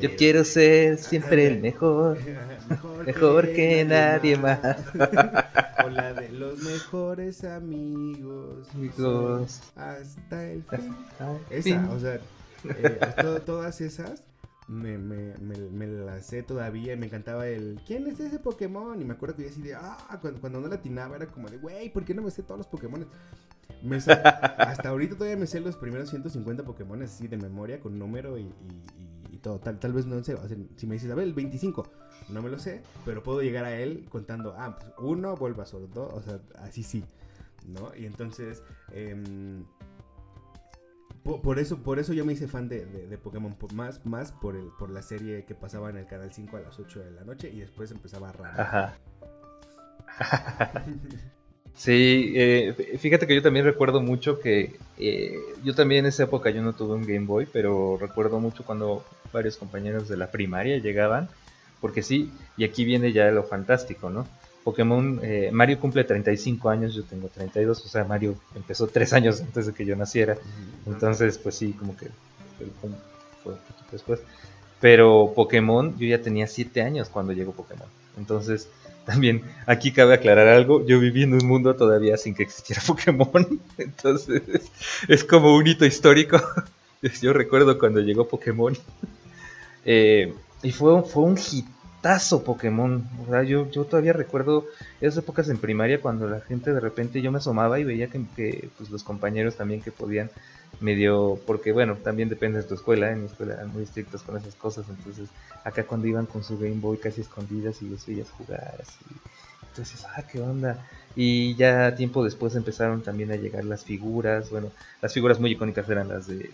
Yo 0.00 0.16
quiero 0.16 0.44
ser 0.44 0.98
siempre 0.98 1.46
el 1.46 1.60
mejor, 1.60 2.18
mejor, 3.06 3.52
que, 3.52 3.84
nadie 3.84 4.36
más. 4.36 4.60
o 5.84 5.88
la 5.88 6.12
de 6.14 6.30
los 6.30 6.62
mejores 6.62 7.44
amigos, 7.44 8.68
hasta 9.76 10.50
el 10.50 10.62
fin. 10.64 10.94
Esa, 11.50 11.90
o 11.90 12.00
sea, 12.00 12.14
eh, 12.64 13.00
todas 13.46 13.80
esas 13.80 14.22
me, 14.68 14.98
me, 14.98 15.34
me, 15.38 15.86
las 15.86 16.26
sé 16.26 16.42
todavía 16.42 16.92
y 16.92 16.96
me 16.96 17.06
encantaba 17.06 17.48
el 17.48 17.80
¿quién 17.86 18.06
es 18.06 18.20
ese 18.20 18.38
Pokémon? 18.38 19.00
Y 19.00 19.04
me 19.04 19.14
acuerdo 19.14 19.36
que 19.36 19.44
yo 19.44 19.48
así 19.48 19.62
de 19.62 19.74
ah, 19.74 20.18
cuando, 20.20 20.40
cuando 20.40 20.60
no 20.60 20.68
latinaba 20.68 21.16
era 21.16 21.26
como 21.26 21.48
de 21.48 21.56
güey, 21.56 21.90
¿por 21.90 22.04
qué 22.04 22.14
no 22.14 22.22
me 22.22 22.30
sé 22.30 22.42
todos 22.42 22.58
los 22.58 22.66
Pokémon? 22.66 23.06
hasta 24.58 24.88
ahorita 24.88 25.14
todavía 25.16 25.36
me 25.36 25.46
sé 25.46 25.60
los 25.60 25.76
primeros 25.76 26.10
150 26.10 26.64
Pokémon 26.64 27.02
así 27.02 27.28
de 27.28 27.36
memoria 27.36 27.80
con 27.80 27.98
número 27.98 28.38
y, 28.38 28.52
todo. 29.42 29.60
Tal, 29.60 29.78
tal 29.78 29.92
vez 29.92 30.04
no 30.04 30.22
sé, 30.24 30.36
si 30.76 30.86
me 30.88 30.94
dices, 30.94 31.10
a 31.12 31.14
ver, 31.14 31.24
el 31.24 31.32
25, 31.32 31.88
no 32.30 32.42
me 32.42 32.50
lo 32.50 32.58
sé, 32.58 32.82
pero 33.04 33.22
puedo 33.22 33.40
llegar 33.40 33.64
a 33.64 33.78
él 33.78 34.04
contando, 34.10 34.54
ah, 34.58 34.76
pues 34.76 34.92
uno, 34.98 35.36
vuelva 35.36 35.64
solo 35.64 35.86
dos, 35.86 36.12
o 36.12 36.20
sea, 36.22 36.40
así 36.56 36.82
sí, 36.82 37.04
¿no? 37.64 37.94
Y 37.96 38.04
entonces, 38.04 38.64
em, 38.90 39.64
por, 41.36 41.58
eso, 41.58 41.82
por 41.82 41.98
eso 41.98 42.12
yo 42.12 42.24
me 42.24 42.32
hice 42.32 42.48
fan 42.48 42.68
de, 42.68 42.86
de, 42.86 43.18
Pokémon, 43.18 43.54
más, 43.74 44.04
más 44.06 44.32
por, 44.32 44.56
el, 44.56 44.68
por 44.78 44.90
la 44.90 45.02
serie 45.02 45.44
que 45.44 45.54
pasaba 45.54 45.90
en 45.90 45.98
el 45.98 46.06
Canal 46.06 46.32
5 46.32 46.56
a 46.56 46.60
las 46.60 46.78
8 46.78 47.00
de 47.00 47.10
la 47.10 47.24
noche 47.24 47.50
y 47.52 47.60
después 47.60 47.90
empezaba 47.90 48.30
a 48.30 48.62
Ajá. 48.62 48.94
Sí, 51.78 52.32
eh, 52.34 52.98
fíjate 52.98 53.28
que 53.28 53.36
yo 53.36 53.42
también 53.42 53.64
recuerdo 53.64 54.02
mucho 54.02 54.40
que 54.40 54.74
eh, 54.98 55.38
yo 55.62 55.76
también 55.76 56.00
en 56.00 56.08
esa 56.08 56.24
época 56.24 56.50
yo 56.50 56.60
no 56.60 56.72
tuve 56.72 56.96
un 56.96 57.06
Game 57.06 57.24
Boy, 57.24 57.46
pero 57.52 57.96
recuerdo 58.00 58.40
mucho 58.40 58.64
cuando 58.64 59.04
varios 59.32 59.56
compañeros 59.56 60.08
de 60.08 60.16
la 60.16 60.32
primaria 60.32 60.78
llegaban, 60.78 61.28
porque 61.80 62.02
sí, 62.02 62.32
y 62.56 62.64
aquí 62.64 62.84
viene 62.84 63.12
ya 63.12 63.30
lo 63.30 63.44
fantástico, 63.44 64.10
¿no? 64.10 64.26
Pokémon, 64.68 65.18
eh, 65.22 65.48
Mario 65.50 65.80
cumple 65.80 66.04
35 66.04 66.68
años, 66.68 66.94
yo 66.94 67.02
tengo 67.02 67.28
32, 67.28 67.86
o 67.86 67.88
sea, 67.88 68.04
Mario 68.04 68.36
empezó 68.54 68.86
3 68.86 69.14
años 69.14 69.40
antes 69.46 69.64
de 69.64 69.72
que 69.72 69.86
yo 69.86 69.96
naciera, 69.96 70.36
entonces 70.84 71.38
pues 71.38 71.54
sí, 71.54 71.72
como 71.72 71.96
que 71.96 72.08
fue 72.58 72.90
un 72.90 72.96
poquito 73.42 73.84
después. 73.90 74.20
Pero 74.78 75.32
Pokémon, 75.34 75.98
yo 75.98 76.06
ya 76.06 76.20
tenía 76.20 76.46
7 76.46 76.82
años 76.82 77.08
cuando 77.08 77.32
llegó 77.32 77.52
Pokémon, 77.52 77.88
entonces 78.18 78.68
también 79.06 79.42
aquí 79.64 79.90
cabe 79.90 80.12
aclarar 80.12 80.48
algo, 80.48 80.84
yo 80.84 81.00
viví 81.00 81.22
en 81.22 81.32
un 81.32 81.46
mundo 81.46 81.74
todavía 81.74 82.18
sin 82.18 82.34
que 82.34 82.42
existiera 82.42 82.82
Pokémon, 82.86 83.58
entonces 83.78 84.42
es 85.08 85.24
como 85.24 85.56
un 85.56 85.66
hito 85.66 85.86
histórico. 85.86 86.38
Yo 87.22 87.32
recuerdo 87.32 87.78
cuando 87.78 88.00
llegó 88.00 88.26
Pokémon. 88.28 88.76
Eh, 89.84 90.34
y 90.64 90.72
fue, 90.72 91.00
fue 91.04 91.22
un 91.22 91.38
hitazo 91.98 92.44
Pokémon. 92.44 93.08
Yo, 93.46 93.70
yo 93.70 93.84
todavía 93.84 94.12
recuerdo 94.12 94.66
esas 95.00 95.18
épocas 95.18 95.48
en 95.48 95.58
primaria 95.58 96.00
cuando 96.00 96.28
la 96.28 96.40
gente 96.40 96.72
de 96.72 96.80
repente 96.80 97.20
yo 97.22 97.32
me 97.32 97.38
asomaba 97.38 97.78
y 97.78 97.84
veía 97.84 98.08
que, 98.08 98.70
pues, 98.76 98.90
los 98.90 99.02
compañeros 99.02 99.56
también 99.56 99.82
que 99.82 99.92
podían 99.92 100.30
medio, 100.80 101.40
porque 101.46 101.72
bueno, 101.72 101.96
también 101.96 102.28
depende 102.28 102.58
de 102.58 102.68
tu 102.68 102.74
escuela, 102.74 103.10
en 103.10 103.22
mi 103.22 103.26
escuela 103.26 103.54
eran 103.54 103.72
muy 103.72 103.82
estrictos 103.82 104.22
con 104.22 104.36
esas 104.36 104.54
cosas, 104.54 104.86
entonces 104.88 105.28
acá 105.64 105.84
cuando 105.84 106.06
iban 106.06 106.26
con 106.26 106.44
su 106.44 106.56
Game 106.56 106.76
Boy 106.76 106.98
casi 106.98 107.22
escondidas 107.22 107.82
y 107.82 107.88
los 107.88 108.06
veías 108.06 108.30
jugar 108.30 108.76
así, 108.80 109.04
entonces, 109.70 110.04
ah, 110.14 110.22
qué 110.30 110.40
onda. 110.40 110.86
Y 111.16 111.54
ya 111.56 111.94
tiempo 111.96 112.22
después 112.22 112.54
empezaron 112.54 113.02
también 113.02 113.32
a 113.32 113.36
llegar 113.36 113.64
las 113.64 113.84
figuras, 113.84 114.50
bueno, 114.50 114.70
las 115.00 115.12
figuras 115.12 115.40
muy 115.40 115.52
icónicas 115.52 115.88
eran 115.88 116.08
las 116.08 116.26
de 116.26 116.50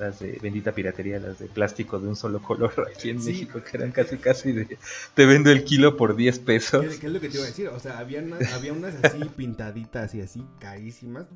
las 0.00 0.18
de 0.18 0.38
bendita 0.42 0.72
piratería, 0.72 1.20
las 1.20 1.38
de 1.38 1.46
plástico 1.46 2.00
de 2.00 2.08
un 2.08 2.16
solo 2.16 2.40
color 2.40 2.72
aquí 2.96 3.10
en 3.10 3.22
México, 3.22 3.60
que 3.62 3.76
eran 3.76 3.92
casi 3.92 4.16
casi 4.16 4.52
de 4.52 4.78
te 5.14 5.26
vendo 5.26 5.50
el 5.50 5.64
kilo 5.64 5.96
por 5.96 6.16
10 6.16 6.38
pesos. 6.40 6.98
¿Qué, 6.98 7.06
es 7.06 7.12
lo 7.12 7.20
que 7.20 7.28
te 7.28 7.36
iba 7.36 7.44
a 7.44 7.48
decir? 7.48 7.68
O 7.68 7.78
sea, 7.78 7.98
había 7.98 8.20
unas, 8.20 8.52
había 8.52 8.72
unas 8.72 8.94
así 9.04 9.20
pintaditas 9.36 10.14
y 10.14 10.22
así 10.22 10.44
carísimas, 10.58 11.26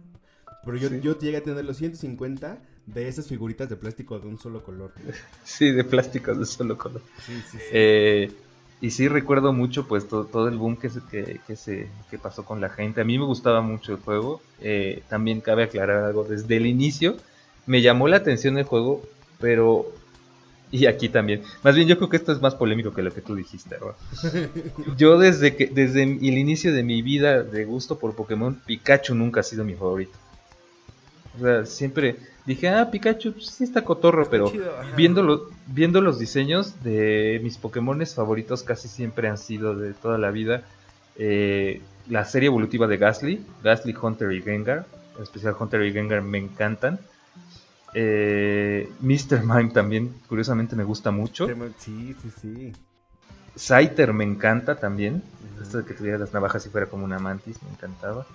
pero 0.65 0.77
yo, 0.79 0.89
yo 0.97 1.19
llegué 1.19 1.37
a 1.37 1.43
tener 1.43 1.65
los 1.65 1.77
150 1.77 2.59
de 2.87 3.09
esas 3.09 3.29
figuritas 3.29 3.69
de 3.69 3.77
plástico 3.77 4.19
de 4.19 4.29
un 4.29 4.39
solo 4.39 4.63
color. 4.63 4.93
Sí, 5.45 5.71
de 5.71 5.85
plástico 5.85 6.33
de 6.33 6.39
un 6.39 6.47
solo 6.47 6.79
color. 6.79 7.03
Sí, 7.25 7.35
sí, 7.51 7.59
sí. 7.59 7.65
Eh, 7.71 8.33
y 8.81 8.91
sí 8.91 9.09
recuerdo 9.09 9.53
mucho 9.53 9.87
pues 9.87 10.09
todo, 10.09 10.49
el 10.49 10.59
boom 10.59 10.77
que 10.77 10.91
se, 10.91 11.01
que, 11.47 11.57
se, 11.57 11.89
que 12.11 12.19
pasó 12.19 12.45
con 12.45 12.61
la 12.61 12.69
gente. 12.69 13.01
A 13.01 13.05
mí 13.05 13.19
me 13.19 13.25
gustaba 13.25 13.63
mucho 13.63 13.93
el 13.93 13.99
juego. 13.99 14.43
Eh, 14.61 15.03
también 15.09 15.41
cabe 15.41 15.63
aclarar 15.65 16.05
algo. 16.05 16.25
Desde 16.25 16.57
el 16.57 16.67
inicio 16.67 17.17
me 17.67 17.83
llamó 17.83 18.09
la 18.09 18.19
atención 18.19 18.59
el 18.59 18.65
juego, 18.65 19.03
pero... 19.41 19.87
Y 20.71 20.87
aquí 20.87 21.09
también. 21.09 21.43
Más 21.63 21.77
bien 21.77 21.87
yo 21.87 21.97
creo 21.97 22.09
que 22.09 22.17
esto 22.17 22.33
es 22.33 22.41
más 22.41 22.57
polémico 22.57 22.93
que 22.93 23.03
lo 23.03 23.13
que 23.13 23.21
tú 23.21 23.37
dijiste, 23.37 23.77
Yo 24.97 25.19
desde 25.19 25.55
que 25.55 25.67
desde 25.67 26.03
el 26.03 26.39
inicio 26.39 26.75
de 26.75 26.83
mi 26.83 27.01
vida 27.01 27.45
de 27.45 27.65
gusto 27.65 27.99
por 27.99 28.17
Pokémon, 28.17 28.61
Pikachu 28.67 29.15
nunca 29.15 29.41
ha 29.41 29.45
sido 29.45 29.65
mi 29.65 29.75
favorito. 29.75 30.19
O 31.37 31.43
sea, 31.43 31.65
siempre 31.65 32.17
dije, 32.45 32.71
ah, 32.71 32.91
Pikachu 32.91 33.35
pues, 33.35 33.47
sí 33.47 33.63
está 33.63 33.85
cotorro, 33.85 34.29
pero 34.29 34.51
viendo, 34.97 35.49
viendo 35.69 36.01
los 36.01 36.19
diseños 36.19 36.83
de 36.83 37.41
mis 37.45 37.57
Pokémon 37.57 38.05
favoritos 38.07 38.65
casi 38.65 38.89
siempre 38.89 39.29
han 39.29 39.39
sido 39.39 39.77
de 39.77 39.95
toda 39.95 40.19
la 40.19 40.33
vida 40.33 40.65
eh, 41.17 41.81
la 42.09 42.25
serie 42.25 42.49
evolutiva 42.49 42.87
de 42.87 42.97
Gastly, 42.97 43.45
Gastly, 43.63 43.95
Hunter 44.01 44.33
y 44.33 44.43
Gengar, 44.43 44.87
en 45.17 45.23
especial 45.23 45.55
Hunter 45.59 45.83
y 45.83 45.93
Gengar 45.93 46.23
me 46.23 46.39
encantan. 46.39 46.99
Eh, 47.95 48.91
Mr. 49.01 49.45
Mime 49.45 49.71
también, 49.71 50.15
curiosamente, 50.29 50.77
me 50.77 50.85
gusta 50.85 51.11
mucho. 51.11 51.47
Sí, 51.79 52.15
sí, 52.21 52.31
sí. 52.41 52.73
Scyther 53.57 54.13
me 54.13 54.25
encanta 54.25 54.75
también. 54.77 55.23
Ujú. 55.55 55.63
Esto 55.63 55.79
de 55.79 55.85
que 55.85 55.95
tuviera 55.95 56.19
las 56.19 56.33
navajas 56.33 56.67
y 56.67 56.71
fuera 56.71 56.87
como 56.87 57.05
una 57.05 57.19
mantis, 57.19 57.63
me 57.63 57.71
encantaba. 57.71 58.27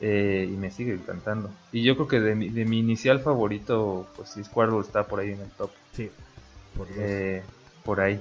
Eh, 0.00 0.48
y 0.52 0.56
me 0.56 0.70
sigue 0.70 0.94
encantando. 0.94 1.50
Y 1.72 1.82
yo 1.82 1.96
creo 1.96 2.08
que 2.08 2.20
de 2.20 2.34
mi, 2.34 2.50
de 2.50 2.64
mi 2.64 2.78
inicial 2.78 3.20
favorito, 3.20 4.06
pues 4.16 4.30
sí, 4.30 4.44
Squirtle 4.44 4.80
está 4.80 5.04
por 5.04 5.20
ahí 5.20 5.32
en 5.32 5.40
el 5.40 5.50
top. 5.50 5.70
Sí. 5.92 6.10
Por. 6.76 6.86
Eh, 6.96 7.42
por 7.84 8.00
ahí. 8.00 8.20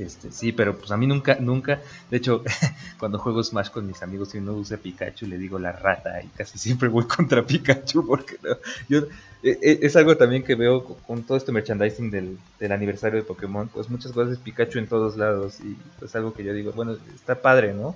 Este, 0.00 0.32
sí, 0.32 0.52
pero 0.52 0.78
pues 0.78 0.90
a 0.92 0.96
mí 0.96 1.06
nunca, 1.06 1.36
nunca, 1.40 1.82
de 2.10 2.16
hecho, 2.16 2.42
cuando 2.98 3.18
juego 3.18 3.44
Smash 3.44 3.68
con 3.68 3.86
mis 3.86 4.02
amigos 4.02 4.34
y 4.34 4.38
uno 4.38 4.54
usa 4.54 4.78
Pikachu, 4.78 5.26
le 5.26 5.36
digo 5.36 5.58
la 5.58 5.72
rata 5.72 6.22
y 6.22 6.28
casi 6.28 6.58
siempre 6.58 6.88
voy 6.88 7.04
contra 7.16 7.44
Pikachu 7.44 8.06
porque 8.06 8.36
no, 8.42 8.56
yo, 8.88 9.00
eh, 9.42 9.58
eh, 9.60 9.78
es 9.82 9.96
algo 9.96 10.16
también 10.16 10.42
que 10.42 10.54
veo 10.54 10.84
con, 10.84 11.22
todo 11.22 11.36
este 11.36 11.52
merchandising 11.52 12.10
del, 12.10 12.38
del 12.58 12.72
aniversario 12.72 13.18
de 13.18 13.26
Pokémon, 13.26 13.68
pues 13.68 13.90
muchas 13.90 14.12
cosas 14.12 14.32
es 14.32 14.38
Pikachu 14.38 14.78
en 14.78 14.86
todos 14.86 15.18
lados 15.18 15.60
y 15.60 15.76
pues 15.98 16.16
algo 16.16 16.32
que 16.32 16.44
yo 16.44 16.54
digo, 16.54 16.72
bueno, 16.72 16.96
está 17.14 17.42
padre, 17.42 17.74
¿no? 17.74 17.94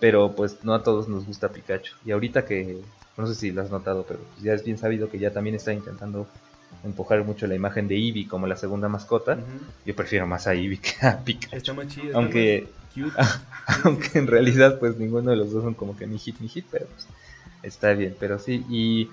Pero 0.00 0.34
pues 0.36 0.62
no 0.64 0.74
a 0.74 0.82
todos 0.82 1.08
nos 1.08 1.24
gusta 1.24 1.48
Pikachu. 1.48 1.94
Y 2.04 2.10
ahorita 2.10 2.44
que, 2.44 2.78
no 3.16 3.26
sé 3.26 3.34
si 3.34 3.52
lo 3.52 3.62
has 3.62 3.70
notado, 3.70 4.04
pero 4.06 4.20
ya 4.42 4.52
es 4.52 4.64
bien 4.64 4.76
sabido 4.76 5.08
que 5.08 5.18
ya 5.18 5.32
también 5.32 5.56
está 5.56 5.72
intentando 5.72 6.28
empujar 6.84 7.24
mucho 7.24 7.46
la 7.46 7.54
imagen 7.54 7.88
de 7.88 7.96
Eevee 7.96 8.28
como 8.28 8.46
la 8.46 8.56
segunda 8.56 8.88
mascota. 8.88 9.38
Yo 9.84 9.94
prefiero 9.96 10.26
más 10.26 10.46
a 10.46 10.54
Eevee 10.54 10.78
que 10.78 11.06
a 11.06 11.18
Pikachu. 11.18 11.56
Está 11.56 11.72
más 11.74 11.88
chido. 11.88 12.16
Aunque- 12.16 12.68
está 12.96 13.22
más 13.22 13.34
cute. 13.36 13.48
Aunque 13.84 14.18
en 14.18 14.26
realidad 14.26 14.78
pues 14.78 14.96
ninguno 14.96 15.30
de 15.30 15.36
los 15.36 15.50
dos 15.52 15.62
son 15.64 15.74
como 15.74 15.96
que 15.96 16.06
ni 16.06 16.18
hit 16.18 16.36
ni 16.40 16.48
hit, 16.48 16.66
pero 16.70 16.86
pues 16.86 17.06
está 17.62 17.92
bien. 17.92 18.16
Pero 18.18 18.38
sí, 18.38 18.64
y 18.70 19.10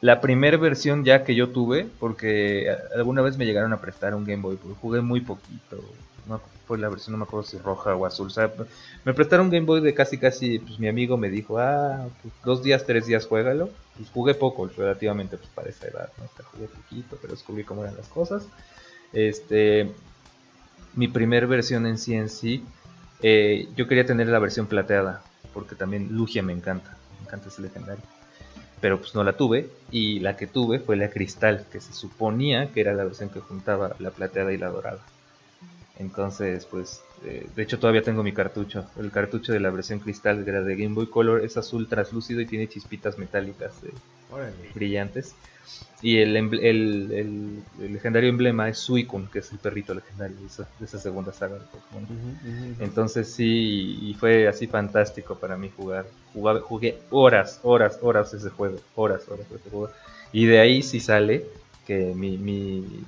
la 0.00 0.20
primera 0.20 0.56
versión 0.56 1.04
ya 1.04 1.24
que 1.24 1.34
yo 1.34 1.48
tuve, 1.50 1.88
porque 1.98 2.70
a- 2.70 2.98
alguna 2.98 3.22
vez 3.22 3.36
me 3.38 3.46
llegaron 3.46 3.72
a 3.72 3.80
prestar 3.80 4.14
un 4.14 4.24
Game 4.24 4.42
Boy, 4.42 4.56
porque 4.56 4.76
jugué 4.80 5.00
muy 5.00 5.20
poquito. 5.20 5.82
No 6.26 6.40
fue 6.66 6.78
la 6.78 6.88
versión, 6.88 7.12
no 7.12 7.18
me 7.18 7.24
acuerdo 7.24 7.46
si 7.46 7.58
roja 7.58 7.94
o 7.94 8.04
azul. 8.04 8.30
O 8.36 8.64
me 9.04 9.14
prestaron 9.14 9.50
Game 9.50 9.64
Boy 9.64 9.80
de 9.80 9.94
casi 9.94 10.18
casi, 10.18 10.58
pues 10.58 10.78
mi 10.78 10.88
amigo 10.88 11.16
me 11.16 11.30
dijo, 11.30 11.58
ah, 11.58 12.06
pues, 12.22 12.34
dos 12.44 12.62
días, 12.62 12.84
tres 12.84 13.06
días, 13.06 13.26
juégalo. 13.26 13.70
Pues 13.96 14.10
jugué 14.10 14.34
poco, 14.34 14.68
relativamente, 14.76 15.38
pues 15.38 15.48
para 15.54 15.70
esa 15.70 15.88
edad, 15.88 16.10
¿no? 16.18 16.44
Jugué 16.52 16.68
poquito, 16.68 17.18
pero 17.20 17.32
descubrí 17.32 17.64
cómo 17.64 17.82
eran 17.82 17.96
las 17.96 18.08
cosas. 18.08 18.46
Este, 19.12 19.90
mi 20.94 21.08
primer 21.08 21.46
versión 21.46 21.86
en 21.86 21.98
sí, 21.98 22.64
eh, 23.22 23.68
yo 23.74 23.88
quería 23.88 24.06
tener 24.06 24.28
la 24.28 24.38
versión 24.38 24.66
plateada, 24.66 25.22
porque 25.54 25.74
también 25.74 26.08
Lugia 26.12 26.42
me 26.42 26.52
encanta, 26.52 26.96
me 27.18 27.26
encanta 27.26 27.48
ese 27.48 27.62
legendario. 27.62 28.04
Pero 28.80 29.00
pues 29.00 29.14
no 29.14 29.24
la 29.24 29.32
tuve, 29.36 29.70
y 29.90 30.20
la 30.20 30.36
que 30.36 30.46
tuve 30.46 30.78
fue 30.78 30.96
la 30.96 31.10
cristal, 31.10 31.66
que 31.72 31.80
se 31.80 31.92
suponía 31.92 32.72
que 32.72 32.80
era 32.80 32.94
la 32.94 33.04
versión 33.04 33.30
que 33.30 33.40
juntaba 33.40 33.96
la 33.98 34.10
plateada 34.10 34.52
y 34.52 34.58
la 34.58 34.68
dorada. 34.68 35.00
Entonces, 35.98 36.66
pues, 36.66 37.02
eh, 37.22 37.50
de 37.54 37.62
hecho 37.62 37.78
todavía 37.78 38.02
tengo 38.04 38.22
mi 38.22 38.32
cartucho. 38.32 38.90
El 38.96 39.10
cartucho 39.10 39.52
de 39.52 39.60
la 39.60 39.70
versión 39.70 39.98
cristal 40.00 40.44
que 40.44 40.50
era 40.50 40.62
de 40.62 40.76
Game 40.76 40.94
Boy 40.94 41.10
Color 41.10 41.44
es 41.44 41.56
azul 41.56 41.88
translúcido 41.88 42.40
y 42.40 42.46
tiene 42.46 42.68
chispitas 42.68 43.18
metálicas 43.18 43.82
eh, 43.84 43.94
brillantes. 44.74 45.36
Y 46.00 46.18
el, 46.18 46.36
el, 46.36 46.54
el- 47.12 47.64
el 47.80 47.92
legendario 47.92 48.30
emblema 48.30 48.68
es 48.68 48.78
Suicune, 48.78 49.28
que 49.32 49.40
es 49.40 49.52
el 49.52 49.58
perrito 49.58 49.94
legendario 49.94 50.38
de 50.38 50.46
esa, 50.46 50.70
de 50.78 50.84
esa 50.84 50.98
segunda 50.98 51.32
saga 51.32 51.58
de 51.58 51.66
Pokémon. 51.66 52.04
Ujú, 52.08 52.30
ujú. 52.42 52.74
Entonces 52.78 53.34
sí, 53.34 53.98
y 54.10 54.14
fue 54.14 54.46
así 54.48 54.66
fantástico 54.68 55.38
para 55.40 55.56
mí 55.56 55.70
jugar. 55.70 56.12
Jugaba- 56.32 56.60
jugué 56.60 57.06
horas, 57.10 57.60
horas, 57.64 57.98
horas 58.02 58.32
ese 58.34 58.50
juego. 58.50 58.80
Horas, 58.94 59.28
horas 59.28 59.46
ese 59.50 59.68
juego. 59.70 59.90
Y 60.32 60.46
de 60.46 60.60
ahí 60.60 60.82
sí 60.82 61.00
sale 61.00 61.48
que 61.84 62.14
mi... 62.14 62.38
mi 62.38 63.06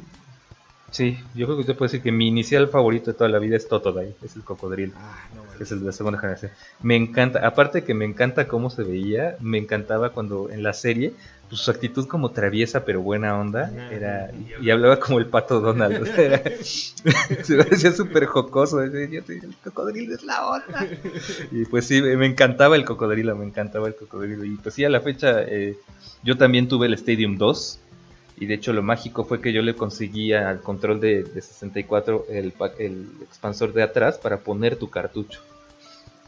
sí, 0.91 1.19
yo 1.35 1.47
creo 1.47 1.57
que 1.57 1.61
usted 1.63 1.77
puede 1.77 1.89
decir 1.91 2.03
que 2.03 2.13
mi 2.13 2.29
inicial 2.29 2.69
favorito 2.69 3.11
de 3.13 3.17
toda 3.17 3.31
la 3.31 3.39
vida 3.39 3.57
es 3.57 3.69
Totodile, 3.69 4.15
es 4.23 4.37
el 4.37 4.43
cocodrilo. 4.43 4.93
Ah, 4.97 5.29
no, 5.35 5.43
que 5.57 5.65
es 5.65 5.73
el 5.73 5.81
de 5.81 5.87
la 5.87 5.93
segunda 5.93 6.19
generación. 6.19 6.53
Me 6.83 6.97
encanta, 6.97 7.47
aparte 7.47 7.85
que 7.85 7.95
me 7.95 8.05
encanta 8.05 8.49
cómo 8.49 8.71
se 8.71 8.83
veía, 8.83 9.37
me 9.41 9.59
encantaba 9.59 10.11
cuando 10.11 10.51
en 10.51 10.63
la 10.63 10.73
serie, 10.73 11.13
pues, 11.49 11.61
su 11.63 11.71
actitud 11.71 12.07
como 12.07 12.31
traviesa 12.31 12.85
pero 12.85 13.01
buena 13.03 13.39
onda, 13.39 13.65
Ajá. 13.65 13.95
era 13.95 14.31
y 14.61 14.71
hablaba 14.71 14.99
como 15.01 15.19
el 15.19 15.27
pato 15.27 15.61
Donald, 15.61 16.07
era- 16.17 16.43
se 17.43 17.61
hacía 17.61 17.93
súper 17.93 18.27
jocoso, 18.27 18.79
decía, 18.79 19.21
"Yo 19.21 19.27
soy 19.27 19.37
el 19.43 19.55
cocodrilo 19.65 20.15
es 20.15 20.23
la 20.23 20.47
onda. 20.47 20.87
Y 21.51 21.65
pues 21.67 21.87
sí, 21.87 22.01
me 22.03 22.17
me 22.17 22.27
encantaba 22.27 22.77
el 22.77 22.85
cocodrilo, 22.85 23.35
me 23.37 23.45
encantaba 23.47 23.89
el 23.89 23.95
cocodrilo. 23.97 24.45
Y 24.45 24.57
pues 24.57 24.75
sí, 24.75 24.85
a 24.85 24.89
la 24.91 25.01
fecha 25.01 25.43
eh, 25.43 25.77
yo 26.23 26.37
también 26.37 26.69
tuve 26.69 26.87
el 26.87 26.95
Stadium 26.95 27.37
2. 27.37 27.81
Y 28.41 28.47
de 28.47 28.55
hecho 28.55 28.73
lo 28.73 28.83
mágico 28.83 29.25
fue 29.25 29.41
que 29.41 29.53
yo 29.53 29.63
le 29.63 29.77
conseguía 29.77 30.49
al 30.49 30.61
control 30.63 30.99
de, 30.99 31.23
de 31.23 31.41
64 31.43 32.25
el, 32.31 32.53
el 32.79 33.07
expansor 33.23 33.73
de 33.75 33.83
atrás 33.83 34.19
para 34.19 34.39
poner 34.39 34.77
tu 34.77 34.89
cartucho. 34.91 35.41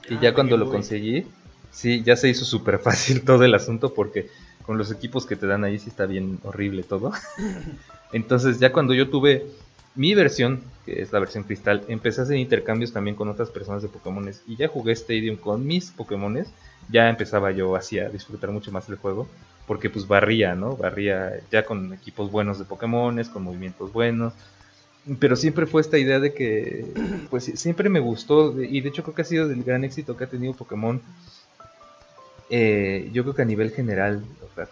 Y 0.09 0.15
Ah, 0.15 0.19
ya 0.23 0.35
cuando 0.35 0.57
lo 0.59 0.69
conseguí, 0.69 1.27
sí, 1.71 2.03
ya 2.05 2.15
se 2.17 2.29
hizo 2.29 2.45
súper 2.45 2.79
fácil 2.79 3.23
todo 3.25 3.45
el 3.45 3.55
asunto 3.55 3.95
porque 3.95 4.29
con 4.63 4.79
los 4.79 4.93
equipos 4.93 5.27
que 5.27 5.37
te 5.37 5.47
dan 5.47 5.65
ahí 5.65 5.79
sí 5.79 5.89
está 5.89 6.07
bien 6.07 6.39
horrible 6.45 6.83
todo. 6.83 7.13
Entonces 8.13 8.61
ya 8.61 8.73
cuando 8.73 8.93
yo 8.93 9.09
tuve 9.09 9.47
mi 9.95 10.15
versión, 10.15 10.63
que 10.85 11.01
es 11.01 11.13
la 11.13 11.19
versión 11.19 11.45
cristal, 11.45 11.83
empecé 11.89 12.21
a 12.21 12.25
hacer 12.25 12.37
intercambios 12.37 12.93
también 12.93 13.17
con 13.17 13.29
otras 13.29 13.49
personas 13.49 13.83
de 13.83 13.89
Pokémones 13.89 14.43
y 14.47 14.57
ya 14.57 14.69
jugué 14.69 14.93
Stadium 14.93 15.37
con 15.37 15.67
mis 15.67 15.91
Pokémones, 15.91 16.49
ya 16.91 17.09
empezaba 17.09 17.53
yo 17.53 17.75
así 17.75 17.99
a 17.99 18.09
disfrutar 18.09 18.51
mucho 18.51 18.71
más 18.71 18.89
el 18.89 18.97
juego, 18.97 19.29
porque 19.67 19.91
pues 19.91 20.07
barría, 20.07 20.55
¿no? 20.55 20.77
Barría 20.77 21.41
ya 21.51 21.65
con 21.65 21.93
equipos 21.93 22.31
buenos 22.31 22.59
de 22.59 22.65
Pokémones, 22.65 23.29
con 23.29 23.45
movimientos 23.45 23.93
buenos, 23.93 24.33
pero 25.19 25.37
siempre 25.37 25.67
fue 25.67 25.81
esta 25.81 25.99
idea 25.99 26.21
de 26.21 26.33
que, 26.33 26.87
pues 27.31 27.45
siempre 27.45 27.89
me 27.89 28.01
gustó, 28.01 28.61
y 28.63 28.81
de 28.81 28.89
hecho 28.89 29.03
creo 29.03 29.15
que 29.15 29.23
ha 29.23 29.27
sido 29.27 29.51
el 29.51 29.63
gran 29.65 29.85
éxito 29.85 30.17
que 30.17 30.25
ha 30.25 30.31
tenido 30.31 30.55
Pokémon, 30.55 31.01
eh, 32.51 33.09
yo 33.13 33.23
creo 33.23 33.35
que 33.35 33.43
a 33.43 33.47
nivel 33.47 33.71
general, 33.71 34.23
o 34.43 34.55
sea, 34.55 34.69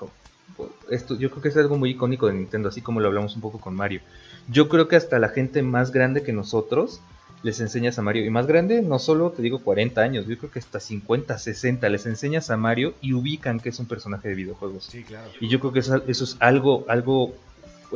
esto 0.91 1.17
yo 1.17 1.31
creo 1.31 1.43
que 1.43 1.49
es 1.49 1.57
algo 1.57 1.79
muy 1.79 1.91
icónico 1.91 2.27
de 2.27 2.35
Nintendo, 2.35 2.69
así 2.69 2.83
como 2.83 3.01
lo 3.01 3.09
hablamos 3.09 3.35
un 3.35 3.41
poco 3.41 3.59
con 3.59 3.75
Mario. 3.75 4.01
Yo 4.49 4.69
creo 4.69 4.89
que 4.89 4.97
hasta 4.97 5.19
la 5.19 5.29
gente 5.31 5.63
más 5.63 5.91
grande 5.91 6.23
que 6.23 6.33
nosotros 6.33 7.01
les 7.43 7.61
enseñas 7.61 7.99
a 7.99 8.03
Mario. 8.03 8.25
Y 8.25 8.31
más 8.31 8.47
grande, 8.47 8.83
no 8.83 8.99
solo 8.99 9.31
te 9.31 9.43
digo 9.43 9.61
40 9.61 10.01
años, 10.01 10.27
yo 10.27 10.37
creo 10.39 10.51
que 10.51 10.59
hasta 10.59 10.81
50, 10.81 11.39
60 11.39 11.89
les 11.89 12.07
enseñas 12.07 12.51
a 12.51 12.57
Mario 12.57 12.95
y 13.01 13.15
ubican 13.15 13.61
que 13.61 13.71
es 13.71 13.79
un 13.79 13.87
personaje 13.87 14.29
de 14.29 14.35
videojuegos. 14.35 14.85
Sí, 14.85 15.03
claro. 15.05 15.31
Y 15.41 15.49
yo 15.49 15.61
creo 15.61 15.73
que 15.73 15.81
eso, 15.81 16.03
eso 16.07 16.25
es 16.25 16.37
algo, 16.41 16.85
algo 16.89 17.35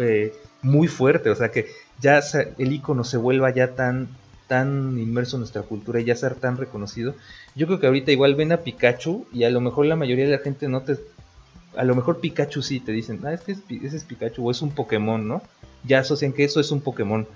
eh, 0.01 0.33
muy 0.63 0.89
fuerte, 0.89 1.31
o 1.31 1.37
sea 1.37 1.51
que 1.51 1.69
ya 2.01 2.21
el 2.59 2.73
icono 2.73 3.05
se 3.05 3.17
vuelva 3.17 3.51
ya 3.51 3.75
tan, 3.75 4.09
tan 4.49 4.99
inmerso 4.99 5.37
en 5.37 5.41
nuestra 5.41 5.63
cultura 5.63 6.01
y 6.01 6.05
ya 6.05 6.17
ser 6.17 6.35
tan 6.35 6.57
reconocido. 6.57 7.15
Yo 7.55 7.67
creo 7.67 7.81
que 7.81 7.87
ahorita 7.87 8.13
igual 8.13 8.35
ven 8.35 8.53
a 8.53 8.59
Pikachu 8.59 9.27
y 9.33 9.45
a 9.45 9.51
lo 9.51 9.61
mejor 9.61 9.87
la 9.87 9.97
mayoría 9.97 10.25
de 10.25 10.33
la 10.33 10.39
gente 10.39 10.69
no 10.69 10.83
te... 10.83 10.97
A 11.77 11.85
lo 11.85 11.95
mejor 11.95 12.21
Pikachu 12.21 12.63
sí 12.63 12.81
te 12.81 12.93
dicen, 12.93 13.21
ah, 13.25 13.33
es 13.33 13.41
que 13.41 13.53
es 13.53 13.59
ese 13.69 13.97
es 13.97 14.05
Pikachu 14.05 14.47
o 14.47 14.51
es 14.51 14.63
un 14.63 14.71
Pokémon, 14.71 15.27
¿no? 15.27 15.43
Ya 15.83 15.99
asocian 15.99 16.33
que 16.33 16.45
eso 16.45 16.61
es 16.61 16.71
un 16.71 16.81
Pokémon. 16.81 17.27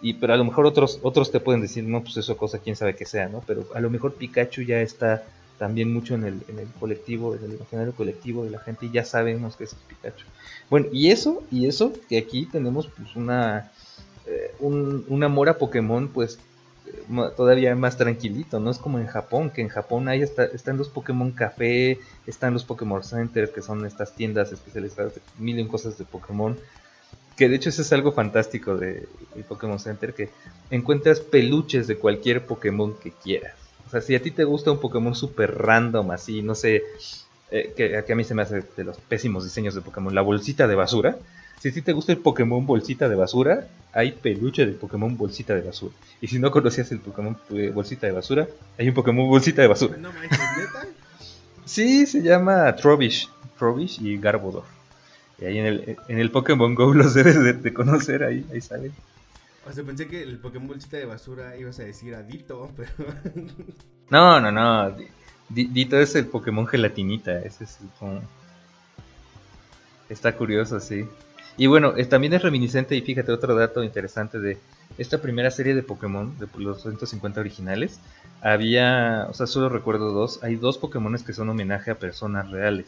Y 0.00 0.14
pero 0.14 0.32
a 0.32 0.36
lo 0.36 0.44
mejor 0.44 0.66
otros 0.66 1.00
otros 1.02 1.30
te 1.30 1.40
pueden 1.40 1.60
decir, 1.60 1.84
no, 1.84 2.02
pues 2.02 2.16
eso 2.16 2.36
cosa 2.36 2.58
quién 2.58 2.76
sabe 2.76 2.94
que 2.94 3.04
sea, 3.04 3.28
¿no? 3.28 3.42
Pero 3.46 3.66
a 3.74 3.80
lo 3.80 3.90
mejor 3.90 4.14
Pikachu 4.14 4.62
ya 4.62 4.80
está 4.80 5.24
también 5.58 5.92
mucho 5.92 6.14
en 6.14 6.24
el, 6.24 6.42
en 6.48 6.60
el 6.60 6.68
colectivo, 6.78 7.34
en 7.34 7.44
el 7.44 7.54
imaginario 7.54 7.92
colectivo 7.92 8.44
de 8.44 8.50
la 8.50 8.60
gente 8.60 8.86
y 8.86 8.92
ya 8.92 9.04
sabemos 9.04 9.56
que 9.56 9.64
es 9.64 9.74
Pikachu. 9.74 10.24
Bueno, 10.70 10.86
y 10.92 11.10
eso, 11.10 11.42
y 11.50 11.66
eso, 11.66 11.92
que 12.08 12.18
aquí 12.18 12.46
tenemos 12.46 12.88
pues 12.96 13.16
una 13.16 13.72
eh, 14.26 14.54
un, 14.60 15.04
un 15.08 15.24
amor 15.24 15.48
a 15.48 15.58
Pokémon 15.58 16.08
pues 16.08 16.38
eh, 16.86 17.30
todavía 17.36 17.74
más 17.74 17.96
tranquilito, 17.96 18.60
no 18.60 18.70
es 18.70 18.78
como 18.78 18.98
en 18.98 19.06
Japón, 19.06 19.50
que 19.50 19.62
en 19.62 19.68
Japón 19.68 20.08
ahí 20.08 20.22
está, 20.22 20.44
están 20.44 20.76
los 20.76 20.88
Pokémon 20.88 21.32
Café, 21.32 21.98
están 22.26 22.52
los 22.52 22.64
Pokémon 22.64 23.02
Center, 23.02 23.50
que 23.50 23.62
son 23.62 23.86
estas 23.86 24.14
tiendas 24.14 24.52
especializadas 24.52 25.14
de 25.14 25.20
mil 25.38 25.58
y 25.58 25.66
cosas 25.66 25.98
de 25.98 26.04
Pokémon, 26.04 26.56
que 27.38 27.48
de 27.48 27.54
hecho 27.54 27.68
eso 27.68 27.82
es 27.82 27.92
algo 27.92 28.10
fantástico 28.10 28.76
de, 28.76 29.06
de 29.34 29.44
Pokémon 29.46 29.78
Center, 29.78 30.12
que 30.12 30.28
encuentras 30.72 31.20
peluches 31.20 31.86
de 31.86 31.96
cualquier 31.96 32.44
Pokémon 32.44 32.94
que 32.94 33.12
quieras. 33.12 33.54
O 33.86 33.90
sea, 33.90 34.00
si 34.00 34.16
a 34.16 34.20
ti 34.20 34.32
te 34.32 34.42
gusta 34.42 34.72
un 34.72 34.80
Pokémon 34.80 35.14
super 35.14 35.56
random, 35.56 36.10
así, 36.10 36.42
no 36.42 36.56
sé, 36.56 36.82
eh, 37.52 37.72
que, 37.76 38.02
que 38.04 38.12
a 38.12 38.16
mí 38.16 38.24
se 38.24 38.34
me 38.34 38.42
hace 38.42 38.64
de 38.76 38.84
los 38.84 38.98
pésimos 38.98 39.44
diseños 39.44 39.76
de 39.76 39.80
Pokémon, 39.80 40.12
la 40.12 40.20
bolsita 40.20 40.66
de 40.66 40.74
basura. 40.74 41.16
Si 41.60 41.68
a 41.68 41.72
ti 41.72 41.80
te 41.80 41.92
gusta 41.92 42.10
el 42.10 42.18
Pokémon 42.18 42.66
bolsita 42.66 43.08
de 43.08 43.14
basura, 43.14 43.68
hay 43.92 44.12
peluche 44.12 44.66
de 44.66 44.72
Pokémon 44.72 45.16
bolsita 45.16 45.54
de 45.54 45.62
basura. 45.62 45.94
Y 46.20 46.26
si 46.26 46.40
no 46.40 46.50
conocías 46.50 46.90
el 46.90 46.98
Pokémon 46.98 47.38
eh, 47.50 47.70
bolsita 47.72 48.08
de 48.08 48.12
basura, 48.14 48.48
hay 48.76 48.88
un 48.88 48.94
Pokémon 48.94 49.28
bolsita 49.28 49.62
de 49.62 49.68
basura. 49.68 49.96
No 49.96 50.12
manches, 50.12 50.38
neta. 50.58 50.86
Sí, 51.64 52.04
se 52.06 52.20
llama 52.20 52.74
Trovish, 52.74 53.28
Trovish 53.56 54.02
y 54.02 54.18
Garbodor. 54.18 54.64
Y 55.40 55.44
ahí 55.44 55.58
en 55.58 55.66
el, 55.66 55.96
en 56.08 56.18
el 56.18 56.30
Pokémon 56.30 56.74
Go 56.74 56.92
los 56.94 57.14
debes 57.14 57.42
de, 57.42 57.52
de 57.54 57.74
conocer, 57.74 58.24
ahí, 58.24 58.44
ahí 58.52 58.60
salen. 58.60 58.92
O 59.68 59.72
sea, 59.72 59.84
pensé 59.84 60.08
que 60.08 60.22
el 60.22 60.38
Pokémon 60.38 60.68
bolsita 60.68 60.96
de 60.96 61.04
basura 61.04 61.56
ibas 61.56 61.78
a 61.78 61.82
decir 61.84 62.14
adito, 62.14 62.70
pero. 62.76 62.90
No, 64.10 64.40
no, 64.40 64.50
no. 64.50 64.90
Di- 64.92 65.08
Di- 65.48 65.66
Dito 65.66 65.98
es 66.00 66.14
el 66.14 66.26
Pokémon 66.26 66.66
gelatinita. 66.66 67.38
Ese 67.40 67.64
es 67.64 67.78
el 67.82 67.88
como- 67.98 68.22
Está 70.08 70.34
curioso, 70.36 70.80
sí. 70.80 71.06
Y 71.56 71.66
bueno, 71.66 71.94
eh, 71.96 72.04
también 72.06 72.32
es 72.32 72.42
reminiscente, 72.42 72.96
y 72.96 73.02
fíjate 73.02 73.32
otro 73.32 73.54
dato 73.54 73.82
interesante 73.82 74.38
de 74.38 74.58
esta 74.96 75.18
primera 75.20 75.50
serie 75.50 75.74
de 75.74 75.82
Pokémon, 75.82 76.38
de 76.38 76.46
los 76.58 76.82
150 76.82 77.40
originales, 77.40 77.98
había, 78.40 79.26
o 79.28 79.34
sea, 79.34 79.46
solo 79.46 79.68
recuerdo 79.68 80.12
dos, 80.12 80.42
hay 80.42 80.56
dos 80.56 80.78
Pokémon 80.78 81.16
que 81.18 81.32
son 81.32 81.48
homenaje 81.50 81.90
a 81.90 81.96
personas 81.96 82.50
reales, 82.50 82.86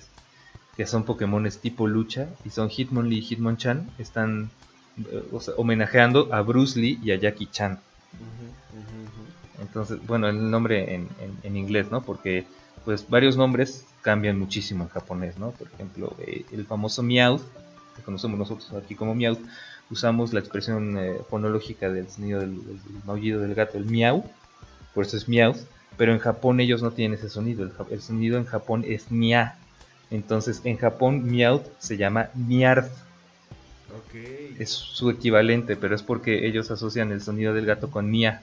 que 0.76 0.86
son 0.86 1.04
Pokémon 1.04 1.48
tipo 1.60 1.86
lucha, 1.86 2.28
y 2.44 2.50
son 2.50 2.68
Hitmonlee 2.68 3.18
y 3.18 3.22
Hitmonchan, 3.22 3.90
están 3.98 4.50
eh, 4.98 5.22
homenajeando 5.56 6.28
a 6.32 6.42
Bruce 6.42 6.78
Lee 6.78 6.98
y 7.02 7.12
a 7.12 7.16
Jackie 7.16 7.48
Chan. 7.50 7.78
Entonces, 9.60 9.98
bueno, 10.06 10.28
el 10.28 10.50
nombre 10.50 10.94
en, 10.94 11.08
en, 11.42 11.56
inglés, 11.56 11.90
¿no? 11.90 12.02
Porque 12.02 12.46
pues 12.84 13.08
varios 13.08 13.36
nombres 13.36 13.84
cambian 14.00 14.38
muchísimo 14.38 14.84
en 14.84 14.88
japonés, 14.88 15.38
¿no? 15.38 15.50
Por 15.50 15.68
ejemplo, 15.68 16.16
eh, 16.20 16.44
el 16.50 16.64
famoso 16.64 17.02
Meowth, 17.02 17.42
que 17.94 18.02
conocemos 18.02 18.38
nosotros 18.38 18.72
aquí 18.72 18.94
como 18.94 19.14
Meowth, 19.14 19.40
usamos 19.90 20.32
la 20.32 20.40
expresión 20.40 20.96
eh, 20.98 21.18
fonológica 21.28 21.90
del 21.90 22.08
sonido 22.08 22.40
del, 22.40 22.58
maullido 23.04 23.40
del 23.40 23.54
gato, 23.54 23.76
el 23.76 23.84
miau, 23.84 24.24
por 24.94 25.04
eso 25.04 25.16
es 25.16 25.28
Meowth, 25.28 25.58
pero 25.96 26.12
en 26.12 26.18
Japón 26.18 26.60
ellos 26.60 26.82
no 26.82 26.92
tienen 26.92 27.18
ese 27.18 27.28
sonido, 27.28 27.70
el, 27.90 28.00
sonido 28.00 28.38
en 28.38 28.46
Japón 28.46 28.84
es 28.86 29.10
mia. 29.10 29.56
Entonces, 30.10 30.60
en 30.64 30.76
Japón 30.76 31.24
Meowth 31.24 31.66
se 31.78 31.96
llama 31.96 32.30
Miarth. 32.34 32.90
Es 34.58 34.70
su 34.70 35.08
equivalente, 35.08 35.76
pero 35.76 35.94
es 35.94 36.02
porque 36.02 36.46
ellos 36.46 36.70
asocian 36.70 37.12
el 37.12 37.22
sonido 37.22 37.54
del 37.54 37.66
gato 37.66 37.90
con 37.90 38.10
mia. 38.10 38.42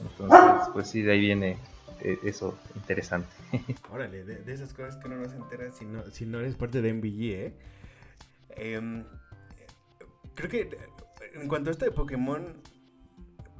Entonces, 0.00 0.68
pues 0.72 0.88
sí, 0.88 1.02
de 1.02 1.12
ahí 1.12 1.20
viene 1.20 1.58
eh, 2.00 2.18
eso 2.24 2.58
interesante. 2.74 3.28
Órale, 3.92 4.24
de, 4.24 4.52
esas 4.52 4.72
cosas 4.72 4.96
que 4.96 5.06
uno 5.06 5.16
no 5.16 5.28
se 5.28 5.36
entera 5.36 5.70
si 5.70 5.84
no, 5.84 6.02
si 6.10 6.26
no 6.26 6.40
eres 6.40 6.56
parte 6.56 6.82
de 6.82 6.92
MVG, 6.92 7.20
¿eh? 7.22 7.54
Em, 8.56 9.04
creo 10.34 10.50
que 10.50 10.78
en 11.34 11.48
cuanto 11.48 11.70
a 11.70 11.72
esto 11.72 11.84
de 11.84 11.92
Pokémon, 11.92 12.54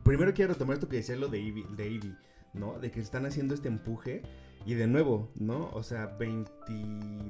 primero 0.02 0.34
quiero 0.34 0.52
retomar 0.52 0.74
esto 0.74 0.88
que 0.88 0.96
decía 0.96 1.16
lo 1.16 1.28
de 1.28 1.38
Eevee, 1.38 1.66
de 1.76 1.84
Eevee, 1.86 2.16
¿no? 2.54 2.78
De 2.78 2.90
que 2.90 3.00
están 3.00 3.26
haciendo 3.26 3.54
este 3.54 3.68
empuje. 3.68 4.22
Y 4.64 4.74
de 4.74 4.86
nuevo, 4.86 5.30
¿no? 5.34 5.70
O 5.72 5.82
sea, 5.82 6.06
20, 6.06 6.50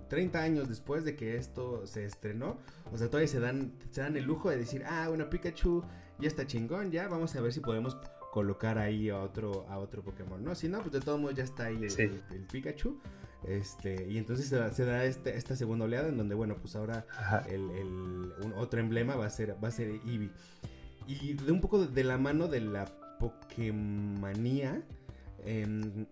30 0.08 0.42
años 0.42 0.68
después 0.68 1.04
de 1.04 1.16
que 1.16 1.36
esto 1.36 1.86
se 1.86 2.04
estrenó, 2.04 2.58
o 2.92 2.98
sea, 2.98 3.08
todavía 3.08 3.28
se 3.28 3.40
dan, 3.40 3.72
se 3.90 4.02
dan 4.02 4.16
el 4.16 4.24
lujo 4.24 4.50
de 4.50 4.58
decir, 4.58 4.84
ah, 4.86 5.06
bueno, 5.08 5.30
Pikachu 5.30 5.82
ya 6.18 6.28
está 6.28 6.46
chingón, 6.46 6.90
ya 6.90 7.08
vamos 7.08 7.34
a 7.34 7.40
ver 7.40 7.52
si 7.52 7.60
podemos 7.60 7.96
colocar 8.32 8.78
ahí 8.78 9.10
a 9.10 9.18
otro, 9.18 9.66
a 9.68 9.78
otro 9.78 10.02
Pokémon, 10.02 10.42
¿no? 10.42 10.54
Si 10.54 10.68
no, 10.68 10.80
pues 10.80 10.92
de 10.92 11.00
todos 11.00 11.20
modos 11.20 11.34
ya 11.34 11.44
está 11.44 11.66
ahí 11.66 11.76
el, 11.76 12.46
Pikachu. 12.50 12.98
Este, 13.44 14.06
y 14.08 14.18
entonces 14.18 14.46
se 14.46 14.84
da, 14.84 15.04
este, 15.04 15.36
esta 15.36 15.56
segunda 15.56 15.84
oleada 15.84 16.08
en 16.08 16.16
donde, 16.16 16.34
bueno, 16.34 16.56
pues 16.56 16.76
ahora 16.76 17.04
el, 17.48 18.32
otro 18.56 18.80
emblema 18.80 19.16
va 19.16 19.26
a 19.26 19.30
ser, 19.30 19.56
va 19.62 19.68
a 19.68 19.70
ser 19.70 19.88
Eevee. 20.06 20.30
Y 21.06 21.34
de 21.34 21.52
un 21.52 21.60
poco 21.60 21.84
de 21.84 22.04
la 22.04 22.16
mano 22.16 22.48
de 22.48 22.60
la 22.60 22.86
Pokémonía, 23.18 24.82
em, 25.44 26.06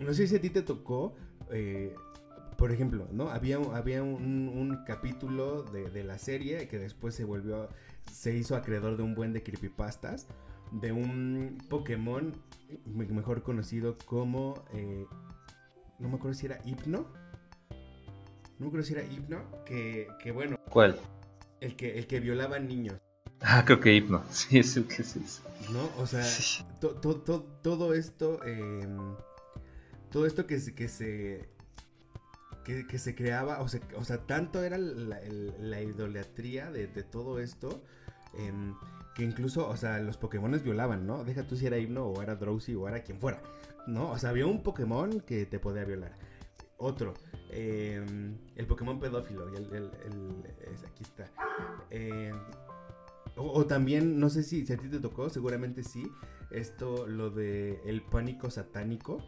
no 0.00 0.14
sé 0.14 0.26
si 0.26 0.36
a 0.36 0.40
ti 0.40 0.50
te 0.50 0.62
tocó, 0.62 1.14
eh, 1.50 1.94
por 2.56 2.72
ejemplo, 2.72 3.08
¿no? 3.12 3.30
Había, 3.30 3.56
había 3.56 4.02
un, 4.02 4.82
capítulo 4.86 5.62
de, 5.62 5.90
de, 5.90 6.04
la 6.04 6.18
serie 6.18 6.66
que 6.68 6.78
después 6.78 7.14
se 7.14 7.24
volvió, 7.24 7.68
se 8.10 8.36
hizo 8.36 8.56
acreedor 8.56 8.96
de 8.96 9.02
un 9.02 9.14
buen 9.14 9.32
de 9.32 9.42
creepypastas 9.42 10.26
de 10.72 10.92
un 10.92 11.58
Pokémon 11.68 12.32
mejor 12.86 13.42
conocido 13.42 13.96
como... 14.06 14.62
Eh, 14.72 15.06
no 15.98 16.08
me 16.08 16.16
acuerdo 16.16 16.38
si 16.38 16.46
era 16.46 16.60
Hypno. 16.64 17.06
No 17.70 18.60
me 18.60 18.66
acuerdo 18.66 18.86
si 18.86 18.94
era 18.94 19.02
Hypno. 19.02 19.42
Que, 19.64 20.08
que 20.22 20.30
bueno. 20.30 20.58
¿Cuál? 20.70 20.98
El 21.60 21.76
que, 21.76 21.98
el 21.98 22.06
que 22.06 22.20
violaba 22.20 22.58
niños. 22.58 23.00
Ah, 23.40 23.62
creo 23.64 23.80
que 23.80 23.94
Hypno. 23.94 24.22
Sí, 24.30 24.58
es 24.58 24.76
el 24.76 24.86
que 24.86 25.02
sí. 25.02 25.24
¿No? 25.72 25.88
O 26.00 26.06
sea, 26.06 26.24
todo 27.62 27.94
esto... 27.94 28.44
Em, 28.44 29.16
todo 30.10 30.26
esto 30.26 30.46
que. 30.46 30.58
Que 30.74 30.88
se 30.88 31.48
que, 32.86 32.98
se 32.98 33.14
creaba, 33.14 33.60
o 33.62 33.68
sea, 33.68 33.80
o 33.96 34.04
sea, 34.04 34.26
tanto 34.26 34.62
era 34.62 34.76
la, 34.76 35.82
idolatría 35.82 36.70
de, 36.70 36.86
todo 37.02 37.40
esto, 37.40 37.82
eh, 38.34 38.52
que 39.14 39.24
incluso, 39.24 39.68
o 39.68 39.76
sea, 39.76 39.98
los 40.00 40.18
Pokémon 40.18 40.50
violaban, 40.62 41.06
¿no? 41.06 41.24
Deja 41.24 41.44
tú 41.44 41.56
si 41.56 41.66
era 41.66 41.78
Himno 41.78 42.06
o 42.06 42.22
era 42.22 42.36
Drowsy 42.36 42.74
o 42.74 42.86
era 42.86 43.02
quien 43.02 43.18
fuera, 43.18 43.42
¿no? 43.86 44.10
O 44.10 44.18
sea, 44.18 44.30
había 44.30 44.46
un 44.46 44.62
Pokémon 44.62 45.20
que 45.20 45.46
te 45.46 45.58
podía 45.58 45.84
violar. 45.84 46.12
Otro, 46.76 47.14
em, 47.50 48.36
el 48.54 48.66
Pokémon 48.66 49.00
pedófilo, 49.00 49.48
el, 49.48 49.90
aquí 50.86 51.02
está. 51.02 51.30
Em, 51.90 52.36
o, 53.34 53.66
también, 53.66 54.20
no 54.20 54.28
sé 54.28 54.42
si, 54.42 54.66
si 54.66 54.72
a 54.74 54.76
ti 54.76 54.88
te 54.88 55.00
tocó, 55.00 55.30
seguramente 55.30 55.82
sí, 55.82 56.10
esto, 56.50 57.06
lo 57.06 57.30
de 57.30 57.80
el 57.86 58.02
pánico 58.02 58.50
satánico. 58.50 59.22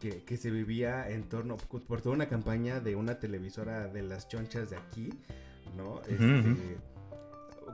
Que, 0.00 0.24
que, 0.24 0.36
se 0.36 0.50
vivía 0.50 1.08
en 1.08 1.24
torno, 1.24 1.56
por 1.56 2.02
toda 2.02 2.14
una 2.14 2.26
campaña 2.26 2.80
de 2.80 2.96
una 2.96 3.18
televisora 3.18 3.88
de 3.88 4.02
las 4.02 4.28
chonchas 4.28 4.68
de 4.68 4.76
aquí, 4.76 5.08
¿no? 5.76 6.02
Este, 6.02 6.76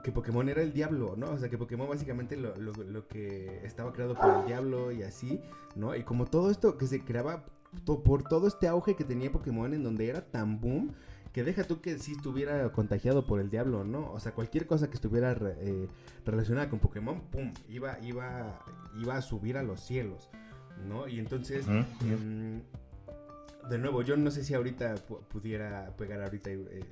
que 0.03 0.13
Pokémon 0.13 0.49
era 0.49 0.63
el 0.63 0.73
diablo, 0.73 1.15
¿no? 1.17 1.31
O 1.31 1.39
sea, 1.39 1.49
que 1.49 1.59
Pokémon 1.59 1.89
básicamente 1.89 2.37
lo, 2.37 2.55
lo, 2.57 3.09
que 3.09 3.61
estaba 3.65 3.93
creado 3.93 4.15
por 4.15 4.41
el 4.41 4.47
diablo 4.47 4.93
y 4.93 5.03
así, 5.03 5.41
¿no? 5.75 5.95
Y 5.95 6.03
como 6.05 6.27
todo 6.27 6.51
esto 6.51 6.79
que 6.79 6.87
se 6.87 7.05
creaba 7.05 7.45
por 7.85 8.23
todo 8.23 8.47
este 8.47 8.69
auge 8.69 8.97
que 8.97 9.05
tenía 9.05 9.33
Pokémon 9.33 9.73
en 9.73 9.83
donde 9.83 10.09
era 10.09 10.21
tan 10.27 10.61
boom, 10.61 10.93
que 11.33 11.43
deja 11.43 11.65
tú 11.65 11.81
que 11.81 11.99
si 11.99 12.13
estuviera 12.13 12.71
contagiado 12.73 13.27
por 13.27 13.41
el 13.41 13.49
diablo, 13.49 13.85
¿no? 13.85 14.13
O 14.13 14.21
sea, 14.21 14.33
cualquier 14.33 14.67
cosa 14.67 14.89
que 14.89 14.95
estuviera 14.95 15.35
eh, 15.59 15.89
relacionada 16.27 16.69
con 16.69 16.79
Pokémon, 16.79 17.21
¡pum! 17.31 17.53
Iba, 17.69 17.99
iba, 18.01 18.61
iba 19.01 19.17
a 19.17 19.23
subir 19.23 19.57
a 19.57 19.63
los 19.63 19.81
cielos, 19.81 20.29
¿no? 20.87 21.09
Y 21.09 21.19
entonces, 21.19 21.67
de 23.69 23.79
nuevo, 23.79 24.03
yo 24.03 24.17
no 24.17 24.31
sé 24.31 24.45
si 24.45 24.55
ahorita 24.55 24.95
pudiera 25.29 25.95
pegar 25.97 26.23
ahorita 26.23 26.51
eh, 26.51 26.85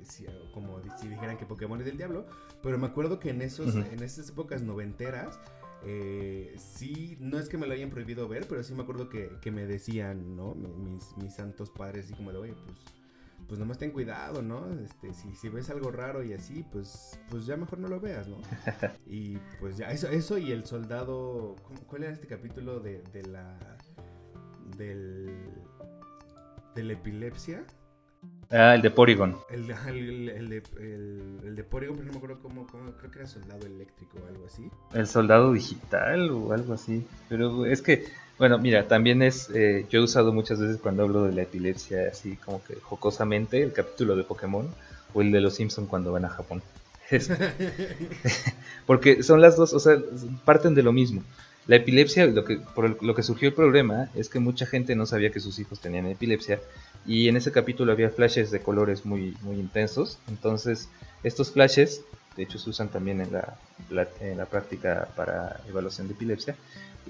como 0.53 0.81
si 0.99 1.07
dijeran 1.07 1.37
que 1.37 1.45
Pokémon 1.45 1.79
es 1.79 1.85
del 1.85 1.97
diablo, 1.97 2.25
pero 2.63 2.77
me 2.77 2.87
acuerdo 2.87 3.19
que 3.19 3.29
en 3.29 3.41
esos, 3.41 3.75
en 3.75 4.03
esas 4.03 4.29
épocas 4.29 4.61
noventeras, 4.61 5.39
eh, 5.83 6.55
sí, 6.57 7.17
no 7.19 7.39
es 7.39 7.49
que 7.49 7.57
me 7.57 7.67
lo 7.67 7.73
hayan 7.73 7.89
prohibido 7.89 8.27
ver, 8.27 8.47
pero 8.47 8.63
sí 8.63 8.73
me 8.73 8.83
acuerdo 8.83 9.09
que, 9.09 9.51
me 9.51 9.65
decían, 9.65 10.35
¿no? 10.35 10.53
Mis, 10.55 11.17
mis 11.17 11.33
santos 11.33 11.71
padres, 11.71 12.05
así 12.05 12.13
como 12.13 12.31
de, 12.31 12.37
oye, 12.37 12.53
pues, 12.65 12.77
pues 13.51 13.59
nomás 13.59 13.77
ten 13.77 13.91
cuidado, 13.91 14.41
¿no? 14.41 14.65
Este, 14.79 15.13
si, 15.13 15.35
si 15.35 15.49
ves 15.49 15.69
algo 15.69 15.91
raro 15.91 16.23
y 16.23 16.31
así, 16.31 16.63
pues, 16.71 17.19
pues 17.29 17.45
ya 17.45 17.57
mejor 17.57 17.79
no 17.79 17.89
lo 17.89 17.99
veas, 17.99 18.29
¿no? 18.29 18.37
y 19.05 19.39
pues 19.59 19.75
ya, 19.75 19.91
eso, 19.91 20.07
eso 20.07 20.37
y 20.37 20.53
el 20.53 20.63
soldado, 20.63 21.57
¿cuál 21.85 22.03
era 22.03 22.13
este 22.13 22.27
capítulo 22.27 22.79
de, 22.79 23.03
de 23.11 23.23
la, 23.23 23.57
del 24.77 25.35
de 26.75 26.83
la 26.83 26.93
epilepsia. 26.93 27.65
Ah, 28.51 28.75
el 28.75 28.81
de 28.81 28.91
Porygon. 28.91 29.37
El, 29.49 29.67
de, 29.67 30.63
el, 30.79 31.55
de 31.55 31.63
Porygon, 31.65 31.97
pero 31.97 32.07
no 32.07 32.11
me 32.13 32.17
acuerdo 32.19 32.39
cómo, 32.41 32.67
creo 32.67 33.11
que 33.11 33.19
era 33.19 33.27
soldado 33.27 33.65
eléctrico 33.65 34.17
o 34.23 34.27
algo 34.27 34.45
así. 34.45 34.69
El 34.93 35.07
soldado 35.07 35.53
digital 35.53 36.29
o 36.31 36.53
algo 36.53 36.73
así. 36.73 37.05
Pero 37.29 37.65
es 37.65 37.81
que, 37.81 38.05
bueno, 38.41 38.57
mira, 38.57 38.87
también 38.87 39.21
es, 39.21 39.51
eh, 39.53 39.85
yo 39.91 39.99
he 39.99 40.03
usado 40.03 40.33
muchas 40.33 40.59
veces 40.59 40.77
cuando 40.81 41.03
hablo 41.03 41.25
de 41.25 41.31
la 41.31 41.43
epilepsia, 41.43 42.07
así 42.11 42.37
como 42.37 42.63
que 42.63 42.73
jocosamente, 42.73 43.61
el 43.61 43.71
capítulo 43.71 44.15
de 44.15 44.23
Pokémon 44.23 44.67
o 45.13 45.21
el 45.21 45.31
de 45.31 45.41
los 45.41 45.53
Simpson 45.53 45.85
cuando 45.85 46.11
van 46.11 46.25
a 46.25 46.29
Japón. 46.29 46.63
Porque 48.87 49.21
son 49.21 49.41
las 49.41 49.57
dos, 49.57 49.73
o 49.73 49.79
sea, 49.79 49.95
parten 50.43 50.73
de 50.73 50.81
lo 50.81 50.91
mismo. 50.91 51.21
La 51.67 51.75
epilepsia, 51.75 52.25
lo 52.25 52.43
que, 52.43 52.57
por 52.57 53.03
lo 53.03 53.13
que 53.13 53.21
surgió 53.21 53.47
el 53.47 53.53
problema 53.53 54.09
es 54.15 54.27
que 54.27 54.39
mucha 54.39 54.65
gente 54.65 54.95
no 54.95 55.05
sabía 55.05 55.29
que 55.29 55.39
sus 55.39 55.59
hijos 55.59 55.79
tenían 55.79 56.07
epilepsia 56.07 56.59
y 57.05 57.27
en 57.27 57.37
ese 57.37 57.51
capítulo 57.51 57.91
había 57.91 58.09
flashes 58.09 58.49
de 58.49 58.61
colores 58.61 59.05
muy, 59.05 59.37
muy 59.43 59.57
intensos. 59.57 60.17
Entonces, 60.27 60.89
estos 61.21 61.51
flashes, 61.51 62.01
de 62.35 62.41
hecho, 62.41 62.57
se 62.57 62.71
usan 62.71 62.89
también 62.89 63.21
en 63.21 63.33
la, 63.33 63.55
en 64.19 64.39
la 64.39 64.47
práctica 64.47 65.09
para 65.15 65.61
evaluación 65.69 66.07
de 66.07 66.15
epilepsia 66.15 66.55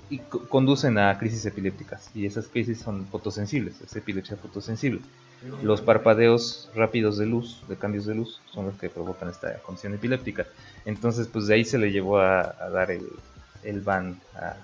y 0.10 0.20
conducen 0.20 0.98
a 0.98 1.18
crisis 1.18 1.46
epilépticas 1.46 2.10
y 2.14 2.26
esas 2.26 2.48
crisis 2.48 2.80
son 2.80 3.06
fotosensibles, 3.08 3.82
es 3.82 3.96
epilepsia 3.96 4.38
fotosensible. 4.38 5.02
Los 5.64 5.82
parpadeos 5.82 6.70
rápidos 6.76 7.18
de 7.18 7.26
luz, 7.26 7.64
de 7.68 7.76
cambios 7.76 8.06
de 8.06 8.14
luz, 8.14 8.40
son 8.54 8.68
los 8.68 8.76
que 8.76 8.90
provocan 8.90 9.30
esta 9.30 9.58
condición 9.60 9.96
epiléptica. 9.96 10.46
Entonces, 10.86 11.28
pues 11.28 11.48
de 11.48 11.56
ahí 11.56 11.66
se 11.66 11.80
le 11.80 11.92
llevó 11.92 12.20
a 12.20 12.44
dar 12.72 12.92
el, 12.92 13.08
el 13.64 13.82
ban 13.82 14.20
a 14.36 14.56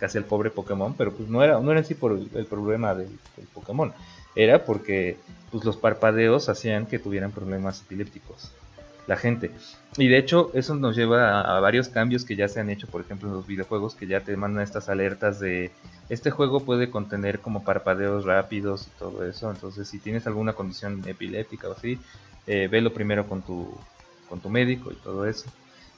casi 0.00 0.18
al 0.18 0.24
pobre 0.24 0.50
Pokémon, 0.50 0.94
pero 0.94 1.12
pues 1.12 1.28
no 1.28 1.44
era, 1.44 1.60
no 1.60 1.70
era 1.70 1.80
en 1.80 1.86
sí 1.86 1.94
por 1.94 2.12
el, 2.12 2.46
problema 2.46 2.94
del, 2.94 3.10
Pokémon, 3.52 3.92
era 4.34 4.64
porque 4.64 5.18
pues 5.52 5.64
los 5.64 5.76
parpadeos 5.76 6.48
hacían 6.48 6.86
que 6.86 6.98
tuvieran 6.98 7.30
problemas 7.30 7.82
epilépticos 7.82 8.50
la 9.10 9.16
gente. 9.16 9.50
Y 9.96 10.06
de 10.06 10.18
hecho 10.18 10.52
eso 10.54 10.76
nos 10.76 10.94
lleva 10.94 11.40
a, 11.40 11.58
varios 11.58 11.88
cambios 11.88 12.24
que 12.24 12.36
ya 12.36 12.46
se 12.46 12.60
han 12.60 12.70
hecho, 12.70 12.86
por 12.86 13.00
ejemplo 13.00 13.28
en 13.28 13.34
los 13.34 13.46
videojuegos, 13.46 13.96
que 13.96 14.06
ya 14.06 14.20
te 14.20 14.36
mandan 14.36 14.62
estas 14.62 14.88
alertas 14.88 15.40
de 15.40 15.72
este 16.08 16.30
juego 16.30 16.60
puede 16.60 16.90
contener 16.90 17.40
como 17.40 17.64
parpadeos 17.64 18.24
rápidos 18.24 18.86
y 18.86 18.98
todo 19.00 19.28
eso, 19.28 19.50
entonces 19.50 19.88
si 19.88 19.98
tienes 19.98 20.28
alguna 20.28 20.52
condición 20.52 21.02
epiléptica 21.06 21.68
o 21.68 21.72
así, 21.72 21.98
eh, 22.46 22.68
velo 22.68 22.92
primero 22.92 23.26
con 23.26 23.42
tu 23.42 23.76
con 24.28 24.38
tu 24.38 24.48
médico 24.48 24.92
y 24.92 24.94
todo 24.94 25.26
eso. 25.26 25.50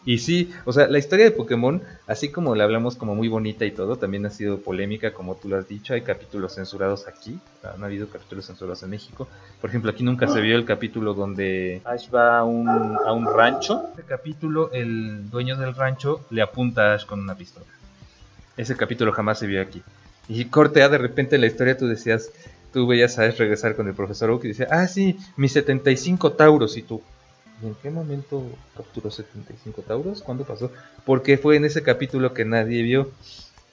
Y 0.05 0.18
sí, 0.18 0.53
o 0.64 0.72
sea, 0.72 0.88
la 0.88 0.98
historia 0.98 1.24
de 1.24 1.30
Pokémon, 1.30 1.80
así 2.09 2.30
como 2.30 2.57
la 2.57 2.64
hablamos 2.64 2.96
como 2.96 3.14
muy 3.14 3.28
bonita 3.28 3.64
y 3.64 3.70
todo, 3.70 3.96
también 3.96 4.26
ha 4.26 4.30
sido 4.30 4.59
polémica, 4.59 5.12
como 5.12 5.36
tú 5.36 5.48
lo 5.48 5.57
has 5.57 5.68
dicho. 5.68 5.94
Hay 5.94 6.03
capítulos 6.03 6.57
censurados 6.57 7.07
aquí, 7.07 7.38
han 7.62 7.84
habido 7.84 8.09
capítulos 8.09 8.46
censurados 8.46 8.82
en 8.82 8.90
México. 8.90 9.28
Por 9.61 9.70
ejemplo, 9.70 9.92
aquí 9.92 10.03
nunca 10.03 10.26
se 10.26 10.40
vio 10.40 10.57
el 10.57 10.64
capítulo 10.64 11.14
donde 11.14 11.82
Ash 11.84 12.09
va 12.12 12.38
a 12.38 12.44
un, 12.44 12.68
a 12.68 13.12
un 13.12 13.32
rancho. 13.32 13.90
Este 13.90 14.03
capítulo, 14.03 14.72
el 14.72 15.30
dueño 15.30 15.57
del 15.57 15.74
rancho 15.74 16.24
le 16.30 16.42
apunta 16.42 16.90
a 16.90 16.94
Ash 16.94 17.07
con 17.07 17.20
una 17.20 17.36
pistola. 17.36 17.66
Ese 18.57 18.76
capítulo 18.76 19.12
jamás 19.12 19.38
se 19.38 19.46
vio 19.46 19.62
aquí. 19.62 19.82
Y 20.28 20.46
cortea, 20.46 20.88
de 20.88 20.98
repente 20.98 21.36
en 21.36 21.42
la 21.42 21.46
historia 21.46 21.76
tú 21.76 21.86
decías, 21.86 22.30
tú 22.72 22.88
veías 22.88 23.18
a 23.20 23.22
Ash 23.22 23.36
regresar 23.36 23.76
con 23.76 23.86
el 23.86 23.94
profesor 23.94 24.30
Oak 24.30 24.46
y 24.46 24.48
decía, 24.48 24.66
ah, 24.70 24.88
sí, 24.88 25.16
mis 25.36 25.53
75 25.53 26.32
Tauros. 26.32 26.76
Y 26.76 26.82
tú, 26.82 27.03
en 27.62 27.74
qué 27.82 27.90
momento 27.90 28.44
capturó 28.76 29.10
75 29.10 29.82
Tauros? 29.82 30.22
¿Cuándo 30.22 30.44
pasó? 30.44 30.70
Porque 31.04 31.38
fue 31.38 31.56
en 31.56 31.64
ese 31.64 31.82
capítulo 31.82 32.34
que 32.34 32.44
nadie 32.44 32.82
vio. 32.82 33.10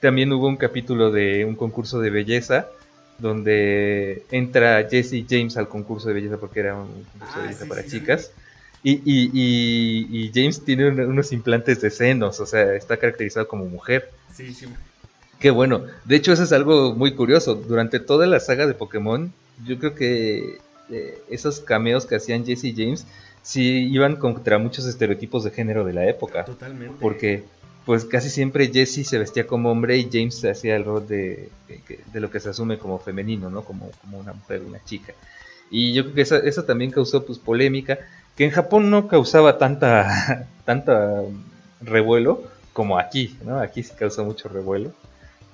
También 0.00 0.32
hubo 0.32 0.46
un 0.46 0.56
capítulo 0.56 1.10
de 1.10 1.44
un 1.44 1.56
concurso 1.56 2.00
de 2.00 2.10
belleza 2.10 2.68
donde 3.18 4.24
entra 4.30 4.88
Jesse 4.88 5.24
James 5.28 5.56
al 5.56 5.68
concurso 5.68 6.08
de 6.08 6.14
belleza 6.14 6.38
porque 6.38 6.60
era 6.60 6.74
un 6.74 7.04
concurso 7.12 7.34
de 7.36 7.40
ah, 7.40 7.46
belleza 7.46 7.66
para 7.66 7.86
chicas. 7.86 8.32
Y, 8.82 9.02
y, 9.04 10.30
James 10.34 10.64
tiene 10.64 10.88
unos 10.88 11.32
implantes 11.32 11.82
de 11.82 11.90
senos, 11.90 12.40
o 12.40 12.46
sea, 12.46 12.74
está 12.74 12.96
caracterizado 12.96 13.46
como 13.46 13.66
mujer. 13.66 14.10
Sí, 14.34 14.54
sí. 14.54 14.66
Qué 15.38 15.50
bueno. 15.50 15.84
De 16.06 16.16
hecho, 16.16 16.32
eso 16.32 16.44
es 16.44 16.52
algo 16.52 16.94
muy 16.94 17.14
curioso. 17.14 17.54
Durante 17.54 18.00
toda 18.00 18.26
la 18.26 18.40
saga 18.40 18.66
de 18.66 18.72
Pokémon, 18.72 19.32
yo 19.66 19.78
creo 19.78 19.94
que 19.94 20.58
eh, 20.90 21.18
esos 21.28 21.60
cameos 21.60 22.06
que 22.06 22.16
hacían 22.16 22.44
Jesse 22.46 22.74
James 22.74 23.06
sí 23.42 23.88
iban 23.90 24.16
contra 24.16 24.58
muchos 24.58 24.86
estereotipos 24.86 25.44
de 25.44 25.50
género 25.50 25.84
de 25.84 25.92
la 25.92 26.06
época. 26.06 26.44
Totalmente. 26.44 26.96
Porque 27.00 27.44
pues 27.84 28.04
casi 28.04 28.30
siempre 28.30 28.70
Jesse 28.72 29.06
se 29.06 29.18
vestía 29.18 29.46
como 29.46 29.70
hombre 29.70 29.96
y 29.96 30.08
James 30.12 30.44
hacía 30.44 30.76
el 30.76 30.84
rol 30.84 31.08
de, 31.08 31.50
de, 31.66 32.20
lo 32.20 32.30
que 32.30 32.40
se 32.40 32.50
asume 32.50 32.78
como 32.78 32.98
femenino, 32.98 33.50
¿no? 33.50 33.64
Como, 33.64 33.90
como 34.00 34.18
una 34.18 34.32
mujer, 34.32 34.62
una 34.66 34.82
chica. 34.84 35.14
Y 35.70 35.92
yo 35.92 36.02
creo 36.04 36.14
que 36.14 36.48
eso, 36.48 36.64
también 36.64 36.90
causó 36.90 37.24
pues 37.24 37.38
polémica, 37.38 37.98
que 38.36 38.44
en 38.44 38.50
Japón 38.50 38.90
no 38.90 39.08
causaba 39.08 39.58
tanta, 39.58 40.48
tanta 40.64 41.22
revuelo 41.80 42.44
como 42.72 42.98
aquí, 42.98 43.36
¿no? 43.44 43.58
Aquí 43.58 43.82
sí 43.82 43.92
causó 43.98 44.24
mucho 44.24 44.48
revuelo. 44.48 44.92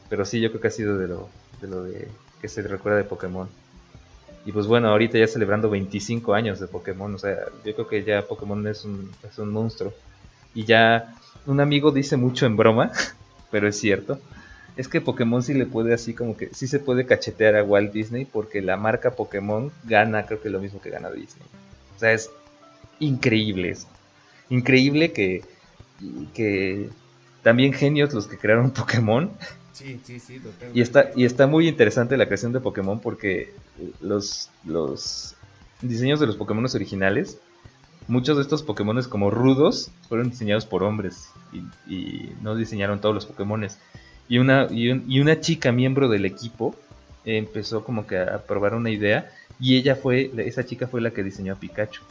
Pero 0.08 0.24
sí, 0.24 0.40
yo 0.40 0.50
creo 0.50 0.60
que 0.60 0.68
ha 0.68 0.72
sido 0.72 0.98
de 0.98 1.08
lo, 1.08 1.28
de 1.60 1.68
lo 1.68 1.84
de 1.84 2.08
que 2.40 2.48
se 2.48 2.62
recuerda 2.62 2.98
de 2.98 3.04
Pokémon. 3.04 3.48
Y 4.46 4.52
pues 4.52 4.68
bueno, 4.68 4.88
ahorita 4.88 5.18
ya 5.18 5.26
celebrando 5.26 5.68
25 5.68 6.32
años 6.32 6.60
de 6.60 6.68
Pokémon, 6.68 7.12
o 7.12 7.18
sea, 7.18 7.36
yo 7.64 7.74
creo 7.74 7.88
que 7.88 8.04
ya 8.04 8.22
Pokémon 8.22 8.64
es 8.68 8.84
un, 8.84 9.10
es 9.28 9.38
un 9.38 9.50
monstruo. 9.50 9.92
Y 10.54 10.64
ya 10.64 11.12
un 11.46 11.60
amigo 11.60 11.90
dice 11.90 12.16
mucho 12.16 12.46
en 12.46 12.56
broma, 12.56 12.92
pero 13.50 13.66
es 13.66 13.76
cierto, 13.76 14.20
es 14.76 14.86
que 14.86 15.00
Pokémon 15.00 15.42
sí 15.42 15.52
le 15.52 15.66
puede 15.66 15.92
así 15.92 16.14
como 16.14 16.36
que, 16.36 16.50
sí 16.54 16.68
se 16.68 16.78
puede 16.78 17.06
cachetear 17.06 17.56
a 17.56 17.64
Walt 17.64 17.92
Disney 17.92 18.24
porque 18.24 18.62
la 18.62 18.76
marca 18.76 19.10
Pokémon 19.16 19.72
gana, 19.82 20.26
creo 20.26 20.40
que 20.40 20.48
lo 20.48 20.60
mismo 20.60 20.80
que 20.80 20.90
gana 20.90 21.10
Disney. 21.10 21.46
O 21.96 21.98
sea, 21.98 22.12
es 22.12 22.30
increíble 23.00 23.70
eso. 23.70 23.88
Increíble 24.48 25.12
que, 25.12 25.42
que 26.34 26.88
también 27.42 27.72
genios 27.72 28.14
los 28.14 28.28
que 28.28 28.38
crearon 28.38 28.70
Pokémon 28.72 29.32
Y 30.74 30.80
está, 30.80 31.10
y 31.14 31.24
está 31.24 31.46
muy 31.46 31.68
interesante 31.68 32.16
la 32.16 32.26
creación 32.26 32.52
de 32.52 32.60
Pokémon 32.60 33.00
porque 33.00 33.52
los, 34.00 34.50
los 34.64 35.34
diseños 35.82 36.20
de 36.20 36.26
los 36.26 36.36
Pokémon 36.36 36.64
originales, 36.64 37.38
muchos 38.08 38.36
de 38.36 38.42
estos 38.42 38.62
Pokémon 38.62 39.02
como 39.04 39.30
rudos 39.30 39.90
fueron 40.08 40.30
diseñados 40.30 40.66
por 40.66 40.82
hombres 40.82 41.30
y, 41.88 42.30
no 42.42 42.54
diseñaron 42.54 43.00
todos 43.00 43.14
los 43.14 43.26
Pokémon. 43.26 43.66
Y 44.28 44.38
una, 44.38 44.66
y, 44.70 45.20
una 45.20 45.40
chica 45.40 45.72
miembro 45.72 46.08
del 46.08 46.24
equipo 46.24 46.74
empezó 47.24 47.84
como 47.84 48.06
que 48.06 48.18
a 48.18 48.42
probar 48.44 48.74
una 48.74 48.90
idea 48.90 49.30
y 49.58 49.76
ella 49.76 49.96
fue, 49.96 50.30
esa 50.38 50.64
chica 50.64 50.86
fue 50.86 51.00
la 51.00 51.10
que 51.10 51.22
diseñó 51.22 51.54
a 51.54 51.56
Pikachu. 51.56 52.02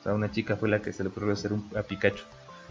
O 0.00 0.02
sea, 0.02 0.14
una 0.14 0.30
chica 0.30 0.56
fue 0.56 0.68
la 0.68 0.82
que 0.82 0.92
se 0.92 1.02
le 1.02 1.10
ocurrió 1.10 1.32
hacer 1.32 1.52
un, 1.52 1.68
a 1.76 1.82
Pikachu. 1.82 2.24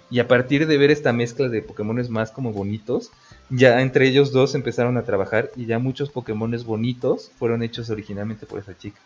Y 0.10 0.20
a 0.20 0.28
partir 0.28 0.68
de 0.68 0.78
ver 0.78 0.92
esta 0.92 1.14
mezcla 1.14 1.48
de 1.48 1.62
Pokémon 1.62 1.98
más 2.12 2.32
como 2.32 2.52
bonitos, 2.52 3.12
ya 3.52 3.82
entre 3.82 4.08
ellos 4.08 4.32
dos 4.32 4.56
empezaron 4.56 4.98
a 4.98 5.04
trabajar 5.04 5.52
y 5.58 5.66
ya 5.66 5.78
muchos 5.78 6.10
Pokémones 6.10 6.64
bonitos 6.64 7.32
fueron 7.38 7.64
hechos 7.64 7.90
originalmente 7.90 8.46
por 8.46 8.60
esa 8.60 8.78
chica. 8.78 9.00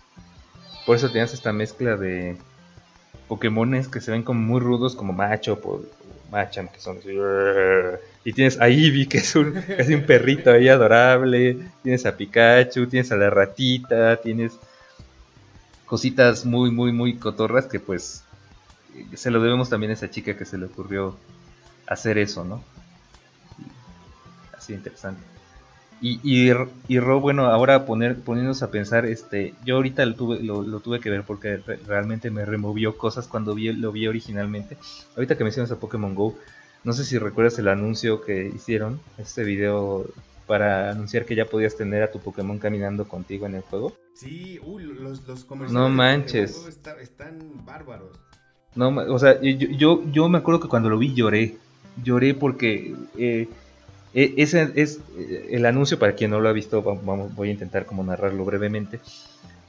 Por 0.86 0.96
eso 0.96 1.10
tenías 1.10 1.34
esta 1.34 1.52
mezcla 1.52 1.98
de 1.98 2.38
Pokémones 3.28 3.88
que 3.88 4.02
se 4.02 4.12
ven 4.12 4.22
como 4.22 4.40
muy 4.42 4.60
rudos, 4.60 4.96
como 4.96 5.14
Macho, 5.14 5.60
por 5.60 5.90
Machamp, 6.32 6.72
que 6.72 6.80
son. 6.80 7.00
Y 8.24 8.34
tienes 8.34 8.62
a 8.62 8.68
Eevee, 8.68 9.08
que 9.08 9.18
es 9.18 9.36
un, 9.36 9.54
casi 9.78 9.96
un 9.96 10.06
perrito 10.06 10.52
ahí 10.52 10.70
adorable. 10.70 11.58
Tienes 11.82 12.06
a 12.06 12.16
Pikachu, 12.16 12.86
tienes 12.86 13.12
a 13.12 13.18
la 13.18 13.32
ratita, 13.32 14.18
tienes 14.18 14.54
cositas 15.88 16.46
muy, 16.46 16.70
muy, 16.70 16.92
muy 16.92 17.18
cotorras 17.18 17.66
que 17.66 17.80
pues 17.80 18.24
se 19.14 19.32
lo 19.32 19.42
debemos 19.42 19.70
también 19.70 19.92
a 19.92 19.96
esa 19.96 20.10
chica 20.10 20.38
que 20.38 20.46
se 20.46 20.58
le 20.58 20.66
ocurrió 20.66 21.18
hacer 21.88 22.18
eso, 22.20 22.44
¿no? 22.44 22.64
Interesante. 24.74 25.22
Y, 26.02 26.20
y, 26.24 27.00
Ro, 27.00 27.22
bueno, 27.22 27.46
ahora 27.48 27.86
poner, 27.86 28.20
poniéndonos 28.20 28.62
a 28.64 28.70
pensar, 28.70 29.06
este, 29.06 29.54
yo 29.64 29.78
ahorita 29.78 30.06
lo 30.06 30.16
tuve, 30.16 30.40
lo, 30.42 30.80
tuve 30.82 31.00
que 31.00 31.10
ver 31.10 31.24
porque 31.24 31.58
realmente 31.88 32.30
me 32.30 32.46
removió 32.46 32.98
cosas 32.98 33.28
cuando 33.28 33.56
vi, 33.56 33.72
lo 33.72 33.92
vi 33.92 34.08
originalmente. 34.08 34.78
Ahorita 35.16 35.38
que 35.38 35.44
mencionas 35.44 35.72
a 35.72 35.80
Pokémon 35.80 36.14
Go, 36.14 36.36
no 36.84 36.94
sé 36.94 37.06
si 37.06 37.18
recuerdas 37.18 37.58
el 37.60 37.70
anuncio 37.70 38.22
que 38.22 38.46
hicieron, 38.54 39.00
este 39.18 39.44
video 39.44 40.06
para 40.46 40.92
anunciar 40.92 41.26
que 41.26 41.36
ya 41.36 41.46
podías 41.46 41.76
tener 41.76 42.04
a 42.04 42.12
tu 42.12 42.20
Pokémon 42.20 42.60
caminando 42.60 43.08
contigo 43.08 43.48
en 43.48 43.56
el 43.56 43.62
juego. 43.62 43.94
Sí, 44.14 44.60
los, 44.60 45.46
comerciales 45.46 45.72
no 45.72 45.90
manches. 45.90 46.68
están 47.02 47.66
bárbaros. 47.66 48.20
No, 48.76 48.90
o 48.90 49.18
sea, 49.18 49.42
yo, 49.42 49.52
yo, 49.52 50.04
yo, 50.12 50.30
me 50.30 50.38
acuerdo 50.38 50.60
que 50.60 50.68
cuando 50.68 50.90
lo 50.90 50.98
vi 50.98 51.14
lloré. 51.14 51.58
Lloré 52.04 52.34
porque 52.34 52.94
eh, 53.18 53.48
ese 54.16 54.72
es 54.76 55.00
eh, 55.18 55.50
el 55.52 55.66
anuncio, 55.66 56.00
para 56.00 56.14
quien 56.14 56.32
no 56.32 56.40
lo 56.40 56.48
ha 56.48 56.54
visto, 56.54 56.82
voy 56.82 57.50
a 57.50 57.52
intentar 57.52 57.86
como 57.86 58.04
narrarlo 58.04 58.46
brevemente. 58.46 59.00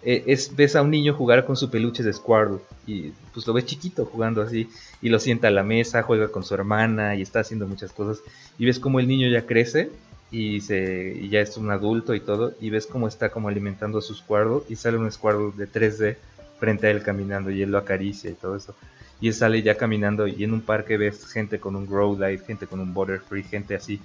E, 0.05 0.23
es, 0.29 0.55
ves 0.55 0.77
a 0.77 0.83
un 0.83 0.91
niño 0.93 1.15
jugar 1.15 1.45
con 1.45 1.57
su 1.57 1.69
peluche 1.69 2.05
de 2.05 2.13
Squirtle 2.13 2.59
y 2.87 3.11
pues 3.35 3.45
lo 3.45 3.53
ves 3.53 3.67
chiquito 3.67 4.05
jugando 4.05 4.41
así 4.41 4.69
y 5.03 5.09
lo 5.09 5.19
sienta 5.19 5.49
a 5.49 5.51
la 5.51 5.65
mesa, 5.65 6.05
juega 6.05 6.29
con 6.29 6.45
su 6.45 6.55
hermana 6.55 7.17
y 7.17 7.23
está 7.23 7.41
haciendo 7.41 7.67
muchas 7.67 7.93
cosas. 7.93 8.23
Y 8.57 8.67
ves 8.67 8.79
como 8.79 9.01
el 9.01 9.09
niño 9.09 9.29
ya 9.29 9.47
crece 9.47 9.91
y, 10.31 10.61
se, 10.61 11.19
y 11.21 11.29
ya 11.29 11.41
es 11.41 11.57
un 11.57 11.73
adulto 11.73 12.15
y 12.15 12.21
todo 12.21 12.55
y 12.61 12.71
ves 12.71 12.87
cómo 12.87 13.09
está 13.09 13.31
como 13.31 13.49
alimentando 13.49 13.99
a 13.99 14.03
su 14.03 14.15
Squirtle 14.15 14.61
y 14.69 14.77
sale 14.77 14.97
un 14.97 15.11
Squirtle 15.11 15.51
de 15.57 15.69
3D 15.69 16.17
frente 16.61 16.87
a 16.87 16.91
él 16.91 17.03
caminando 17.03 17.51
y 17.51 17.63
él 17.63 17.73
lo 17.73 17.79
acaricia 17.79 18.31
y 18.31 18.35
todo 18.35 18.55
eso. 18.55 18.77
Y 19.21 19.27
él 19.27 19.35
sale 19.35 19.61
ya 19.63 19.77
caminando 19.77 20.29
y 20.29 20.45
en 20.45 20.53
un 20.53 20.61
parque 20.61 20.99
ves 20.99 21.27
gente 21.27 21.59
con 21.59 21.75
un 21.75 21.85
Growlite, 21.85 22.45
gente 22.45 22.69
con 22.69 22.79
un 22.79 22.95
Butterfree, 22.95 23.43
gente 23.43 23.75
así 23.75 24.01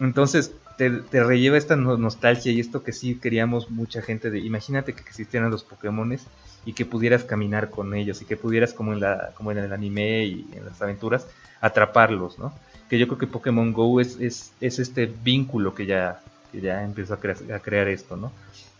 entonces 0.00 0.52
te, 0.76 0.90
te 0.90 1.24
relleva 1.24 1.56
esta 1.56 1.76
nostalgia 1.76 2.52
y 2.52 2.60
esto 2.60 2.82
que 2.82 2.92
sí 2.92 3.16
queríamos 3.16 3.70
mucha 3.70 4.02
gente 4.02 4.30
de, 4.30 4.40
imagínate 4.40 4.92
que 4.92 5.00
existieran 5.00 5.50
los 5.50 5.64
Pokémones 5.64 6.26
y 6.64 6.72
que 6.72 6.84
pudieras 6.84 7.24
caminar 7.24 7.70
con 7.70 7.94
ellos 7.94 8.20
y 8.20 8.24
que 8.24 8.36
pudieras 8.36 8.74
como 8.74 8.92
en 8.92 9.00
la 9.00 9.30
como 9.34 9.52
en 9.52 9.58
el 9.58 9.72
anime 9.72 10.24
y 10.24 10.46
en 10.54 10.66
las 10.66 10.82
aventuras 10.82 11.26
atraparlos, 11.60 12.38
¿no? 12.38 12.52
Que 12.88 12.98
yo 12.98 13.06
creo 13.06 13.18
que 13.18 13.26
Pokémon 13.26 13.72
Go 13.72 14.00
es, 14.00 14.20
es, 14.20 14.52
es 14.60 14.78
este 14.78 15.06
vínculo 15.06 15.74
que 15.74 15.86
ya, 15.86 16.20
que 16.52 16.60
ya 16.60 16.82
empezó 16.82 17.14
a, 17.14 17.54
a 17.54 17.58
crear 17.60 17.88
esto, 17.88 18.16
¿no? 18.16 18.32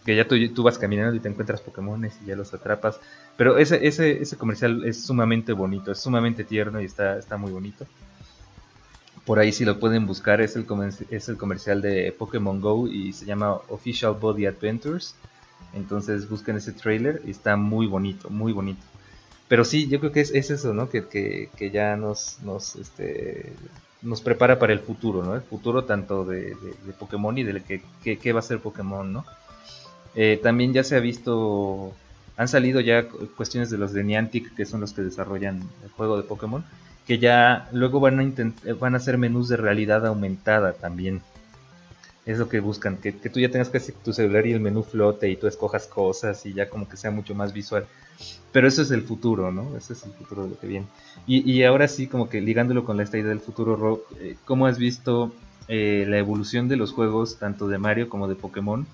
Que 0.04 0.14
ya 0.14 0.28
tú, 0.28 0.36
tú, 0.54 0.62
vas 0.62 0.78
caminando 0.78 1.16
y 1.16 1.20
te 1.20 1.28
encuentras 1.28 1.60
Pokémones 1.60 2.16
y 2.22 2.26
ya 2.26 2.36
los 2.36 2.54
atrapas. 2.54 3.00
Pero 3.36 3.58
ese, 3.58 3.86
ese, 3.86 4.22
ese 4.22 4.36
comercial 4.36 4.84
es 4.84 5.02
sumamente 5.02 5.52
bonito, 5.52 5.90
es 5.90 5.98
sumamente 5.98 6.44
tierno 6.44 6.80
y 6.80 6.84
está, 6.84 7.18
está 7.18 7.36
muy 7.36 7.50
bonito. 7.50 7.86
Por 9.26 9.40
ahí 9.40 9.50
si 9.50 9.64
lo 9.64 9.80
pueden 9.80 10.06
buscar 10.06 10.40
es 10.40 10.54
el, 10.54 10.64
es 11.10 11.28
el 11.28 11.36
comercial 11.36 11.82
de 11.82 12.14
Pokémon 12.16 12.60
Go 12.60 12.86
y 12.86 13.12
se 13.12 13.26
llama 13.26 13.54
Official 13.68 14.14
Body 14.14 14.46
Adventures. 14.46 15.16
Entonces 15.74 16.28
busquen 16.28 16.56
ese 16.56 16.70
trailer 16.72 17.20
y 17.26 17.32
está 17.32 17.56
muy 17.56 17.88
bonito, 17.88 18.30
muy 18.30 18.52
bonito. 18.52 18.82
Pero 19.48 19.64
sí, 19.64 19.88
yo 19.88 19.98
creo 19.98 20.12
que 20.12 20.20
es, 20.20 20.30
eso, 20.32 20.72
¿no? 20.72 20.88
Que, 20.88 21.06
que, 21.06 21.70
ya 21.72 21.96
nos, 21.96 22.38
nos, 22.42 22.76
este, 22.76 23.52
nos 24.00 24.20
prepara 24.20 24.60
para 24.60 24.72
el 24.72 24.78
futuro, 24.80 25.24
¿no? 25.24 25.34
El 25.34 25.42
futuro 25.42 25.84
tanto 25.84 26.24
de, 26.24 26.56
Pokémon 26.96 27.36
y 27.36 27.42
de 27.42 27.62
que, 27.62 28.18
que, 28.18 28.32
va 28.32 28.38
a 28.38 28.42
ser 28.42 28.60
Pokémon, 28.60 29.12
¿no? 29.12 29.24
Eh, 30.14 30.38
también 30.40 30.72
ya 30.72 30.84
se 30.84 30.96
ha 30.96 31.00
visto, 31.00 31.92
han 32.36 32.46
salido 32.46 32.80
ya 32.80 33.08
cuestiones 33.36 33.70
de 33.70 33.78
los 33.78 33.92
de 33.92 34.04
Niantic, 34.04 34.54
que 34.54 34.66
son 34.66 34.80
los 34.80 34.92
que 34.92 35.02
desarrollan 35.02 35.68
el 35.82 35.90
juego 35.90 36.16
de 36.16 36.22
Pokémon 36.22 36.64
que 37.07 37.18
ya 37.18 37.68
luego 37.72 38.00
van 38.00 38.20
a, 38.20 38.74
van 38.74 38.94
a 38.94 38.96
hacer 38.96 39.16
menús 39.16 39.48
de 39.48 39.57
realidad 39.57 40.04
aumentada 40.07 40.72
también. 40.72 41.22
es 42.26 42.38
lo 42.38 42.48
que 42.48 42.59
buscan, 42.59 42.96
que, 42.96 43.12
tú 43.12 43.38
ya 43.38 43.48
tengas 43.48 43.70
casi 43.70 43.92
tu 43.92 44.12
celular 44.12 44.46
y 44.46 44.52
el 44.52 44.61
menú 44.61 44.82
flote 44.82 45.30
y 45.30 45.36
tú 45.36 45.46
escojas 45.46 45.86
cosas 45.86 46.44
y 46.44 46.52
ya 46.52 46.68
como 46.68 46.88
que 46.88 46.96
sea 46.96 47.12
mucho 47.12 47.34
más 47.36 47.52
visual. 47.52 47.86
Pero 48.50 48.66
eso 48.66 48.82
es 48.82 48.90
el 48.90 49.02
futuro, 49.02 49.52
¿no? 49.52 49.76
Ese 49.76 49.92
es 49.92 50.04
el 50.04 50.12
futuro 50.12 50.44
de 50.44 50.50
lo 50.50 50.59
que 50.59 50.66
viene. 50.66 50.86
Y, 51.26 51.62
ahora 51.62 51.86
sí, 51.86 52.07
como 52.09 52.28
que 52.28 52.40
ligándolo 52.40 52.84
con 52.84 53.00
esta 53.00 53.18
idea 53.18 53.28
del 53.28 53.40
futuro, 53.40 53.76
Rob, 53.76 54.00
eh, 54.18 54.36
¿cómo 54.44 54.66
has 54.66 54.78
visto 54.78 55.32
eh, 55.68 56.07
la 56.09 56.18
evolución 56.18 56.66
de 56.66 56.76
los 56.76 56.92
juegos, 56.92 57.38
tanto 57.38 57.68
de 57.68 57.78
Mario 57.78 58.09
como 58.09 58.26
de 58.26 58.34
Pokémon? 58.34 58.86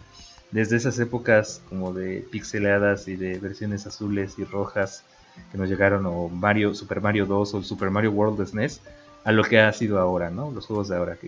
Desde 0.51 0.77
esas 0.77 0.99
épocas 0.99 1.63
como 1.69 1.95
de 1.95 2.27
pixeladas 2.31 3.09
y 3.09 3.17
de 3.17 3.39
versiones 3.39 3.87
azules 3.87 4.39
y 4.39 4.45
rojas 4.45 5.05
que 5.51 5.59
nos 5.59 5.69
llegaron, 5.69 6.07
o 6.07 6.29
Mario, 6.29 6.75
Super 6.75 7.01
Mario 7.01 7.27
2 7.27 7.55
o 7.55 7.59
el 7.59 7.65
Super 7.65 7.91
Mario 7.91 8.13
World 8.13 8.39
de 8.39 8.47
SNES, 8.47 8.81
a 9.25 9.33
lo 9.33 9.45
que 9.45 9.61
ha 9.61 9.73
sido 9.73 9.99
ahora, 9.99 10.31
¿no? 10.31 10.51
Los 10.51 10.67
juegos 10.67 10.89
de 10.89 10.97
ahora. 10.97 11.19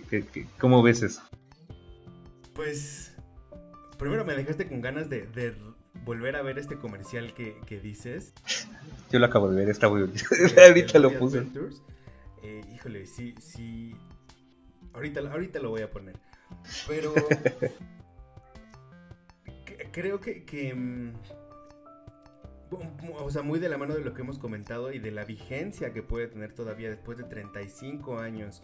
cómo 0.59 0.81
ves 0.81 1.03
eso? 1.03 1.21
Pues 2.53 3.13
primero 3.97 4.25
me 4.25 4.35
dejaste 4.35 4.67
con 4.67 4.81
ganas 4.81 5.09
de, 5.09 5.55
volver 6.03 6.35
a 6.35 6.41
ver 6.41 6.59
este 6.59 6.77
comercial 6.77 7.33
que, 7.33 7.79
dices. 7.79 8.33
Yo 9.11 9.19
lo 9.19 9.25
acabo 9.25 9.49
de 9.49 9.57
ver, 9.57 9.69
está 9.69 9.89
muy 9.89 10.01
bonito. 10.01 10.23
ahorita 10.67 10.99
lo 10.99 11.17
puse. 11.17 11.45
Eh, 12.43 12.61
híjole, 12.73 13.05
sí, 13.05 13.33
sí. 13.39 13.95
Ahorita, 14.93 15.19
ahorita 15.19 15.59
lo 15.59 15.71
voy 15.71 15.81
a 15.81 15.89
poner. 15.89 16.15
Pero 16.87 17.13
creo 19.91 20.19
que, 20.19 20.73
mm, 20.75 21.13
o 23.19 23.29
sea, 23.31 23.41
muy 23.41 23.59
de 23.59 23.69
la 23.69 23.77
mano 23.77 23.93
de 23.93 24.01
lo 24.01 24.13
que 24.13 24.21
hemos 24.21 24.39
comentado 24.39 24.91
y 24.91 24.99
de 24.99 25.11
la 25.11 25.25
vigencia 25.25 25.93
que 25.93 26.03
puede 26.03 26.27
tener 26.27 26.53
todavía 26.53 26.89
después 26.89 27.17
de 27.17 27.23
35 27.23 28.19
años 28.19 28.63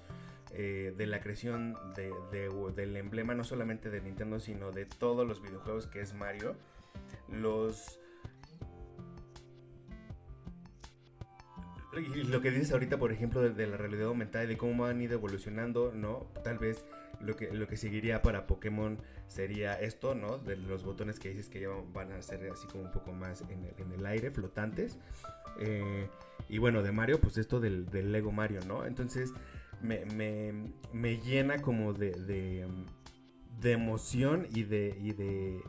eh, 0.54 0.94
de 0.98 1.08
la 1.08 1.22
creación 1.22 1.78
de, 1.96 2.12
del 2.76 2.98
emblema 2.98 3.34
no 3.34 3.46
solamente 3.46 3.90
de 3.90 4.02
Nintendo, 4.02 4.40
sino 4.40 4.72
de 4.72 4.86
todos 4.86 5.26
los 5.26 5.42
videojuegos 5.42 5.88
que 5.88 6.02
es 6.02 6.14
Mario. 6.14 6.56
Los... 7.30 8.00
Y 11.94 12.24
lo 12.24 12.42
que 12.42 12.52
dices 12.52 12.72
ahorita, 12.72 12.98
por 12.98 13.12
ejemplo, 13.12 13.42
de, 13.42 13.68
la 13.68 13.78
realidad 13.78 14.08
aumentada 14.08 14.46
y 14.46 14.48
de 14.48 14.58
cómo 14.58 14.86
han 14.86 15.02
ido 15.02 15.14
evolucionando, 15.14 15.92
¿no? 15.94 16.28
Tal 16.44 16.58
vez 16.58 16.86
lo 17.24 17.36
que, 17.36 17.52
lo 17.52 17.68
que 17.68 17.78
seguiría 17.78 18.22
para 18.22 18.48
Pokémon 18.48 18.98
sería 19.28 19.80
esto, 19.80 20.16
¿no? 20.16 20.38
De 20.38 20.58
los 20.58 20.84
botones 20.84 21.20
que 21.20 21.30
dices 21.30 21.50
que 21.50 21.62
ya 21.62 21.70
van 21.94 22.12
a 22.12 22.22
ser 22.22 22.50
así 22.52 22.68
como 22.68 22.84
un 22.84 22.92
poco 22.92 23.12
más 23.12 23.42
en 23.42 23.66
el, 23.66 23.74
en 23.78 23.92
el 23.92 24.06
aire, 24.06 24.32
flotantes. 24.32 24.98
Eh, 25.60 26.08
y 26.50 26.58
bueno, 26.58 26.84
de 26.84 26.92
Mario, 26.92 27.20
pues 27.22 27.38
esto 27.38 27.60
del, 27.60 27.90
del 27.90 28.12
Lego 28.12 28.32
Mario, 28.32 28.60
¿no? 28.68 28.86
Entonces, 28.86 29.34
me, 29.82 30.06
me, 30.06 30.54
me 30.94 31.18
llena 31.18 31.62
como 31.62 31.94
de, 31.94 32.12
de, 32.12 33.72
emoción 33.72 34.48
y, 34.54 34.64
de, 34.64 34.96
y 35.00 35.14
de, 35.14 35.62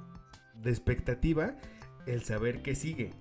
de, 0.55 0.71
expectativa 0.71 1.57
el 2.07 2.23
saber 2.23 2.63
que 2.63 2.75
sigue, 2.75 3.13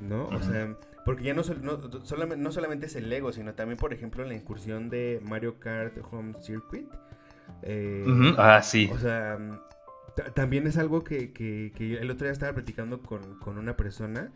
¿no? 0.00 0.26
O 0.28 0.42
sea, 0.42 0.76
porque 1.04 1.24
ya 1.24 1.34
no, 1.34 1.42
no, 1.42 2.04
solamente, 2.04 2.42
no 2.42 2.52
solamente 2.52 2.86
es 2.86 2.96
el 2.96 3.08
Lego, 3.08 3.32
sino 3.32 3.54
también, 3.54 3.78
por 3.78 3.92
ejemplo, 3.92 4.24
la 4.24 4.34
incursión 4.34 4.90
de 4.90 5.20
Mario 5.24 5.60
Kart 5.60 5.96
Home 6.10 6.34
Circuit. 6.42 6.86
Eh, 7.62 8.04
ah, 8.38 8.60
sí. 8.62 8.90
O 8.92 8.98
sea, 8.98 9.38
también 10.34 10.66
es 10.66 10.76
algo 10.76 11.04
que, 11.04 11.32
que, 11.32 11.72
que, 11.74 11.98
el 11.98 12.10
otro 12.10 12.26
día 12.26 12.32
estaba 12.32 12.52
platicando 12.52 13.02
con, 13.02 13.38
con 13.38 13.58
una 13.58 13.76
persona 13.76 14.32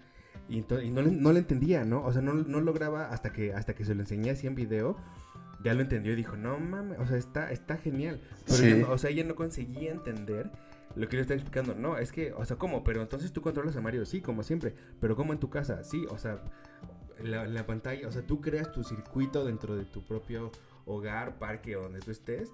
y, 0.49 0.59
y 0.59 0.91
no, 0.91 1.03
no, 1.03 1.33
le 1.33 1.39
entendía, 1.39 1.85
¿no? 1.85 2.05
O 2.05 2.13
sea, 2.13 2.23
no, 2.23 2.35
no 2.35 2.61
lograba 2.61 3.09
hasta 3.09 3.33
que, 3.33 3.55
hasta 3.55 3.75
que 3.75 3.85
se 3.85 3.95
lo 3.95 4.01
enseñé 4.03 4.31
así 4.31 4.47
en 4.47 4.55
video 4.55 4.97
ya 5.63 5.75
lo 5.75 5.83
entendió 5.83 6.13
y 6.13 6.17
dijo, 6.17 6.37
no 6.37 6.59
mames, 6.59 6.99
o 6.99 7.07
sea, 7.07 7.17
está, 7.17 7.51
está 7.51 7.77
genial. 7.77 8.21
o 8.89 8.99
sea, 8.99 9.11
ella 9.11 9.25
no 9.25 9.35
conseguía 9.35 9.91
entender 9.91 10.51
lo 10.97 11.09
que 11.09 11.17
yo 11.17 11.23
estaba 11.23 11.39
explicando. 11.39 11.75
No, 11.75 11.99
es 11.99 12.13
que, 12.13 12.33
o 12.33 12.45
sea, 12.45 12.57
¿cómo? 12.57 12.83
Pero 12.83 13.03
entonces 13.03 13.33
tú 13.33 13.43
controlas 13.43 13.77
a 13.77 13.81
Mario, 13.81 14.07
sí, 14.07 14.21
como 14.21 14.43
siempre. 14.43 14.75
Pero 15.01 15.17
¿cómo 15.17 15.33
en 15.33 15.39
tu 15.39 15.51
casa? 15.51 15.85
Sí, 15.85 16.07
o 16.11 16.19
sea, 16.19 16.43
la, 17.23 17.47
la 17.47 17.67
pantalla, 17.67 18.09
o 18.09 18.13
sea, 18.13 18.23
tú 18.23 18.41
creas 18.41 18.73
tu 18.73 18.83
circuito 18.85 19.45
dentro 19.45 19.77
de 19.77 19.85
tu 19.85 20.03
propio 20.03 20.51
hogar, 20.87 21.39
parque 21.39 21.77
o 21.77 21.83
donde 21.83 22.01
tú 22.01 22.11
estés. 22.11 22.53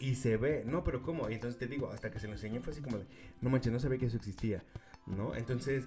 Y 0.00 0.16
se 0.16 0.36
ve, 0.36 0.64
no, 0.66 0.84
pero 0.84 1.02
¿cómo? 1.02 1.30
Y 1.30 1.34
entonces 1.34 1.58
te 1.58 1.66
digo, 1.66 1.90
hasta 1.90 2.10
que 2.10 2.18
se 2.18 2.26
lo 2.26 2.34
enseñé 2.34 2.60
fue 2.60 2.72
así 2.72 2.82
como 2.82 2.98
de, 2.98 3.06
no 3.40 3.50
manches, 3.50 3.72
no 3.72 3.80
sabía 3.80 3.98
que 3.98 4.06
eso 4.06 4.16
existía, 4.16 4.62
¿no? 5.06 5.34
Entonces, 5.34 5.84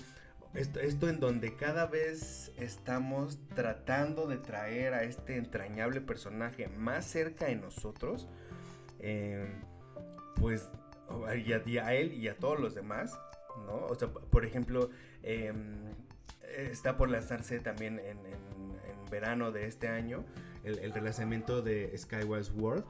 esto, 0.53 1.09
en 1.09 1.19
donde 1.19 1.55
cada 1.55 1.85
vez 1.85 2.51
estamos 2.57 3.37
tratando 3.53 4.27
de 4.27 4.37
traer 4.37 4.93
a 4.93 5.03
este 5.03 5.37
entrañable 5.37 6.01
personaje 6.01 6.67
más 6.67 7.05
cerca 7.05 7.45
de 7.45 7.55
nosotros, 7.55 8.27
eh, 8.99 9.47
pues 10.35 10.69
y 11.45 11.77
a, 11.77 11.93
él 11.93 12.13
y 12.13 12.27
a 12.27 12.37
todos 12.37 12.59
los 12.59 12.75
demás, 12.75 13.17
¿no? 13.65 13.85
O 13.85 13.95
sea, 13.95 14.09
por 14.09 14.45
ejemplo, 14.45 14.89
em, 15.23 15.93
está 16.41 16.97
por 16.97 17.09
lanzarse 17.09 17.59
también 17.59 17.99
en, 17.99 18.17
verano 19.09 19.53
de 19.53 19.67
este 19.67 19.87
año 19.87 20.25
el, 20.67 20.79
el 20.79 20.93
relanzamiento 20.93 21.61
de 21.61 21.97
Skyward 21.97 22.43
Sword 22.43 22.83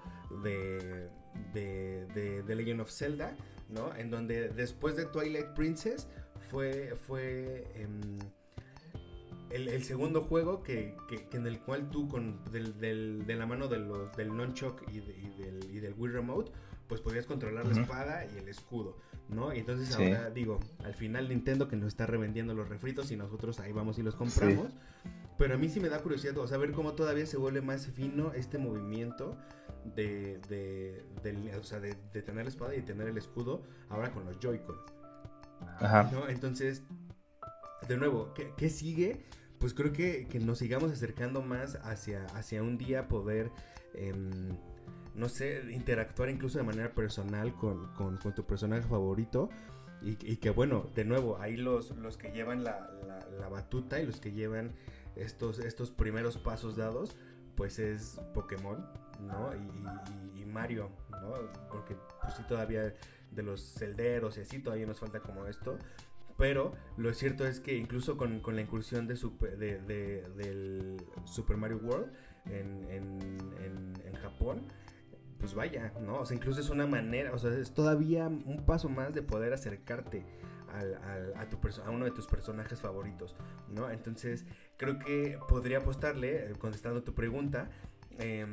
de, 0.43 1.09
de, 1.53 2.43
de 2.43 2.55
Legend 2.55 2.81
of 2.81 2.91
Zelda, 2.91 3.35
¿no? 3.69 3.95
En 3.95 4.09
donde 4.09 4.49
después 4.49 4.95
de 4.95 5.05
Twilight 5.05 5.53
Princess 5.53 6.07
fue, 6.49 6.95
fue 7.07 7.67
em, 7.75 8.19
el, 9.49 9.83
segundo 9.83 10.21
juego 10.21 10.63
que, 10.63 10.95
en 11.31 11.47
el 11.47 11.59
cual 11.59 11.89
tú 11.89 12.07
con 12.07 12.43
de 12.51 13.35
la 13.35 13.45
mano 13.45 13.67
de 13.67 13.79
los, 13.79 14.15
del 14.15 14.35
nunchuck 14.35 14.81
y, 14.91 14.99
del, 14.99 15.69
y 15.71 15.79
del 15.79 15.93
Wii 15.97 16.13
Remote 16.13 16.51
pues 16.87 17.01
podías 17.01 17.25
controlar 17.25 17.65
la 17.65 17.81
espada 17.81 18.25
y 18.25 18.37
el 18.37 18.47
escudo, 18.47 18.97
¿no? 19.29 19.53
Y 19.53 19.59
entonces 19.59 19.93
ahora 19.95 20.29
digo, 20.29 20.59
al 20.83 20.93
final 20.93 21.29
Nintendo 21.29 21.67
que 21.67 21.75
nos 21.75 21.87
está 21.87 22.05
revendiendo 22.05 22.53
los 22.53 22.69
refritos 22.69 23.11
y 23.11 23.17
nosotros 23.17 23.59
ahí 23.59 23.71
vamos 23.71 23.97
y 23.99 24.03
los 24.03 24.15
compramos. 24.15 24.71
Pero 25.37 25.53
a 25.53 25.57
mí 25.57 25.69
sí 25.69 25.79
me 25.79 25.89
da 25.89 25.99
curiosidad, 25.99 26.37
o 26.37 26.47
sea, 26.47 26.57
ver 26.57 26.71
cómo 26.71 26.93
todavía 26.93 27.25
se 27.27 27.37
vuelve 27.37 27.61
más 27.61 27.85
fino 27.87 28.33
este 28.33 28.57
movimiento 28.57 29.37
de, 29.95 30.39
de, 30.49 31.03
de 31.23 32.21
tener 32.21 32.45
la 32.45 32.49
espada 32.49 32.75
y 32.75 32.81
tener 32.81 33.07
el 33.07 33.17
escudo 33.17 33.61
ahora 33.89 34.11
con 34.11 34.25
los 34.25 34.39
Joy-Con. 34.39 34.75
Ajá. 35.79 36.09
Entonces, 36.29 36.83
de 37.87 37.97
nuevo, 37.97 38.33
¿qué, 38.33 38.69
sigue? 38.69 39.23
Pues 39.59 39.73
creo 39.73 39.93
que, 39.93 40.27
nos 40.43 40.59
sigamos 40.59 40.91
acercando 40.91 41.41
más 41.41 41.75
hacia, 41.83 42.25
hacia 42.27 42.63
un 42.63 42.77
día 42.77 43.07
poder, 43.07 43.51
em, 43.93 44.57
no 45.17 45.29
sé, 45.29 45.63
interactuar 45.71 46.29
incluso 46.29 46.57
de 46.57 46.63
manera 46.63 46.93
personal 46.93 47.53
con, 47.53 48.19
tu 48.35 48.45
personaje 48.45 48.83
favorito. 48.83 49.49
Y, 50.01 50.37
que 50.37 50.51
bueno, 50.51 50.89
de 50.93 51.05
nuevo, 51.05 51.39
ahí 51.39 51.57
los, 51.57 51.89
los 51.97 52.17
que 52.17 52.31
llevan 52.31 52.63
la, 52.63 52.89
batuta 53.51 53.99
y 53.99 54.05
los 54.05 54.19
que 54.19 54.31
llevan 54.31 54.73
estos, 55.15 55.59
estos 55.59 55.89
primeros 55.89 56.37
pasos 56.37 56.75
dados, 56.75 57.15
pues 57.55 57.79
es 57.79 58.21
Pokémon, 58.33 58.85
¿no? 59.21 59.51
Y, 60.35 60.45
Mario, 60.45 60.89
¿no? 61.11 61.33
Porque 61.69 61.95
pues 62.21 62.33
sí 62.35 62.43
todavía 62.47 62.95
de 63.31 63.43
los 63.43 63.61
celderos 63.61 64.37
y 64.37 64.41
así, 64.41 64.59
todavía 64.59 64.85
nos 64.85 64.99
falta 64.99 65.19
como 65.19 65.45
esto. 65.45 65.77
Pero 66.37 66.73
lo 66.97 67.13
cierto 67.13 67.47
es 67.47 67.59
que 67.59 67.75
incluso 67.75 68.15
con, 68.15 68.41
la 68.45 68.61
incursión 68.61 69.07
de, 69.07 69.15
super, 69.15 69.57
de, 69.57 69.79
del 69.81 70.97
Super 71.25 71.57
Mario 71.57 71.77
World 71.77 72.11
en, 72.45 72.87
en, 72.89 74.15
Japón, 74.21 74.63
pues 75.39 75.53
vaya, 75.53 75.93
¿no? 76.01 76.19
O 76.19 76.25
sea, 76.25 76.35
incluso 76.35 76.61
es 76.61 76.69
una 76.69 76.87
manera, 76.87 77.33
o 77.33 77.37
sea, 77.37 77.51
es 77.51 77.73
todavía 77.73 78.27
un 78.27 78.63
paso 78.65 78.89
más 78.89 79.13
de 79.13 79.21
poder 79.21 79.53
acercarte 79.53 80.25
a, 80.69 81.45
tu 81.45 81.57
a 81.85 81.89
uno 81.89 82.05
de 82.05 82.11
tus 82.11 82.27
personajes 82.27 82.79
favoritos, 82.79 83.35
¿no? 83.69 83.89
Entonces, 83.89 84.45
creo 84.77 84.99
que 84.99 85.39
podría 85.47 85.79
apostarle, 85.79 86.51
eh, 86.51 86.53
contestando 86.59 87.03
tu 87.03 87.13
pregunta, 87.13 87.69
eh, 88.19 88.45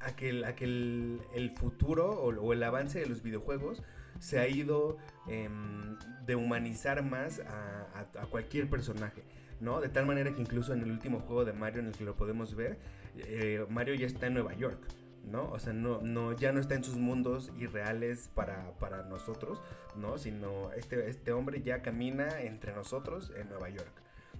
a 0.00 0.14
que, 0.14 0.28
el, 0.30 1.52
futuro 1.56 2.10
o, 2.10 2.52
el 2.52 2.62
avance 2.62 3.00
de 3.00 3.06
los 3.06 3.22
videojuegos 3.22 3.82
se 4.18 4.38
ha 4.38 4.48
ido 4.48 4.98
em, 5.26 5.96
de 6.24 6.36
humanizar 6.36 7.02
más 7.02 7.40
a, 7.40 8.26
cualquier 8.30 8.68
personaje, 8.68 9.24
¿no? 9.60 9.80
De 9.80 9.88
tal 9.88 10.06
manera 10.06 10.34
que 10.34 10.40
incluso 10.40 10.72
en 10.72 10.82
el 10.82 10.90
último 10.90 11.20
juego 11.20 11.44
de 11.44 11.52
Mario 11.52 11.80
en 11.80 11.86
el 11.88 11.92
que 11.92 12.04
lo 12.04 12.14
podemos 12.14 12.54
ver, 12.54 12.78
eh, 13.16 13.64
Mario 13.68 13.94
ya 13.94 14.06
está 14.06 14.26
en 14.26 14.34
Nueva 14.34 14.54
York, 14.54 14.78
¿no? 15.26 15.50
O 15.50 15.58
sea, 15.58 15.72
no, 15.72 16.00
no, 16.02 16.32
ya 16.32 16.52
no 16.52 16.60
está 16.60 16.74
en 16.74 16.84
sus 16.84 16.96
mundos 16.96 17.52
irreales 17.58 18.30
para, 18.34 18.72
para 18.78 19.02
nosotros, 19.02 19.60
¿no? 19.96 20.18
Sino 20.18 20.72
este, 20.72 21.10
este 21.10 21.32
hombre 21.32 21.62
ya 21.62 21.82
camina 21.82 22.40
entre 22.40 22.74
nosotros 22.74 23.32
en 23.36 23.48
Nueva 23.48 23.68
York, 23.68 23.92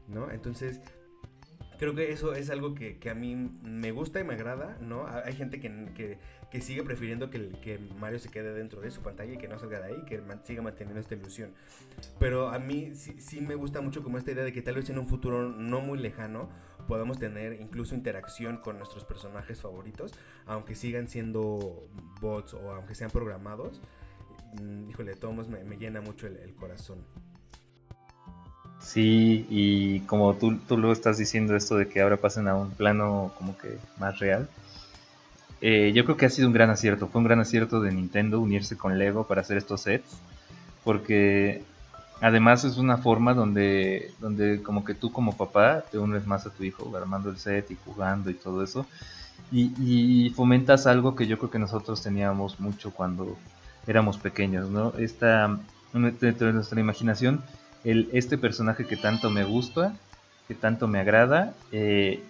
¿no? 0.09 0.31
Entonces, 0.31 0.81
creo 1.79 1.95
que 1.95 2.13
eso 2.13 2.35
es 2.35 2.51
algo 2.51 2.75
que, 2.75 2.99
a 3.11 3.15
mí 3.15 3.35
me 3.63 3.93
gusta 3.93 4.21
y 4.21 4.25
me 4.25 4.35
agrada, 4.35 4.79
¿no? 4.81 5.07
Hay 5.07 5.35
gente 5.35 5.61
que, 5.61 6.19
sigue 6.61 6.83
prefiriendo 6.83 7.29
que, 7.29 7.51
que, 7.61 7.79
Mario 7.79 8.19
se 8.19 8.31
quede 8.31 8.55
dentro 8.55 8.81
de 8.81 8.91
su 8.91 9.03
pantalla 9.03 9.35
y 9.35 9.37
que 9.37 9.47
no 9.49 9.59
salga 9.59 9.81
de 9.81 9.93
ahí, 9.93 10.03
que 10.07 10.23
siga 10.45 10.63
manteniendo 10.63 11.01
esta 11.01 11.15
ilusión. 11.15 11.53
Pero 12.19 12.49
a 12.49 12.59
mí 12.59 12.93
sí, 12.95 13.41
me 13.41 13.55
gusta 13.55 13.81
mucho 13.81 14.03
como 14.03 14.19
esta 14.19 14.31
idea 14.31 14.45
de 14.45 14.53
que 14.53 14.63
tal 14.63 14.77
vez 14.77 14.89
en 14.89 14.99
un 14.99 15.07
futuro 15.07 15.51
no 15.51 15.81
muy 15.81 15.99
lejano 15.99 16.49
podamos 16.87 17.19
tener 17.19 17.61
incluso 17.61 17.95
interacción 17.95 18.59
con 18.59 18.79
nuestros 18.79 19.05
personajes 19.05 19.61
favoritos, 19.61 20.13
aunque 20.47 20.75
sigan 20.75 21.09
siendo 21.09 21.89
bots 22.21 22.55
o 22.55 22.71
aunque 22.73 22.95
sean 22.95 23.11
programados. 23.11 23.81
Mm, 24.61 24.91
híjole, 24.91 25.13
de 25.13 25.17
todos 25.17 25.49
me, 25.49 25.65
me 25.65 25.77
llena 25.77 26.01
mucho 26.01 26.27
el, 26.27 26.55
corazón. 26.55 26.99
Sí, 28.81 29.47
y 29.49 30.01
como 30.01 30.35
tú, 30.37 30.59
tú 30.59 30.79
lo 30.79 30.93
estás 30.93 31.19
diciendo 31.19 31.57
esto 31.57 31.77
de 31.77 31.89
que 31.89 32.01
ahora 32.01 32.17
pasen 32.19 32.47
a 32.47 32.55
un 32.55 32.71
plano 32.71 33.33
como 33.37 33.57
que 33.59 33.79
más 33.99 34.19
real, 34.19 34.49
eh, 35.61 35.93
yo 35.95 36.05
creo 36.05 36.17
que 36.17 36.27
ha 36.27 36.31
sido 36.31 36.49
un 36.49 36.55
gran 36.55 36.71
acierto, 36.71 37.09
fue 37.09 37.21
un 37.21 37.27
gran 37.27 37.41
acierto 37.41 37.81
de 37.81 37.91
Nintendo 37.91 38.41
unirse 38.41 38.77
con 38.77 38.99
Lego 38.99 39.27
para 39.27 39.41
hacer 39.41 39.57
estos 39.57 39.81
sets, 39.83 40.19
porque 40.85 41.65
además 42.21 42.65
es 42.65 42.77
una 42.77 42.99
forma 42.99 43.35
donde, 43.35 44.11
donde 44.21 44.63
como 44.63 44.85
que 44.85 44.95
tú 44.95 45.13
como 45.13 45.37
papá 45.37 45.85
te 45.91 45.99
unes 45.99 46.27
más 46.27 46.47
a 46.47 46.51
tu 46.51 46.65
hijo, 46.65 46.91
armando 46.97 47.31
el 47.31 47.39
set 47.39 47.71
y 47.71 47.77
jugando 47.85 48.31
y 48.31 48.35
todo 48.35 48.63
eso, 48.63 48.87
y, 49.53 50.31
fomentas 50.35 50.87
algo 50.87 51.15
que 51.15 51.27
yo 51.27 51.39
creo 51.39 51.51
que 51.51 51.59
nosotros 51.59 52.03
teníamos 52.03 52.59
mucho 52.59 52.91
cuando 52.91 53.37
éramos 53.87 54.19
pequeños, 54.19 54.69
¿no? 54.71 54.93
Esta, 54.99 55.59
dentro 55.93 56.49
de 56.49 56.53
nuestra 56.53 56.81
imaginación, 56.81 57.43
el, 57.85 58.09
este 58.13 58.39
personaje 58.39 58.87
que 58.87 58.97
tanto 58.97 59.31
me 59.31 59.45
gusta, 59.45 59.95
que 60.49 60.55
tanto 60.55 60.89
me 60.89 60.99
agrada, 60.99 61.55
eh, 61.71 62.23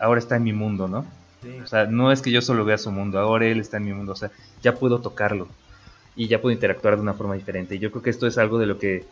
ahora 0.00 0.18
está 0.18 0.36
en 0.36 0.44
mi 0.44 0.52
mundo, 0.52 0.88
¿no? 0.88 1.06
O 1.62 1.66
sea, 1.66 1.86
no 1.86 2.12
es 2.12 2.20
que 2.20 2.32
yo 2.32 2.42
solo 2.42 2.64
vea 2.64 2.78
su 2.78 2.90
mundo, 2.90 3.18
ahora 3.18 3.46
él 3.46 3.60
está 3.60 3.76
en 3.76 3.84
mi 3.84 3.92
mundo, 3.92 4.12
o 4.12 4.16
sea, 4.16 4.30
ya 4.60 4.74
puedo 4.74 5.00
tocarlo 5.00 5.48
y 6.16 6.26
ya 6.26 6.40
puedo 6.40 6.52
interactuar 6.52 6.96
de 6.96 7.02
una 7.02 7.14
forma 7.14 7.34
diferente. 7.34 7.76
Y 7.76 7.78
yo 7.78 7.90
creo 7.90 8.02
que 8.02 8.10
esto 8.10 8.26
es 8.26 8.38
algo 8.38 8.58
de 8.58 8.66
lo 8.66 8.78
que 8.78 9.06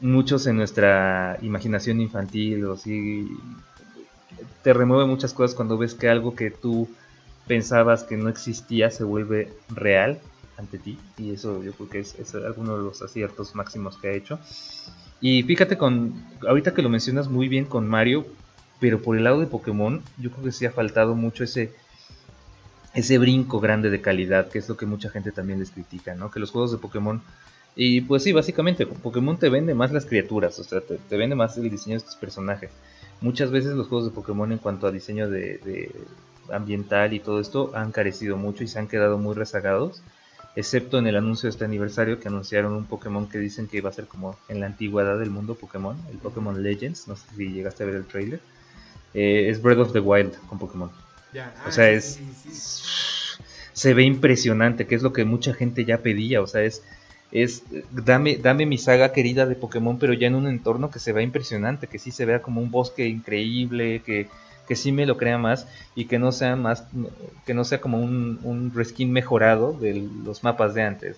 muchos 0.00 0.46
en 0.46 0.56
nuestra 0.56 1.38
imaginación 1.42 2.00
infantil 2.00 2.64
o 2.64 2.76
sí 2.76 3.28
te 4.62 4.72
remueve 4.72 5.06
muchas 5.06 5.32
cosas 5.32 5.54
cuando 5.54 5.78
ves 5.78 5.94
que 5.94 6.08
algo 6.08 6.34
que 6.34 6.50
tú 6.50 6.88
pensabas 7.46 8.04
que 8.04 8.16
no 8.16 8.28
existía 8.28 8.90
se 8.90 9.04
vuelve 9.04 9.52
real 9.68 10.20
ante 10.56 10.78
ti 10.78 10.98
y 11.18 11.32
eso 11.32 11.62
yo 11.62 11.72
creo 11.72 11.88
que 11.88 11.98
es, 12.00 12.34
alguno 12.34 12.76
de 12.76 12.84
los 12.84 13.02
aciertos 13.02 13.54
máximos 13.54 13.96
que 13.96 14.08
ha 14.08 14.12
hecho. 14.12 14.38
Y 15.20 15.42
fíjate 15.42 15.76
con 15.76 16.24
ahorita 16.46 16.72
que 16.74 16.82
lo 16.82 16.88
mencionas 16.88 17.28
muy 17.28 17.48
bien 17.48 17.64
con 17.64 17.88
Mario 17.88 18.26
pero 18.78 19.02
por 19.02 19.16
el 19.16 19.24
lado 19.24 19.40
de 19.40 19.46
Pokémon 19.46 20.02
yo 20.18 20.30
creo 20.30 20.44
que 20.44 20.52
sí 20.52 20.64
ha 20.64 20.70
faltado 20.70 21.14
mucho 21.14 21.44
ese 21.44 21.74
ese 22.94 23.18
brinco 23.18 23.60
grande 23.60 23.90
de 23.90 24.00
calidad 24.00 24.48
que 24.48 24.58
es 24.58 24.68
lo 24.68 24.76
que 24.76 24.86
mucha 24.86 25.10
gente 25.10 25.30
también 25.30 25.58
les 25.58 25.70
critica 25.70 26.14
no 26.14 26.30
que 26.30 26.40
los 26.40 26.50
juegos 26.50 26.72
de 26.72 26.78
Pokémon 26.78 27.22
y 27.76 28.00
pues 28.02 28.22
sí, 28.22 28.32
básicamente, 28.32 28.86
Pokémon 28.86 29.38
te 29.38 29.48
vende 29.48 29.74
más 29.74 29.92
las 29.92 30.06
criaturas, 30.06 30.58
o 30.58 30.64
sea, 30.64 30.80
te, 30.80 31.16
vende 31.16 31.36
más 31.36 31.56
el 31.56 31.70
diseño 31.70 31.94
de 31.94 31.98
estos 31.98 32.16
personajes. 32.16 32.70
Muchas 33.20 33.50
veces 33.50 33.72
los 33.72 33.88
juegos 33.88 34.06
de 34.06 34.14
Pokémon 34.14 34.50
en 34.50 34.58
cuanto 34.58 34.86
a 34.86 34.92
diseño 34.92 35.28
de, 35.28 35.90
ambiental 36.52 37.12
y 37.12 37.20
todo 37.20 37.40
esto 37.40 37.70
han 37.74 37.92
carecido 37.92 38.36
mucho 38.36 38.64
y 38.64 38.68
se 38.68 38.78
han 38.78 38.88
quedado 38.88 39.18
muy 39.18 39.34
rezagados, 39.34 40.02
excepto 40.56 40.98
en 40.98 41.06
el 41.06 41.16
anuncio 41.16 41.46
de 41.46 41.50
este 41.50 41.64
aniversario 41.64 42.18
que 42.18 42.26
anunciaron 42.26 42.72
un 42.72 42.86
Pokémon 42.86 43.28
que 43.28 43.38
dicen 43.38 43.68
que 43.68 43.76
iba 43.76 43.88
a 43.88 43.92
ser 43.92 44.06
como 44.06 44.36
en 44.48 44.58
la 44.58 44.66
antigüedad 44.66 45.18
del 45.18 45.30
mundo 45.30 45.54
Pokémon, 45.54 45.96
el 46.10 46.18
Pokémon 46.18 46.60
Legends, 46.60 47.06
no 47.06 47.14
sé 47.14 47.22
si 47.36 47.52
llegaste 47.52 47.84
a 47.84 47.86
ver 47.86 47.94
el 47.96 48.04
trailer. 48.04 48.40
Eh, 49.14 49.48
es 49.48 49.62
Breath 49.62 49.78
of 49.78 49.92
the 49.92 50.00
Wild 50.00 50.34
con 50.48 50.58
Pokémon. 50.58 50.90
o 51.66 51.70
sea, 51.70 51.90
es... 51.90 52.18
Se 53.72 53.94
ve 53.94 54.02
impresionante, 54.02 54.86
que 54.86 54.96
es 54.96 55.02
lo 55.02 55.12
que 55.12 55.24
mucha 55.24 55.54
gente 55.54 55.84
ya 55.84 55.98
pedía, 55.98 56.42
o 56.42 56.46
sea, 56.46 56.62
es 56.62 56.82
es 57.32 57.62
dame, 57.92 58.36
dame 58.36 58.66
mi 58.66 58.78
saga 58.78 59.12
querida 59.12 59.46
de 59.46 59.54
Pokémon, 59.54 59.98
pero 59.98 60.12
ya 60.12 60.26
en 60.26 60.34
un 60.34 60.48
entorno 60.48 60.90
que 60.90 60.98
se 60.98 61.12
vea 61.12 61.22
impresionante, 61.22 61.86
que 61.86 61.98
sí 61.98 62.10
se 62.10 62.24
vea 62.24 62.42
como 62.42 62.60
un 62.60 62.70
bosque 62.70 63.06
increíble, 63.06 64.02
que, 64.04 64.28
que 64.66 64.74
sí 64.74 64.90
me 64.90 65.06
lo 65.06 65.16
crea 65.16 65.38
más 65.38 65.68
y 65.94 66.06
que 66.06 66.18
no 66.18 66.32
sea 66.32 66.56
más, 66.56 66.84
que 67.46 67.54
no 67.54 67.64
sea 67.64 67.80
como 67.80 67.98
un, 67.98 68.40
un 68.42 68.72
reskin 68.74 69.12
mejorado 69.12 69.72
de 69.72 70.08
los 70.24 70.42
mapas 70.42 70.74
de 70.74 70.82
antes, 70.82 71.16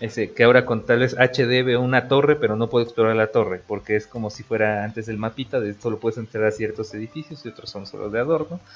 Ese, 0.00 0.32
que 0.32 0.44
ahora 0.44 0.64
con 0.64 0.86
tal 0.86 1.00
vez 1.00 1.14
HD 1.18 1.62
veo 1.62 1.82
una 1.82 2.08
torre, 2.08 2.36
pero 2.36 2.56
no 2.56 2.70
puedo 2.70 2.84
explorar 2.84 3.16
la 3.16 3.26
torre, 3.26 3.60
porque 3.66 3.96
es 3.96 4.06
como 4.06 4.30
si 4.30 4.42
fuera 4.42 4.84
antes 4.84 5.08
el 5.08 5.18
mapita, 5.18 5.60
de 5.60 5.74
solo 5.74 5.98
puedes 5.98 6.18
entrar 6.18 6.44
a 6.44 6.50
ciertos 6.50 6.92
edificios 6.94 7.44
y 7.44 7.48
otros 7.48 7.70
son 7.70 7.86
solo 7.86 8.10
de 8.10 8.20
adorno. 8.20 8.60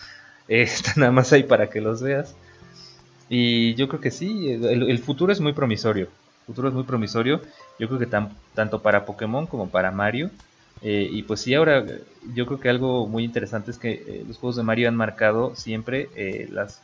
Eh, 0.49 0.69
nada 0.97 1.13
más 1.13 1.33
ahí 1.33 1.45
para 1.45 1.71
que 1.71 1.81
los 1.81 2.03
veas. 2.03 2.35
Y 3.29 3.75
yo 3.75 3.87
creo 3.87 4.01
que 4.01 4.11
sí, 4.11 4.51
el 4.51 4.99
futuro 4.99 5.33
es 5.33 5.41
muy 5.41 5.53
promisorio 5.53 6.09
futuro 6.47 6.69
es 6.69 6.75
muy 6.75 6.85
promisorio. 6.85 7.41
Yo 7.79 7.89
creo 7.89 7.99
que 7.99 8.09
tanto 8.55 8.83
para 8.83 9.05
Pokémon 9.05 9.47
como 9.47 9.69
para 9.69 9.91
Mario. 9.91 10.31
Eh, 10.85 11.09
y 11.11 11.23
pues 11.23 11.41
sí, 11.41 11.55
ahora 11.55 11.85
yo 12.35 12.47
creo 12.47 12.59
que 12.59 12.69
algo 12.69 13.07
muy 13.07 13.23
interesante 13.23 13.71
es 13.71 13.79
que 13.79 13.93
eh, 13.93 14.25
los 14.27 14.39
juegos 14.39 14.57
de 14.57 14.65
Mario 14.65 14.89
han 14.89 14.97
marcado 14.97 15.55
siempre 15.55 16.09
eh, 16.17 16.49
las, 16.51 16.83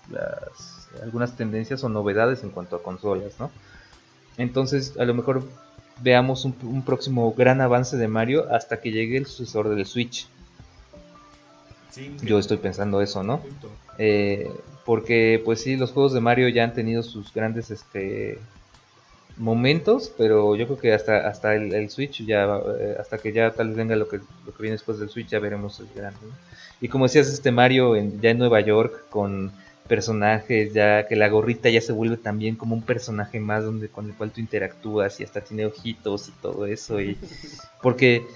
algunas 1.02 1.36
tendencias 1.36 1.82
o 1.82 1.88
novedades 1.88 2.44
en 2.44 2.50
cuanto 2.50 2.76
a 2.76 2.82
consolas, 2.82 3.40
¿no? 3.40 3.50
Entonces, 4.36 4.94
a 5.00 5.04
lo 5.04 5.14
mejor 5.14 5.42
veamos 6.00 6.44
un, 6.44 6.82
próximo 6.82 7.34
gran 7.36 7.60
avance 7.60 7.96
de 7.96 8.06
Mario 8.06 8.46
hasta 8.52 8.80
que 8.80 8.92
llegue 8.92 9.16
el 9.16 9.26
sucesor 9.26 9.68
del 9.68 9.84
Switch. 9.84 10.28
Yo 12.22 12.38
estoy 12.38 12.58
pensando 12.58 13.02
eso, 13.02 13.24
¿no? 13.24 13.42
porque 14.84 15.42
pues 15.44 15.60
sí, 15.60 15.76
los 15.76 15.90
juegos 15.90 16.12
de 16.14 16.20
Mario 16.20 16.48
ya 16.48 16.62
han 16.64 16.72
tenido 16.72 17.02
sus 17.02 17.34
grandes 17.34 17.70
este, 17.70 18.38
momentos, 19.38 20.12
pero 20.16 20.56
yo 20.56 20.66
creo 20.66 20.78
que 20.78 20.92
hasta 20.92 21.28
hasta 21.28 21.54
el, 21.54 21.90
Switch 21.90 22.24
ya 22.24 22.44
eh, 22.78 22.96
hasta 22.98 23.18
que 23.18 23.32
ya 23.32 23.50
tal 23.52 23.68
vez 23.68 23.76
venga 23.76 23.96
lo 23.96 24.08
que 24.08 24.18
lo 24.18 24.52
que 24.52 24.62
viene 24.62 24.74
después 24.74 24.98
del 24.98 25.08
Switch 25.08 25.28
ya 25.28 25.38
veremos 25.38 25.80
el 25.80 25.88
grande. 25.94 26.18
Y 26.80 26.88
como 26.88 27.06
decías 27.06 27.28
este 27.28 27.50
Mario 27.50 27.96
en, 27.96 28.20
ya 28.20 28.30
en 28.30 28.38
Nueva 28.38 28.60
York 28.60 29.04
con 29.10 29.52
personajes 29.88 30.72
ya 30.74 31.06
que 31.06 31.16
la 31.16 31.28
gorrita 31.28 31.70
ya 31.70 31.80
se 31.80 31.92
vuelve 31.92 32.18
también 32.18 32.56
como 32.56 32.74
un 32.74 32.82
personaje 32.82 33.40
más 33.40 33.64
donde 33.64 33.88
con 33.88 34.06
el 34.06 34.14
cual 34.14 34.30
tú 34.30 34.40
interactúas 34.40 35.18
y 35.18 35.24
hasta 35.24 35.40
tiene 35.40 35.64
ojitos 35.64 36.28
y 36.28 36.32
todo 36.42 36.66
eso 36.66 37.00
y 37.00 37.16
porque 37.82 38.26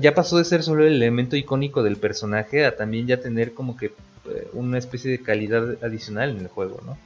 ya 0.00 0.14
pasó 0.14 0.38
de 0.38 0.44
ser 0.44 0.62
solo 0.62 0.86
el 0.86 0.94
elemento 0.94 1.36
icónico 1.36 1.82
del 1.82 1.96
personaje 1.96 2.64
a 2.64 2.76
también 2.76 3.06
ya 3.06 3.20
tener 3.20 3.52
como 3.52 3.76
que 3.76 3.86
eh, 3.86 4.48
una 4.52 4.78
especie 4.78 5.10
de 5.10 5.20
calidad 5.20 5.82
adicional 5.84 6.30
en 6.30 6.38
el 6.38 6.48
juego, 6.48 6.80
¿no? 6.86 6.96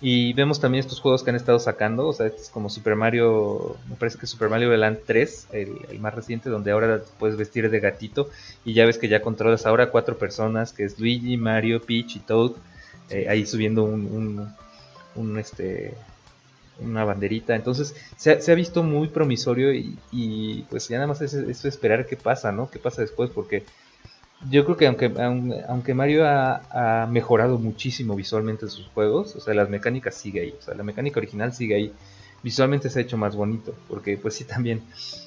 Y 0.00 0.34
vemos 0.34 0.60
también 0.60 0.80
estos 0.80 1.00
juegos 1.00 1.22
que 1.22 1.30
han 1.30 1.36
estado 1.36 1.58
sacando, 1.58 2.06
o 2.08 2.12
sea, 2.12 2.26
es 2.26 2.50
como 2.50 2.68
Super 2.68 2.96
Mario, 2.96 3.76
me 3.88 3.96
parece 3.96 4.18
que 4.18 4.26
Super 4.26 4.50
Mario 4.50 4.76
Land 4.76 4.98
3, 5.06 5.48
el, 5.52 6.00
más 6.00 6.14
reciente, 6.14 6.50
donde 6.50 6.70
ahora 6.70 7.00
puedes 7.18 7.38
vestir 7.38 7.70
de 7.70 7.80
gatito 7.80 8.28
y 8.64 8.74
ya 8.74 8.84
ves 8.84 8.98
que 8.98 9.08
ya 9.08 9.22
controlas 9.22 9.64
ahora 9.64 9.90
cuatro 9.90 10.18
personas, 10.18 10.74
que 10.74 10.84
es 10.84 10.98
Luigi, 11.00 11.38
Mario, 11.38 11.80
Peach 11.80 12.16
y 12.16 12.18
Toad, 12.20 12.52
eh, 13.08 13.26
ahí 13.30 13.46
subiendo 13.46 13.84
un, 13.84 14.54
un, 15.14 15.38
este, 15.38 15.94
una 16.78 17.04
banderita. 17.06 17.54
Entonces 17.56 17.94
se 18.18 18.52
ha, 18.52 18.54
visto 18.54 18.82
muy 18.82 19.08
promisorio 19.08 19.72
y, 19.72 20.66
pues 20.68 20.88
ya 20.88 20.96
nada 20.96 21.08
más 21.08 21.22
es, 21.22 21.32
es 21.32 21.64
esperar 21.64 22.04
qué 22.04 22.18
pasa, 22.18 22.52
¿no? 22.52 22.70
¿Qué 22.70 22.78
pasa 22.78 23.00
después? 23.00 23.30
Porque 23.30 23.64
yo 24.50 24.64
creo 24.64 24.76
que 24.76 24.86
aunque, 24.86 25.12
aunque 25.68 25.94
Mario 25.94 26.24
ha, 26.26 27.06
mejorado 27.10 27.58
muchísimo 27.58 28.14
visualmente 28.14 28.68
sus 28.68 28.86
juegos, 28.88 29.34
o 29.36 29.40
sea, 29.40 29.54
las 29.54 29.68
mecánicas 29.68 30.14
sigue 30.14 30.40
ahí, 30.40 30.54
o 30.58 30.62
sea, 30.62 30.74
la 30.74 30.82
mecánica 30.82 31.18
original 31.18 31.52
sigue 31.52 31.74
ahí, 31.74 31.92
visualmente 32.42 32.90
se 32.90 32.98
ha 32.98 33.02
hecho 33.02 33.16
más 33.16 33.34
bonito, 33.34 33.74
porque 33.88 34.16
pues 34.18 34.34
sí 34.34 34.44
también, 34.44 34.82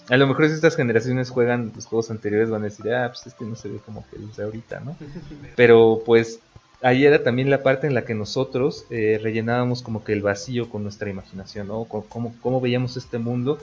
a 0.09 0.17
lo 0.17 0.27
mejor 0.27 0.47
si 0.47 0.53
estas 0.53 0.75
generaciones 0.75 1.29
juegan 1.29 1.71
los 1.75 1.85
juegos 1.85 2.11
anteriores 2.11 2.49
van 2.49 2.61
a 2.61 2.65
decir, 2.65 2.93
ah, 2.93 3.09
pues 3.09 3.25
este 3.25 3.45
no 3.45 3.55
se 3.55 3.69
ve 3.69 3.79
como 3.85 4.05
que 4.09 4.17
es 4.17 4.39
ahorita, 4.39 4.79
¿no? 4.81 4.95
Pero 5.55 6.01
pues 6.05 6.39
ahí 6.81 7.05
era 7.05 7.23
también 7.23 7.49
la 7.49 7.63
parte 7.63 7.87
en 7.87 7.93
la 7.93 8.05
que 8.05 8.13
nosotros 8.13 8.85
eh, 8.89 9.19
rellenábamos 9.21 9.81
como 9.81 10.03
que 10.03 10.13
el 10.13 10.21
vacío 10.21 10.69
con 10.69 10.83
nuestra 10.83 11.09
imaginación, 11.09 11.67
¿no? 11.67 11.85
Cómo, 11.85 12.35
cómo 12.41 12.61
veíamos 12.61 12.95
este 12.95 13.17
mundo 13.17 13.57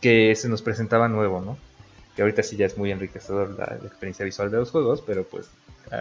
que 0.00 0.34
se 0.36 0.48
nos 0.48 0.62
presentaba 0.62 1.08
nuevo, 1.08 1.40
¿no? 1.40 1.58
Que 2.20 2.24
ahorita 2.24 2.42
sí 2.42 2.58
ya 2.58 2.66
es 2.66 2.76
muy 2.76 2.90
enriquecedor 2.90 3.58
la, 3.58 3.76
experiencia 3.82 4.26
visual 4.26 4.50
de 4.50 4.58
los 4.58 4.70
juegos, 4.70 5.02
pero 5.06 5.24
pues 5.24 5.48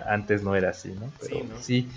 antes 0.05 0.43
no 0.43 0.53
era 0.53 0.71
así, 0.71 0.89
¿no? 0.89 1.09
Pero 1.21 1.45
sí, 1.61 1.87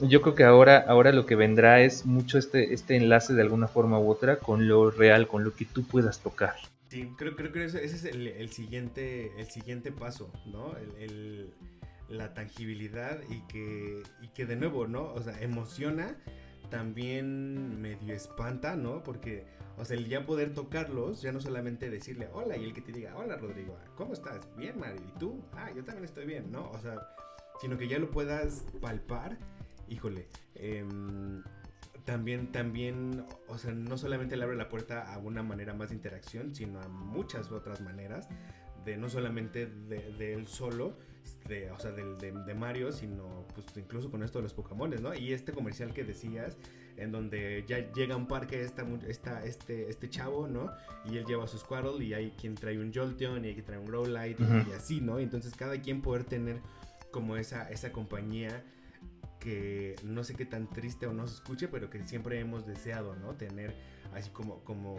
yo 0.00 0.22
creo 0.22 0.36
que 0.36 0.44
ahora, 0.44 0.78
ahora 0.86 1.10
lo 1.10 1.26
que 1.26 1.34
vendrá 1.34 1.80
es 1.80 2.06
mucho 2.06 2.38
este, 2.38 2.72
este 2.72 2.94
enlace 2.94 3.34
de 3.34 3.42
alguna 3.42 3.66
forma 3.66 3.98
u 3.98 4.08
otra 4.08 4.38
con 4.38 4.68
lo 4.68 4.92
real, 4.92 5.26
con 5.26 5.42
lo 5.42 5.52
que 5.52 5.64
tú 5.64 5.82
puedas 5.84 6.20
tocar. 6.20 6.54
Sí, 6.90 7.10
creo, 7.18 7.34
creo 7.34 7.50
que 7.50 7.64
ese 7.64 7.84
es 7.84 8.04
el, 8.04 8.48
siguiente, 8.50 9.32
el 9.36 9.50
siguiente 9.50 9.90
paso, 9.90 10.30
¿no? 10.46 10.76
El, 11.00 11.52
la 12.08 12.34
tangibilidad 12.34 13.18
y 13.28 13.40
que, 13.48 14.04
y 14.22 14.28
que 14.28 14.46
de 14.46 14.54
nuevo, 14.54 14.86
¿no? 14.86 15.12
O 15.12 15.20
sea, 15.20 15.42
emociona, 15.42 16.14
también 16.70 17.82
medio 17.82 18.14
espanta, 18.14 18.76
¿no? 18.76 19.02
Porque 19.02 19.44
o 19.76 19.84
sea, 19.84 19.96
el 19.96 20.08
ya 20.08 20.24
poder 20.24 20.54
tocarlos, 20.54 21.22
ya 21.22 21.32
no 21.32 21.40
solamente 21.40 21.90
decirle 21.90 22.28
hola 22.32 22.56
y 22.56 22.64
el 22.64 22.72
que 22.72 22.80
te 22.80 22.92
diga, 22.92 23.16
hola 23.16 23.36
Rodrigo, 23.36 23.78
¿cómo 23.96 24.12
estás? 24.12 24.48
Bien, 24.56 24.78
Mari, 24.78 24.98
¿y 24.98 25.18
tú? 25.18 25.42
Ah, 25.52 25.70
yo 25.74 25.84
también 25.84 26.04
estoy 26.04 26.26
bien, 26.26 26.50
¿no? 26.50 26.70
O 26.70 26.78
sea, 26.78 27.08
sino 27.60 27.76
que 27.78 27.88
ya 27.88 27.98
lo 27.98 28.10
puedas 28.10 28.64
palpar, 28.80 29.38
híjole, 29.88 30.28
em, 30.54 31.42
también, 32.04 32.52
también, 32.52 33.24
o 33.48 33.58
sea, 33.58 33.72
no 33.72 33.96
solamente 33.96 34.36
le 34.36 34.44
abre 34.44 34.56
la 34.56 34.68
puerta 34.68 35.12
a 35.12 35.18
una 35.18 35.42
manera 35.42 35.74
más 35.74 35.88
de 35.88 35.96
interacción, 35.96 36.54
sino 36.54 36.80
a 36.80 36.88
muchas 36.88 37.50
otras 37.50 37.80
maneras 37.80 38.28
de 38.84 38.96
no 38.96 39.08
solamente 39.08 39.66
de, 39.66 40.34
él 40.34 40.46
solo, 40.46 40.96
de, 41.48 41.70
o 41.70 41.78
sea, 41.78 41.92
de, 41.92 42.54
Mario, 42.54 42.92
sino 42.92 43.46
pues 43.54 43.66
incluso 43.76 44.10
con 44.10 44.22
esto 44.22 44.38
de 44.38 44.42
los 44.42 44.54
Pokémon, 44.54 44.90
¿no? 45.02 45.14
Y 45.14 45.32
este 45.32 45.52
comercial 45.52 45.94
que 45.94 46.04
decías, 46.04 46.58
en 46.96 47.12
donde 47.12 47.64
ya 47.66 47.92
llega 47.92 48.14
a 48.14 48.16
un 48.16 48.26
parque 48.26 48.62
esta, 48.62 48.86
esta, 49.06 49.44
este, 49.44 49.88
este 49.88 50.08
chavo, 50.08 50.48
¿no? 50.48 50.70
Y 51.04 51.16
él 51.16 51.24
lleva 51.24 51.46
su 51.46 51.58
Squirtle 51.58 52.04
y 52.04 52.14
hay 52.14 52.30
quien 52.32 52.54
trae 52.54 52.78
un 52.78 52.92
Jolteon 52.92 53.44
y 53.44 53.48
hay 53.48 53.54
quien 53.54 53.66
trae 53.66 53.78
un 53.78 53.86
Growlite 53.86 54.42
y 54.68 54.72
así, 54.72 55.00
¿no? 55.00 55.18
Entonces 55.18 55.54
cada 55.54 55.80
quien 55.80 56.02
poder 56.02 56.24
tener 56.24 56.60
como 57.10 57.36
esa, 57.36 57.70
esa 57.70 57.92
compañía 57.92 58.64
que 59.40 59.96
no 60.02 60.24
sé 60.24 60.34
qué 60.34 60.46
tan 60.46 60.70
triste 60.70 61.06
o 61.06 61.12
no 61.12 61.26
se 61.26 61.34
escuche, 61.34 61.68
pero 61.68 61.90
que 61.90 62.02
siempre 62.02 62.40
hemos 62.40 62.66
deseado, 62.66 63.14
¿no? 63.16 63.34
Tener 63.34 63.74
así 64.14 64.30
como, 64.30 64.64
como 64.64 64.96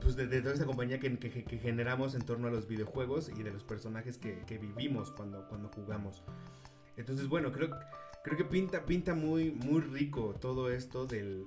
pues 0.00 0.14
de, 0.16 0.26
toda 0.40 0.54
esta 0.54 0.66
compañía 0.66 1.00
que, 1.00 1.18
que, 1.18 1.58
generamos 1.58 2.14
en 2.14 2.22
torno 2.22 2.46
a 2.46 2.50
los 2.50 2.68
videojuegos 2.68 3.30
y 3.36 3.42
de 3.42 3.50
los 3.50 3.64
personajes 3.64 4.16
que, 4.16 4.44
que, 4.46 4.58
vivimos 4.58 5.10
cuando, 5.10 5.48
cuando 5.48 5.68
jugamos. 5.68 6.22
Entonces, 6.96 7.26
bueno, 7.28 7.50
creo, 7.50 7.70
creo 8.28 8.38
que 8.38 8.44
pinta, 8.44 8.84
pinta 8.84 9.14
muy, 9.14 9.50
muy 9.50 9.80
rico 9.80 10.34
todo 10.40 10.70
esto 10.70 11.06
del, 11.06 11.44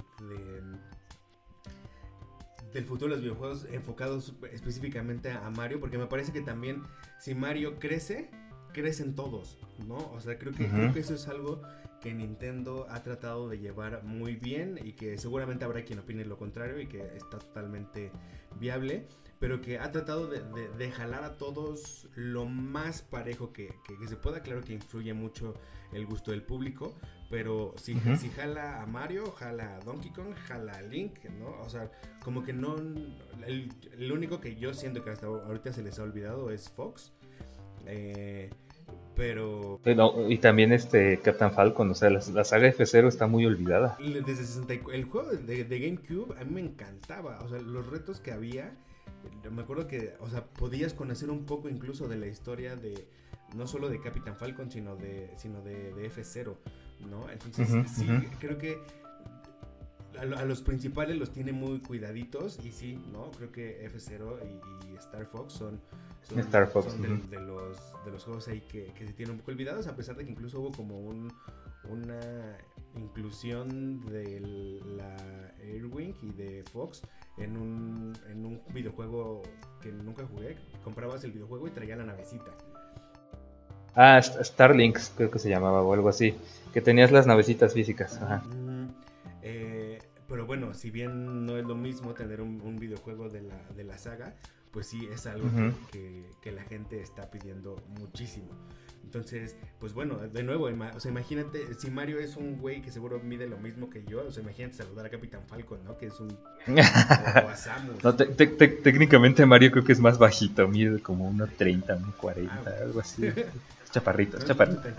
del 2.74 2.86
futuro 2.86 3.10
de 3.10 3.16
los 3.18 3.22
videojuegos 3.22 3.68
enfocados 3.72 4.34
específicamente 4.52 5.32
a 5.32 5.50
Mario, 5.50 5.80
porque 5.80 5.98
me 5.98 6.08
parece 6.08 6.32
que 6.32 6.42
también 6.42 6.84
si 7.20 7.36
Mario 7.36 7.80
crece, 7.80 8.30
crecen 8.74 9.16
todos, 9.16 9.58
¿no? 9.88 9.98
O 10.12 10.20
sea, 10.20 10.38
creo 10.38 10.54
que, 10.54 10.68
creo 10.68 10.94
que 10.94 11.00
eso 11.00 11.14
es 11.14 11.28
algo 11.28 11.62
que 12.02 12.14
Nintendo 12.14 12.88
ha 12.90 13.04
tratado 13.04 13.48
de 13.48 13.60
llevar 13.60 14.04
muy 14.04 14.36
bien 14.36 14.80
y 14.84 14.94
que 14.94 15.18
seguramente 15.18 15.66
habrá 15.66 15.84
quien 15.84 16.00
opine 16.00 16.26
lo 16.26 16.38
contrario 16.38 16.80
y 16.80 16.88
que 16.88 17.00
está 17.16 17.38
totalmente 17.38 18.12
viable, 18.60 19.06
pero 19.42 19.60
que 19.60 19.80
ha 19.80 19.92
tratado 19.92 20.28
de, 20.28 20.92
jalar 20.92 21.24
a 21.24 21.36
todos 21.38 22.08
lo 22.14 22.46
más 22.46 23.02
parejo 23.02 23.52
que, 23.52 23.74
se 24.08 24.16
pueda. 24.16 24.42
Claro 24.42 24.62
que 24.62 24.74
influye 24.74 25.16
mucho 25.16 25.56
el 25.92 26.06
gusto 26.06 26.30
del 26.30 26.44
público, 26.44 26.94
pero 27.32 27.74
si, 27.76 28.00
si 28.20 28.30
jala 28.30 28.84
a 28.84 28.86
Mario, 28.86 29.32
jala 29.32 29.78
a 29.78 29.80
Donkey 29.80 30.12
Kong, 30.12 30.36
jala 30.48 30.74
a 30.74 30.82
Link, 30.84 31.26
¿no? 31.40 31.60
O 31.64 31.70
sea, 31.70 31.92
como 32.24 32.44
que 32.44 32.54
no... 32.54 32.76
El, 33.48 34.12
único 34.12 34.40
que 34.40 34.58
yo 34.58 34.76
siento 34.76 35.04
que 35.04 35.10
hasta 35.10 35.26
ahorita 35.26 35.74
se 35.74 35.82
les 35.82 35.98
ha 35.98 36.04
olvidado 36.04 36.52
es 36.52 36.70
Fox. 36.70 37.12
Eh, 37.88 38.52
pero... 39.16 39.82
y 40.30 40.38
también 40.38 40.72
este 40.72 41.20
Captain 41.20 41.52
Falcon, 41.52 41.90
o 41.90 41.96
sea, 41.96 42.12
la, 42.12 42.22
saga 42.22 42.72
F0 42.72 43.08
está 43.08 43.26
muy 43.26 43.48
olvidada. 43.48 43.98
Desde 44.00 44.36
60, 44.36 44.72
el 44.94 45.06
juego 45.06 45.32
de, 45.32 45.64
GameCube 45.64 46.40
a 46.40 46.44
mí 46.44 46.52
me 46.54 46.62
encantaba, 46.62 47.40
o 47.40 47.50
sea, 47.50 47.60
los 47.60 47.88
retos 47.88 48.20
que 48.20 48.32
había, 48.32 48.78
me 49.52 49.62
acuerdo 49.62 49.88
que, 49.88 50.14
o 50.20 50.30
sea, 50.30 50.46
podías 50.46 50.94
conocer 50.94 51.30
un 51.30 51.46
poco 51.46 51.70
incluso 51.70 52.08
de 52.08 52.18
la 52.18 52.28
historia 52.28 52.76
de, 52.76 53.08
no 53.56 53.68
solo 53.68 53.90
de 53.90 54.00
Captain 54.00 54.36
Falcon, 54.36 54.72
sino 54.72 54.96
de, 54.96 55.32
sino 55.38 55.62
de, 55.62 55.94
F0, 56.12 56.56
¿no? 57.10 57.30
Entonces, 57.30 57.68
sí, 57.92 58.08
creo 58.40 58.58
que 58.58 58.80
a, 60.18 60.46
los 60.46 60.62
principales 60.62 61.18
los 61.18 61.32
tiene 61.32 61.52
muy 61.52 61.80
cuidaditos 61.80 62.60
y 62.64 62.72
sí, 62.72 63.00
¿no? 63.12 63.32
Creo 63.32 63.52
que 63.52 63.90
F0 63.90 64.38
y 64.88 64.96
Star 64.98 65.26
Fox 65.26 65.54
son 65.54 65.82
Star 66.30 66.68
Fox. 66.68 67.02
de, 67.02 67.40
los, 67.40 67.78
de 68.06 68.12
los 68.12 68.24
juegos 68.24 68.48
ahí 68.48 68.62
que, 68.62 68.92
se 68.98 69.14
tienen 69.14 69.34
un 69.34 69.40
poco 69.40 69.52
olvidados, 69.52 69.88
a 69.88 69.96
pesar 69.96 70.16
de 70.16 70.26
que 70.26 70.32
incluso 70.32 70.60
hubo 70.60 70.72
como 70.72 71.00
un, 71.00 71.34
una 71.90 72.58
inclusión 72.96 74.02
de 74.06 74.40
la 74.98 75.16
Airwing 75.62 76.16
y 76.22 76.32
de 76.32 76.64
Fox 76.72 77.02
en 77.38 77.58
un, 77.58 78.14
en 78.30 78.46
un 78.46 78.62
videojuego 78.74 79.44
que 79.82 79.92
nunca 79.92 80.26
jugué. 80.26 80.58
Comprabas 80.84 81.24
el 81.24 81.32
videojuego 81.32 81.68
y 81.68 81.72
traía 81.72 81.96
la 81.96 82.06
navecita. 82.06 82.52
Ah, 83.96 84.22
Starlinks 84.22 85.14
creo 85.16 85.30
que 85.30 85.40
se 85.40 85.50
llamaba 85.50 85.82
o 85.82 85.94
algo 85.94 86.10
así. 86.10 86.36
Que 86.74 86.82
tenías 86.82 87.12
las 87.12 87.28
navecitas 87.28 87.74
físicas. 87.74 88.20
Mm, 88.56 88.86
eh, 89.42 90.00
pero 90.28 90.46
bueno, 90.46 90.74
si 90.74 90.92
bien 90.92 91.46
no 91.46 91.58
es 91.58 91.66
lo 91.66 91.76
mismo 91.76 92.14
tener 92.14 92.42
un, 92.42 92.62
un 92.62 92.78
videojuego 92.78 93.30
de 93.30 93.42
la, 93.42 93.62
de 93.76 93.84
la 93.84 93.98
saga, 93.98 94.36
pues 94.72 94.88
sí 94.88 95.08
es 95.12 95.28
algo 95.28 95.50
que, 95.92 96.52
la 96.52 96.64
gente 96.64 97.02
está 97.02 97.30
pidiendo 97.30 97.76
muchísimo. 98.00 98.50
Entonces, 99.04 99.56
pues 99.80 99.94
bueno, 99.94 100.16
de 100.16 100.44
nuevo, 100.44 100.70
o 100.96 101.00
sea, 101.00 101.12
imagínate, 101.12 101.74
si 101.74 101.92
Mario 101.92 102.20
es 102.20 102.38
un 102.38 102.60
güey 102.60 102.82
que 102.82 102.92
seguro 102.92 103.20
mide 103.20 103.48
lo 103.48 103.58
mismo 103.58 103.90
que 103.90 104.04
yo, 104.06 104.26
o 104.26 104.32
sea, 104.32 104.42
imagínate 104.42 104.76
saludar 104.76 105.06
a 105.06 105.10
Capitán 105.10 105.42
Falcon, 105.48 105.84
¿no? 105.84 105.98
Que 105.98 106.08
es 106.08 106.20
un... 106.20 106.38
no, 108.04 108.16
técnicamente 108.16 109.46
Mario 109.46 109.72
creo 109.72 109.84
que 109.84 109.92
es 109.92 110.00
más 110.00 110.18
bajito, 110.18 110.68
mide 110.68 111.02
como 111.02 111.30
1.30, 111.32 111.86
1.40, 112.18 112.50
ah, 112.50 112.62
algo 112.82 113.00
así. 113.02 113.24
Es 113.84 113.92
chaparrito, 113.96 114.38
es 114.38 114.46
chaparrito. 114.46 114.84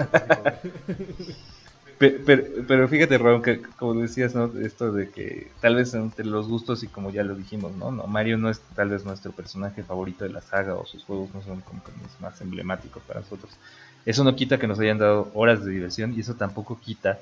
Pero, 1.98 2.88
fíjate, 2.88 3.16
Ron, 3.16 3.42
que 3.42 3.62
como 3.62 3.94
decías, 3.94 4.34
¿no? 4.34 4.50
Esto 4.60 4.90
de 4.90 5.10
que 5.10 5.52
tal 5.60 5.76
vez 5.76 5.94
entre 5.94 6.26
los 6.26 6.48
gustos 6.48 6.82
y 6.82 6.88
como 6.88 7.10
ya 7.10 7.22
lo 7.22 7.36
dijimos, 7.36 7.76
¿no? 7.76 7.92
no 7.92 8.08
Mario 8.08 8.38
no 8.38 8.50
es 8.50 8.60
tal 8.74 8.88
vez 8.88 9.04
nuestro 9.04 9.30
personaje 9.30 9.84
favorito 9.84 10.24
de 10.24 10.30
la 10.30 10.40
saga 10.40 10.74
o 10.74 10.84
sus 10.84 11.04
juegos 11.04 11.32
no 11.32 11.42
son 11.42 11.60
como 11.60 11.80
los 12.02 12.20
más 12.20 12.40
emblemáticos 12.40 13.04
para 13.04 13.20
nosotros. 13.20 13.52
Eso 14.04 14.24
no 14.24 14.34
quita 14.34 14.58
que 14.58 14.66
nos 14.66 14.78
hayan 14.80 14.98
dado 14.98 15.30
horas 15.34 15.64
de 15.64 15.70
diversión 15.70 16.14
y 16.16 16.20
eso 16.20 16.34
tampoco 16.34 16.78
quita 16.80 17.18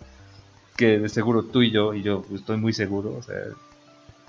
que 0.76 0.99
de 0.99 1.09
seguro 1.09 1.43
tú 1.45 1.62
y 1.62 1.70
yo, 1.70 1.93
y 1.95 2.03
yo 2.03 2.24
estoy 2.35 2.57
muy 2.57 2.72
seguro, 2.72 3.14
o 3.14 3.22
sea, 3.22 3.37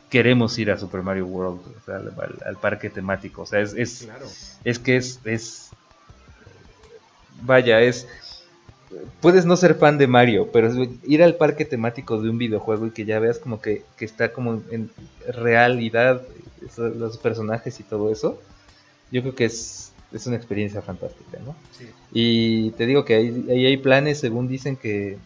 queremos 0.10 0.58
ir 0.60 0.70
a 0.70 0.78
Super 0.78 1.02
Mario 1.02 1.26
World, 1.26 1.62
o 1.62 1.86
sea, 1.86 1.95
al, 2.45 2.58
parque 2.58 2.89
temático. 2.89 3.43
O 3.43 3.45
sea, 3.45 3.62
es, 3.62 3.74
es, 3.74 4.10
es 4.66 4.78
que 4.78 4.97
es, 4.97 5.20
es, 5.24 5.70
vaya, 7.41 7.80
es 7.80 8.06
puedes 9.22 9.45
no 9.45 9.56
ser 9.56 9.76
fan 9.76 9.97
de 9.97 10.08
Mario, 10.08 10.49
pero 10.52 10.70
ir 11.04 11.24
al 11.24 11.36
parque 11.36 11.66
temático 11.66 12.22
de 12.22 12.30
un 12.30 12.38
videojuego 12.38 12.88
y 12.88 12.91
que 12.91 13.06
ya 13.06 13.20
veas 13.20 13.39
como 13.39 13.62
que, 13.62 13.84
está 13.99 14.32
como 14.32 14.62
en 14.70 14.89
realidad 15.28 16.22
los 16.78 17.18
personajes 17.18 17.80
y 17.80 17.84
todo 17.84 18.12
eso, 18.12 18.39
yo 19.12 19.22
creo 19.22 19.36
que 19.36 19.45
es, 19.45 19.91
es 20.12 20.28
una 20.28 20.36
experiencia 20.36 20.82
fantástica, 20.82 21.38
¿no? 21.45 21.55
Y 22.12 22.72
te 22.72 22.86
digo 22.86 23.05
que 23.05 23.16
ahí, 23.16 23.66
hay 23.66 23.78
planes, 23.78 24.20
según 24.20 24.47
dicen 24.47 24.76
que... 24.76 25.18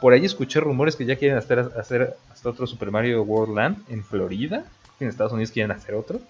Por 0.00 0.12
ahí 0.12 0.24
escuché 0.24 0.58
rumores 0.58 0.96
que 0.96 1.04
ya 1.04 1.16
quieren 1.16 1.38
hacer, 1.38 1.60
hacer 1.78 2.16
hasta 2.32 2.48
otro 2.48 2.66
Super 2.66 2.90
Mario 2.90 3.22
World 3.22 3.54
Land 3.54 3.84
en 3.88 4.02
Florida. 4.02 4.64
En 4.98 5.08
Estados 5.08 5.32
Unidos 5.32 5.52
quieren 5.52 5.70
hacer 5.70 5.94
otro. 5.94 6.20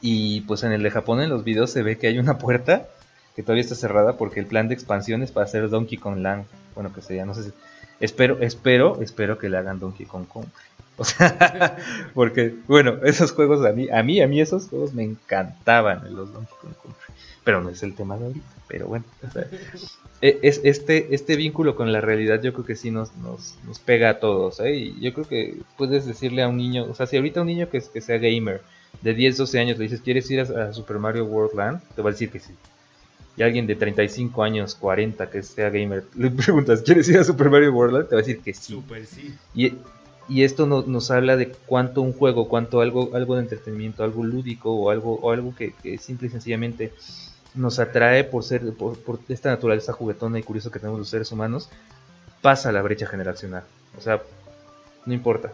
Y 0.00 0.40
pues 0.42 0.64
en 0.64 0.72
el 0.72 0.82
de 0.82 0.90
Japón 0.90 1.20
en 1.20 1.30
los 1.30 1.44
videos 1.44 1.70
se 1.70 1.82
ve 1.82 1.98
que 1.98 2.08
hay 2.08 2.18
una 2.18 2.38
puerta 2.38 2.88
que 3.36 3.42
todavía 3.42 3.62
está 3.62 3.74
cerrada 3.74 4.16
porque 4.16 4.40
el 4.40 4.46
plan 4.46 4.66
de 4.66 4.74
expansión 4.74 5.22
es 5.22 5.30
para 5.30 5.44
hacer 5.44 5.68
Donkey 5.68 5.98
Kong 5.98 6.18
Land. 6.18 6.46
Bueno, 6.74 6.92
que 6.92 7.00
sería, 7.00 7.24
no 7.26 7.34
sé 7.34 7.44
si. 7.44 7.52
Espero, 8.00 8.38
espero, 8.40 9.00
espero 9.00 9.38
que 9.38 9.48
le 9.48 9.56
hagan 9.56 9.78
Donkey 9.78 10.06
Kong 10.06 10.26
Kong. 10.26 10.46
O 10.98 11.04
sea, 11.04 11.76
porque, 12.14 12.54
bueno, 12.66 12.98
esos 13.04 13.32
juegos 13.32 13.64
a 13.66 13.72
mí, 13.72 13.88
a 13.90 14.02
mí, 14.02 14.20
a 14.22 14.26
mí 14.26 14.40
esos 14.40 14.68
juegos 14.68 14.94
me 14.94 15.04
encantaban, 15.04 16.02
los 16.14 16.32
Donkey 16.32 16.54
Kong 16.60 16.72
Country. 16.82 17.14
Pero 17.44 17.62
no 17.62 17.68
es 17.68 17.82
el 17.82 17.94
tema 17.94 18.16
de 18.16 18.24
ahorita. 18.24 18.46
Pero 18.66 18.88
bueno, 18.88 19.04
e, 20.22 20.38
es, 20.42 20.60
este, 20.64 21.14
este 21.14 21.36
vínculo 21.36 21.76
con 21.76 21.92
la 21.92 22.00
realidad 22.00 22.42
yo 22.42 22.52
creo 22.52 22.64
que 22.64 22.76
sí 22.76 22.90
nos, 22.90 23.14
nos, 23.18 23.56
nos 23.66 23.78
pega 23.78 24.08
a 24.08 24.18
todos. 24.18 24.58
¿eh? 24.60 24.74
Y 24.74 25.00
yo 25.00 25.12
creo 25.12 25.28
que 25.28 25.58
puedes 25.76 26.06
decirle 26.06 26.42
a 26.42 26.48
un 26.48 26.56
niño, 26.56 26.86
o 26.90 26.94
sea, 26.94 27.06
si 27.06 27.16
ahorita 27.16 27.42
un 27.42 27.46
niño 27.48 27.68
que, 27.68 27.80
que 27.80 28.00
sea 28.00 28.16
gamer 28.16 28.62
de 29.02 29.12
10, 29.12 29.36
12 29.36 29.60
años 29.60 29.78
le 29.78 29.84
dices, 29.84 30.00
¿quieres 30.00 30.30
ir 30.30 30.40
a, 30.40 30.68
a 30.68 30.72
Super 30.72 30.98
Mario 30.98 31.26
World 31.26 31.54
Land? 31.54 31.82
Te 31.94 32.00
va 32.00 32.08
a 32.08 32.12
decir 32.12 32.30
que 32.30 32.40
sí 32.40 32.54
y 33.36 33.42
alguien 33.42 33.66
de 33.66 33.76
35 33.76 34.42
años, 34.42 34.74
40 34.74 35.30
que 35.30 35.42
sea 35.42 35.68
gamer, 35.68 36.04
le 36.16 36.30
preguntas, 36.30 36.82
¿quieres 36.82 37.08
ir 37.08 37.18
a 37.18 37.24
Super 37.24 37.50
Mario 37.50 37.72
World? 37.72 38.08
Te 38.08 38.14
va 38.14 38.20
a 38.20 38.24
decir 38.24 38.40
que 38.40 38.54
sí. 38.54 38.72
Super 38.72 39.04
sí. 39.04 39.34
Y, 39.54 39.74
y 40.28 40.42
esto 40.44 40.66
nos 40.66 41.10
habla 41.10 41.36
de 41.36 41.52
cuánto 41.66 42.02
un 42.02 42.12
juego, 42.12 42.48
cuánto 42.48 42.80
algo, 42.80 43.10
algo 43.14 43.36
de 43.36 43.42
entretenimiento, 43.42 44.02
algo 44.02 44.24
lúdico 44.24 44.72
o 44.72 44.90
algo, 44.90 45.14
o 45.14 45.30
algo 45.30 45.54
que, 45.54 45.72
que 45.72 45.98
simple 45.98 46.28
y 46.28 46.30
sencillamente 46.30 46.92
nos 47.54 47.78
atrae 47.78 48.24
por 48.24 48.42
ser, 48.42 48.72
por, 48.74 48.98
por, 48.98 49.20
esta 49.28 49.50
naturaleza 49.50 49.92
juguetona 49.92 50.38
y 50.38 50.42
curiosa 50.42 50.70
que 50.70 50.78
tenemos 50.78 50.98
los 50.98 51.08
seres 51.08 51.30
humanos, 51.32 51.70
pasa 52.42 52.72
la 52.72 52.82
brecha 52.82 53.06
generacional. 53.06 53.64
O 53.96 54.00
sea, 54.00 54.22
no 55.06 55.14
importa. 55.14 55.52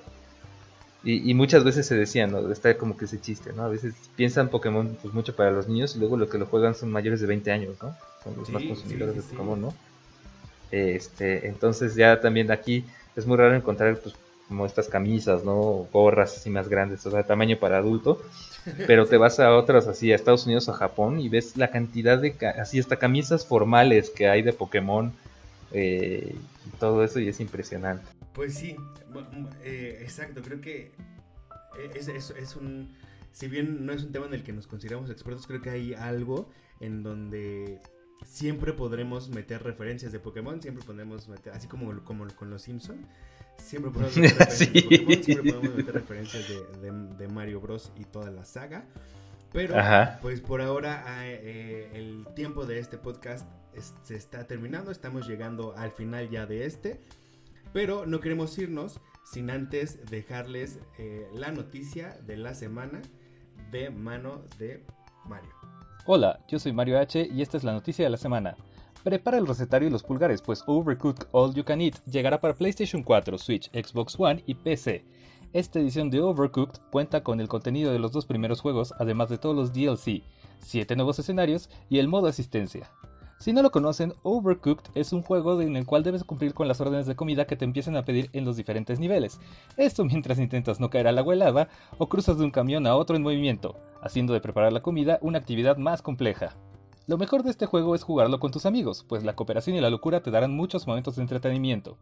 Y, 1.04 1.34
muchas 1.34 1.64
veces 1.64 1.84
se 1.84 1.96
decía, 1.96 2.28
¿no? 2.28 2.52
Está 2.52 2.78
como 2.78 2.96
que 2.96 3.06
ese 3.06 3.20
chiste, 3.20 3.52
¿no? 3.52 3.64
A 3.64 3.68
veces 3.68 3.92
piensan 4.14 4.50
Pokémon 4.50 4.96
pues 5.02 5.12
mucho 5.12 5.34
para 5.34 5.50
los 5.50 5.66
niños 5.66 5.96
y 5.96 5.98
luego 5.98 6.16
lo 6.16 6.28
que 6.28 6.38
lo 6.38 6.46
juegan 6.46 6.76
son 6.76 6.92
mayores 6.92 7.20
de 7.20 7.26
20 7.26 7.50
años, 7.50 7.76
¿no? 7.82 7.96
Son 8.22 8.36
los 8.36 8.48
más 8.50 8.62
consumidores 8.62 9.16
de 9.16 9.22
Pokémon, 9.22 9.60
¿no? 9.60 9.74
Este, 10.70 11.48
entonces 11.48 11.96
ya 11.96 12.20
también 12.20 12.52
aquí 12.52 12.84
es 13.16 13.26
muy 13.26 13.36
raro 13.36 13.56
encontrar 13.56 13.98
pues 13.98 14.14
como 14.53 14.66
estas 14.66 14.86
camisas, 14.88 15.44
¿no? 15.44 15.88
Gorras 15.90 16.36
así 16.36 16.50
más 16.50 16.68
grandes, 16.68 17.07
o 17.07 17.11
sea, 17.11 17.22
tamaño 17.22 17.59
para 17.59 17.78
adulto. 17.78 18.20
Pero 18.86 19.07
te 19.07 19.16
vas 19.16 19.40
a 19.40 19.57
otras 19.57 19.88
así, 19.88 20.12
a 20.12 20.14
Estados 20.14 20.44
Unidos 20.44 20.68
o 20.68 20.74
Japón 20.74 21.18
y 21.18 21.30
ves 21.30 21.57
la 21.57 21.70
cantidad 21.70 22.18
de, 22.18 22.36
así 22.61 22.78
hasta 22.78 22.96
camisas 22.96 23.46
formales 23.46 24.11
que 24.11 24.28
hay 24.28 24.42
de 24.42 24.53
Pokémon 24.53 25.14
eh, 25.72 26.36
y 26.66 26.76
todo 26.78 27.03
eso 27.03 27.18
y 27.18 27.28
es 27.28 27.40
impresionante. 27.40 28.05
Pues 28.34 28.55
sí, 28.55 28.76
eh, 29.64 30.00
exacto, 30.03 30.42
creo 30.42 30.61
que 30.61 30.92
es, 31.94 32.09
es, 32.09 32.55
un... 32.55 32.94
si 33.32 33.48
bien 33.48 33.86
no 33.86 33.94
es 33.94 34.03
un 34.05 34.12
tema 34.12 34.26
en 34.26 34.34
el 34.34 34.42
que 34.42 34.53
nos 34.53 34.66
consideramos 34.66 35.09
expertos, 35.09 35.46
creo 35.46 35.62
que 35.62 35.70
hay 35.70 35.94
algo 35.94 36.50
en 36.78 37.03
donde 37.03 37.80
siempre 38.24 38.72
podremos 38.72 39.28
meter 39.28 39.62
referencias 39.62 40.12
de 40.12 40.18
Pokémon, 40.18 40.60
siempre 40.60 40.84
podemos 40.84 41.28
meter, 41.28 41.52
así 41.52 41.68
como, 41.68 42.02
como 42.04 42.26
con 42.34 42.50
los 42.50 42.62
Simpson, 42.62 43.06
siempre 43.56 43.90
podemos 43.90 44.16
meter 44.16 44.38
referencias 44.48 44.72
de 44.72 44.82
Pokémon, 44.82 45.24
siempre 45.24 45.52
podemos 45.52 45.76
meter 45.76 45.94
referencias 45.94 46.44
de, 47.18 47.28
Mario 47.28 47.60
Bros. 47.60 47.92
y 47.96 48.04
toda 48.04 48.30
la 48.30 48.44
saga. 48.44 48.84
Pero, 49.52 49.74
pues 50.22 50.40
por 50.40 50.62
ahora, 50.62 51.04
eh, 51.26 51.90
el 51.94 52.26
tiempo 52.34 52.64
de 52.64 52.78
este 52.78 52.96
podcast 52.96 53.46
se 54.02 54.16
está 54.16 54.46
terminando, 54.46 54.90
estamos 54.90 55.28
llegando 55.28 55.74
al 55.76 55.92
final 55.92 56.30
ya 56.30 56.46
de 56.46 56.64
este, 56.64 57.00
pero 57.72 58.06
no 58.06 58.20
queremos 58.20 58.56
irnos 58.58 59.00
sin 59.24 59.50
antes 59.50 60.04
dejarles 60.10 60.78
eh, 60.98 61.28
la 61.34 61.52
noticia 61.52 62.18
de 62.26 62.36
la 62.36 62.54
semana 62.54 63.02
de 63.70 63.90
mano 63.90 64.44
de 64.58 64.84
Mario. 65.26 65.71
Hola, 66.05 66.40
yo 66.48 66.59
soy 66.59 66.72
Mario 66.72 66.98
H 66.98 67.28
y 67.32 67.42
esta 67.42 67.57
es 67.57 67.62
la 67.62 67.72
noticia 67.72 68.05
de 68.05 68.11
la 68.11 68.16
semana. 68.16 68.57
Prepara 69.05 69.38
el 69.38 69.46
recetario 69.46 69.86
y 69.86 69.90
los 69.92 70.03
pulgares, 70.03 70.42
pues 70.42 70.64
Overcooked 70.66 71.28
All 71.30 71.55
You 71.55 71.62
Can 71.62 71.80
Eat 71.80 71.94
llegará 72.07 72.40
para 72.40 72.55
PlayStation 72.55 73.05
4, 73.05 73.38
Switch, 73.38 73.70
Xbox 73.70 74.18
One 74.18 74.42
y 74.44 74.55
PC. 74.55 75.05
Esta 75.53 75.78
edición 75.78 76.11
de 76.11 76.20
Overcooked 76.20 76.80
cuenta 76.90 77.22
con 77.22 77.40
el 77.40 77.46
contenido 77.46 77.92
de 77.92 78.00
los 78.00 78.11
dos 78.11 78.26
primeros 78.26 78.61
juegos, 78.61 78.92
además 78.98 79.28
de 79.28 79.38
todos 79.38 79.55
los 79.55 79.72
DLC, 79.72 80.24
7 80.59 80.96
nuevos 80.96 81.20
escenarios 81.20 81.70
y 81.88 82.00
el 82.00 82.09
modo 82.09 82.26
asistencia. 82.26 82.90
Si 83.43 83.53
no 83.53 83.61
lo 83.61 83.72
conocen, 83.72 84.14
Overcooked 84.22 84.93
es 84.95 85.12
un 85.12 85.20
juego 85.20 85.61
en 85.61 85.74
el 85.74 85.84
cual 85.84 86.05
debes 86.05 86.22
cumplir 86.22 86.55
con 86.55 86.68
las 86.68 86.80
órdenes 86.80 87.07
de 87.07 87.16
comida 87.16 87.45
que 87.45 87.57
te 87.57 87.64
empiezan 87.64 87.97
a 87.97 88.05
pedir 88.05 88.30
en 88.34 88.45
los 88.45 88.57
diferentes 88.57 89.01
niveles. 89.01 89.40
Esto 89.76 90.05
mientras 90.05 90.38
intentas 90.38 90.78
no 90.78 90.90
caer 90.90 91.09
a 91.09 91.12
la 91.12 91.22
helada 91.22 91.68
o 91.99 92.09
cruzas 92.09 92.38
de 92.38 92.45
un 92.45 92.53
camión 92.53 92.86
a 92.86 92.95
otro 92.95 93.16
en 93.16 93.22
movimiento, 93.24 93.74
haciendo 94.01 94.32
de 94.32 94.40
preparar 94.40 94.72
la 94.72 94.80
comida 94.80 95.18
una 95.22 95.40
actividad 95.40 95.76
más 95.76 96.03
compleja. 96.03 96.55
Lo 97.09 97.18
mejor 97.18 97.43
de 97.43 97.51
este 97.51 97.66
juego 97.66 97.97
es 97.97 98.05
jugarlo 98.05 98.38
con 98.38 98.53
tus 98.53 98.64
amigos, 98.64 99.05
pues 99.09 99.24
la 99.24 99.34
cooperación 99.34 99.74
y 99.74 99.80
la 99.80 99.90
locura 99.90 100.22
te 100.22 100.30
darán 100.30 100.55
muchos 100.55 100.86
momentos 100.86 101.16
de 101.16 101.22
entretenimiento. 101.22 101.99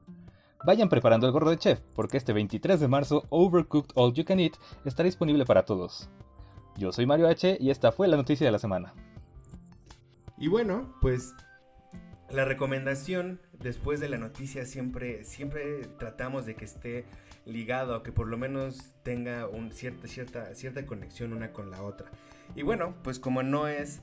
Vayan 0.67 0.91
preparando 0.91 1.27
el 1.27 1.33
gorro 1.33 1.49
de 1.49 1.57
chef, 1.57 1.81
porque 1.97 2.19
este 2.19 2.35
23 2.35 2.79
de 2.79 2.89
marzo 2.89 3.25
Overcooked 3.31 3.93
All 3.95 4.13
You 4.13 4.27
Can 4.27 4.41
Eat 4.41 4.59
estará 4.85 5.07
disponible 5.07 5.47
para 5.47 5.65
todos. 5.65 6.11
Yo 6.77 6.93
soy 6.93 7.07
Mario 7.07 7.29
H 7.29 7.57
y 7.59 7.71
esta 7.71 7.93
fue 7.93 8.09
la 8.09 8.19
noticia 8.19 8.47
de 8.47 8.53
la 8.53 8.59
semana. 8.59 8.93
Y 10.41 10.49
bueno, 10.49 10.97
pues 11.03 11.35
la 12.31 12.47
recomendación 12.47 13.41
después 13.59 14.01
de 14.01 14.09
la 14.09 14.17
noticia 14.17 14.65
siempre, 14.65 15.23
siempre 15.25 15.83
tratamos 15.99 16.47
de 16.47 16.55
que 16.55 16.65
esté 16.65 17.05
ligado 17.45 17.99
o 17.99 18.03
que 18.03 18.11
por 18.11 18.27
lo 18.27 18.39
menos 18.39 18.95
tenga 19.03 19.47
un 19.47 19.71
cierta, 19.71 20.09
cierta, 20.09 20.55
cierta 20.55 20.87
conexión 20.87 21.35
una 21.35 21.53
con 21.53 21.71
la 21.71 21.83
otra. 21.83 22.11
Y 22.57 22.63
bueno, 22.63 22.95
pues 23.03 23.19
como 23.19 23.43
no 23.43 23.69
es, 23.69 24.01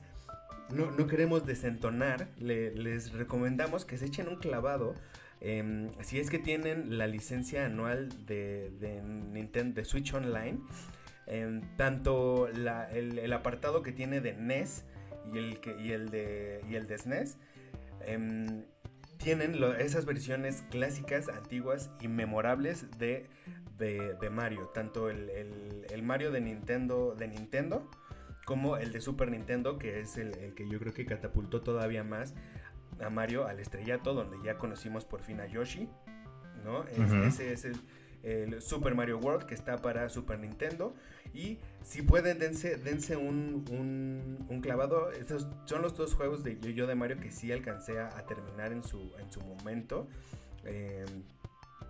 no, 0.70 1.06
queremos 1.08 1.44
desentonar, 1.44 2.28
les 2.38 3.12
recomendamos 3.12 3.84
que 3.84 3.98
se 3.98 4.06
echen 4.06 4.28
un 4.28 4.36
clavado. 4.36 4.94
Em, 5.40 5.90
si 6.02 6.20
es 6.20 6.30
que 6.30 6.38
tienen 6.38 6.98
la 6.98 7.08
licencia 7.08 7.66
anual 7.66 8.10
de, 8.26 8.70
de 8.78 9.02
Nintendo 9.02 9.80
de 9.80 9.84
Switch 9.84 10.14
Online, 10.14 10.60
em, 11.26 11.62
tanto 11.76 12.46
el 12.46 13.32
apartado 13.32 13.82
que 13.82 13.90
tiene 13.90 14.20
de 14.20 14.34
NES, 14.34 14.84
y 15.32 15.38
el, 15.38 15.60
que, 15.60 15.76
y 15.80 15.92
el, 15.92 16.10
de, 16.10 16.64
y 16.68 16.74
el 16.76 16.86
de 16.86 16.98
SNES 16.98 17.36
e 18.00 18.12
em, 18.12 18.64
tienen 19.18 19.56
esas 19.78 20.04
versiones 20.04 20.62
clásicas, 20.70 21.28
antiguas 21.28 21.90
y 22.00 22.08
memorables 22.08 22.86
de, 22.98 23.28
de, 23.78 24.30
Mario. 24.30 24.68
Tanto 24.68 25.10
el, 25.10 25.28
el, 25.90 26.02
Mario 26.02 26.30
de 26.30 26.40
Nintendo, 26.40 27.14
de 27.18 27.28
Nintendo 27.28 27.90
como 28.44 28.76
el 28.76 28.92
de 28.92 29.00
Super 29.00 29.30
Nintendo, 29.30 29.78
que 29.78 30.00
es 30.00 30.16
el, 30.16 30.54
que 30.54 30.68
yo 30.68 30.78
creo 30.78 30.94
que 30.94 31.04
catapultó 31.04 31.60
todavía 31.60 32.04
más 32.04 32.34
a 33.04 33.10
Mario 33.10 33.46
al 33.46 33.60
estrellato, 33.60 34.14
donde 34.14 34.38
ya 34.42 34.56
conocimos 34.56 35.04
por 35.04 35.20
fin 35.20 35.40
a 35.40 35.46
Yoshi. 35.46 35.88
¿no? 36.64 36.84
Ese 36.84 37.52
es 37.52 37.64
el, 37.64 37.76
el 38.22 38.60
Super 38.60 38.94
Mario 38.94 39.18
World 39.18 39.46
que 39.46 39.54
está 39.54 39.78
para 39.78 40.08
Super 40.08 40.38
Nintendo. 40.38 40.94
Y 41.34 41.58
si 41.82 42.02
pueden, 42.02 42.38
dense, 42.38 42.76
dense 42.76 43.16
un, 43.16 43.64
un, 44.48 44.60
clavado. 44.60 45.10
Estos 45.12 45.46
son 45.66 45.82
los 45.82 45.96
dos 45.96 46.14
juegos 46.14 46.42
de 46.42 46.58
yo, 46.74 46.86
de 46.86 46.94
Mario 46.94 47.20
que 47.20 47.30
sí 47.30 47.52
alcancé 47.52 48.00
a, 48.00 48.10
terminar 48.26 48.72
en 48.72 48.82
su, 48.82 49.12
en 49.18 49.30
su 49.30 49.40
momento. 49.40 50.08
Em, 50.64 51.22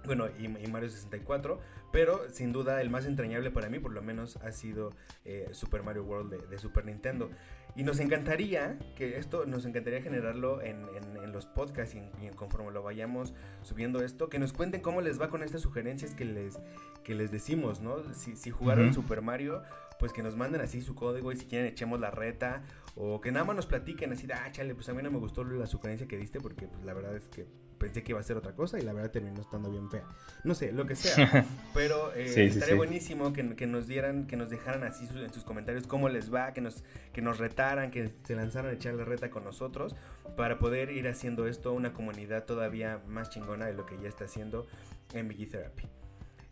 bueno, 0.04 0.28
y, 0.38 0.48
Mario 0.48 0.88
64, 0.88 1.60
pero 1.92 2.28
sin 2.30 2.52
duda 2.52 2.80
el 2.80 2.90
más 2.90 3.04
entrañable 3.04 3.50
para 3.50 3.68
mí, 3.68 3.78
por 3.78 3.92
lo 3.92 4.02
menos, 4.02 4.36
ha 4.36 4.52
sido 4.52 4.92
eh, 5.24 5.48
Super 5.52 5.82
Mario 5.82 6.04
World 6.04 6.48
de, 6.48 6.58
Super 6.58 6.84
Nintendo. 6.84 7.30
Y 7.78 7.84
nos 7.84 8.00
encantaría 8.00 8.76
que 8.96 9.18
esto, 9.18 9.46
nos 9.46 9.64
encantaría 9.64 10.02
generarlo 10.02 10.60
en, 10.60 10.88
los 11.32 11.46
podcasts 11.46 11.94
y, 11.94 12.28
conforme 12.34 12.72
lo 12.72 12.82
vayamos 12.82 13.34
subiendo 13.62 14.02
esto, 14.02 14.28
que 14.28 14.40
nos 14.40 14.52
cuenten 14.52 14.80
cómo 14.80 15.00
les 15.00 15.20
va 15.20 15.28
con 15.28 15.44
estas 15.44 15.60
sugerencias 15.60 16.12
que 16.12 16.24
les, 16.24 16.58
que 17.04 17.14
les 17.14 17.30
decimos, 17.30 17.80
¿no? 17.80 18.02
Si, 18.14 18.34
si 18.34 18.50
jugaron 18.50 18.92
Super 18.92 19.22
Mario, 19.22 19.62
pues 20.00 20.12
que 20.12 20.24
nos 20.24 20.34
manden 20.34 20.60
así 20.60 20.80
su 20.80 20.96
código 20.96 21.30
y 21.30 21.36
si 21.36 21.46
quieren 21.46 21.68
echemos 21.68 22.00
la 22.00 22.10
reta 22.10 22.64
o 22.96 23.20
que 23.20 23.30
nada 23.30 23.44
más 23.44 23.54
nos 23.54 23.66
platiquen 23.66 24.12
así 24.12 24.26
de, 24.26 24.34
ah, 24.34 24.50
chale, 24.50 24.74
pues 24.74 24.88
a 24.88 24.92
mí 24.94 25.00
no 25.00 25.12
me 25.12 25.18
gustó 25.18 25.44
la 25.44 25.68
sugerencia 25.68 26.08
que 26.08 26.16
diste 26.16 26.40
porque 26.40 26.66
pues 26.66 26.82
la 26.84 26.94
verdad 26.94 27.14
es 27.14 27.28
que 27.28 27.46
pensé 27.78 28.02
que 28.02 28.12
iba 28.12 28.20
a 28.20 28.22
ser 28.22 28.36
otra 28.36 28.54
cosa 28.54 28.78
y 28.78 28.82
la 28.82 28.92
verdad 28.92 29.10
terminó 29.10 29.40
estando 29.40 29.70
bien 29.70 29.90
fea. 29.90 30.04
No 30.44 30.54
sé, 30.54 30.72
lo 30.72 30.86
que 30.86 30.96
sea. 30.96 31.46
Pero 31.74 32.12
eh, 32.14 32.44
estaría 32.44 32.74
buenísimo 32.74 33.32
que, 33.32 33.42
nos 33.42 33.86
dieran, 33.86 34.26
que 34.26 34.36
nos 34.36 34.50
dejaran 34.50 34.84
así 34.84 35.08
en 35.14 35.32
sus 35.32 35.44
comentarios 35.44 35.86
cómo 35.86 36.08
les 36.08 36.32
va, 36.32 36.52
que 36.52 36.60
nos, 36.60 36.82
que 37.12 37.22
nos 37.22 37.38
retaran, 37.38 37.90
que 37.90 38.10
se 38.24 38.34
lanzaran 38.34 38.70
a 38.70 38.74
echar 38.74 38.94
la 38.94 39.04
reta 39.04 39.30
con 39.30 39.44
nosotros 39.44 39.96
para 40.36 40.58
poder 40.58 40.90
ir 40.90 41.08
haciendo 41.08 41.46
esto 41.46 41.72
una 41.72 41.92
comunidad 41.92 42.44
todavía 42.44 43.00
más 43.06 43.30
chingona 43.30 43.66
de 43.66 43.74
lo 43.74 43.86
que 43.86 43.98
ya 44.02 44.08
está 44.08 44.24
haciendo 44.24 44.66
en 45.14 45.28
Biggie 45.28 45.46
Therapy. 45.46 45.88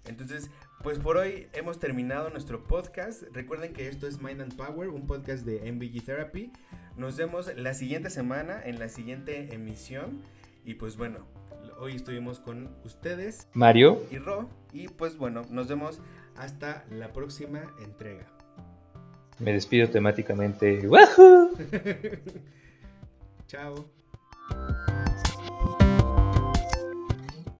Entonces, 0.08 0.50
pues 0.82 0.98
por 0.98 1.16
hoy 1.16 1.48
hemos 1.52 1.78
terminado 1.78 2.30
nuestro 2.30 2.66
podcast. 2.66 3.24
Recuerden 3.32 3.72
que 3.72 3.88
esto 3.88 4.06
es 4.06 4.20
Mind 4.20 4.40
and 4.40 4.56
Power, 4.56 4.88
un 4.88 5.06
podcast 5.06 5.44
de 5.44 5.70
MBG 5.70 6.04
Therapy. 6.04 6.52
Nos 6.96 7.16
vemos 7.16 7.50
la 7.56 7.74
siguiente 7.74 8.10
semana 8.10 8.62
en 8.64 8.78
la 8.78 8.88
siguiente 8.88 9.52
emisión. 9.54 10.22
Y 10.66 10.74
pues 10.74 10.96
bueno, 10.96 11.20
hoy 11.78 11.94
estuvimos 11.94 12.40
con 12.40 12.76
ustedes, 12.84 13.46
Mario 13.54 14.02
y 14.10 14.18
Ro. 14.18 14.50
Y 14.72 14.88
pues 14.88 15.16
bueno, 15.16 15.42
nos 15.48 15.68
vemos 15.68 16.00
hasta 16.36 16.84
la 16.90 17.12
próxima 17.12 17.72
entrega. 17.80 18.26
Me 19.38 19.52
despido 19.52 19.88
temáticamente. 19.88 20.86
¡Wahoo! 20.88 21.50
Chao. 23.46 23.95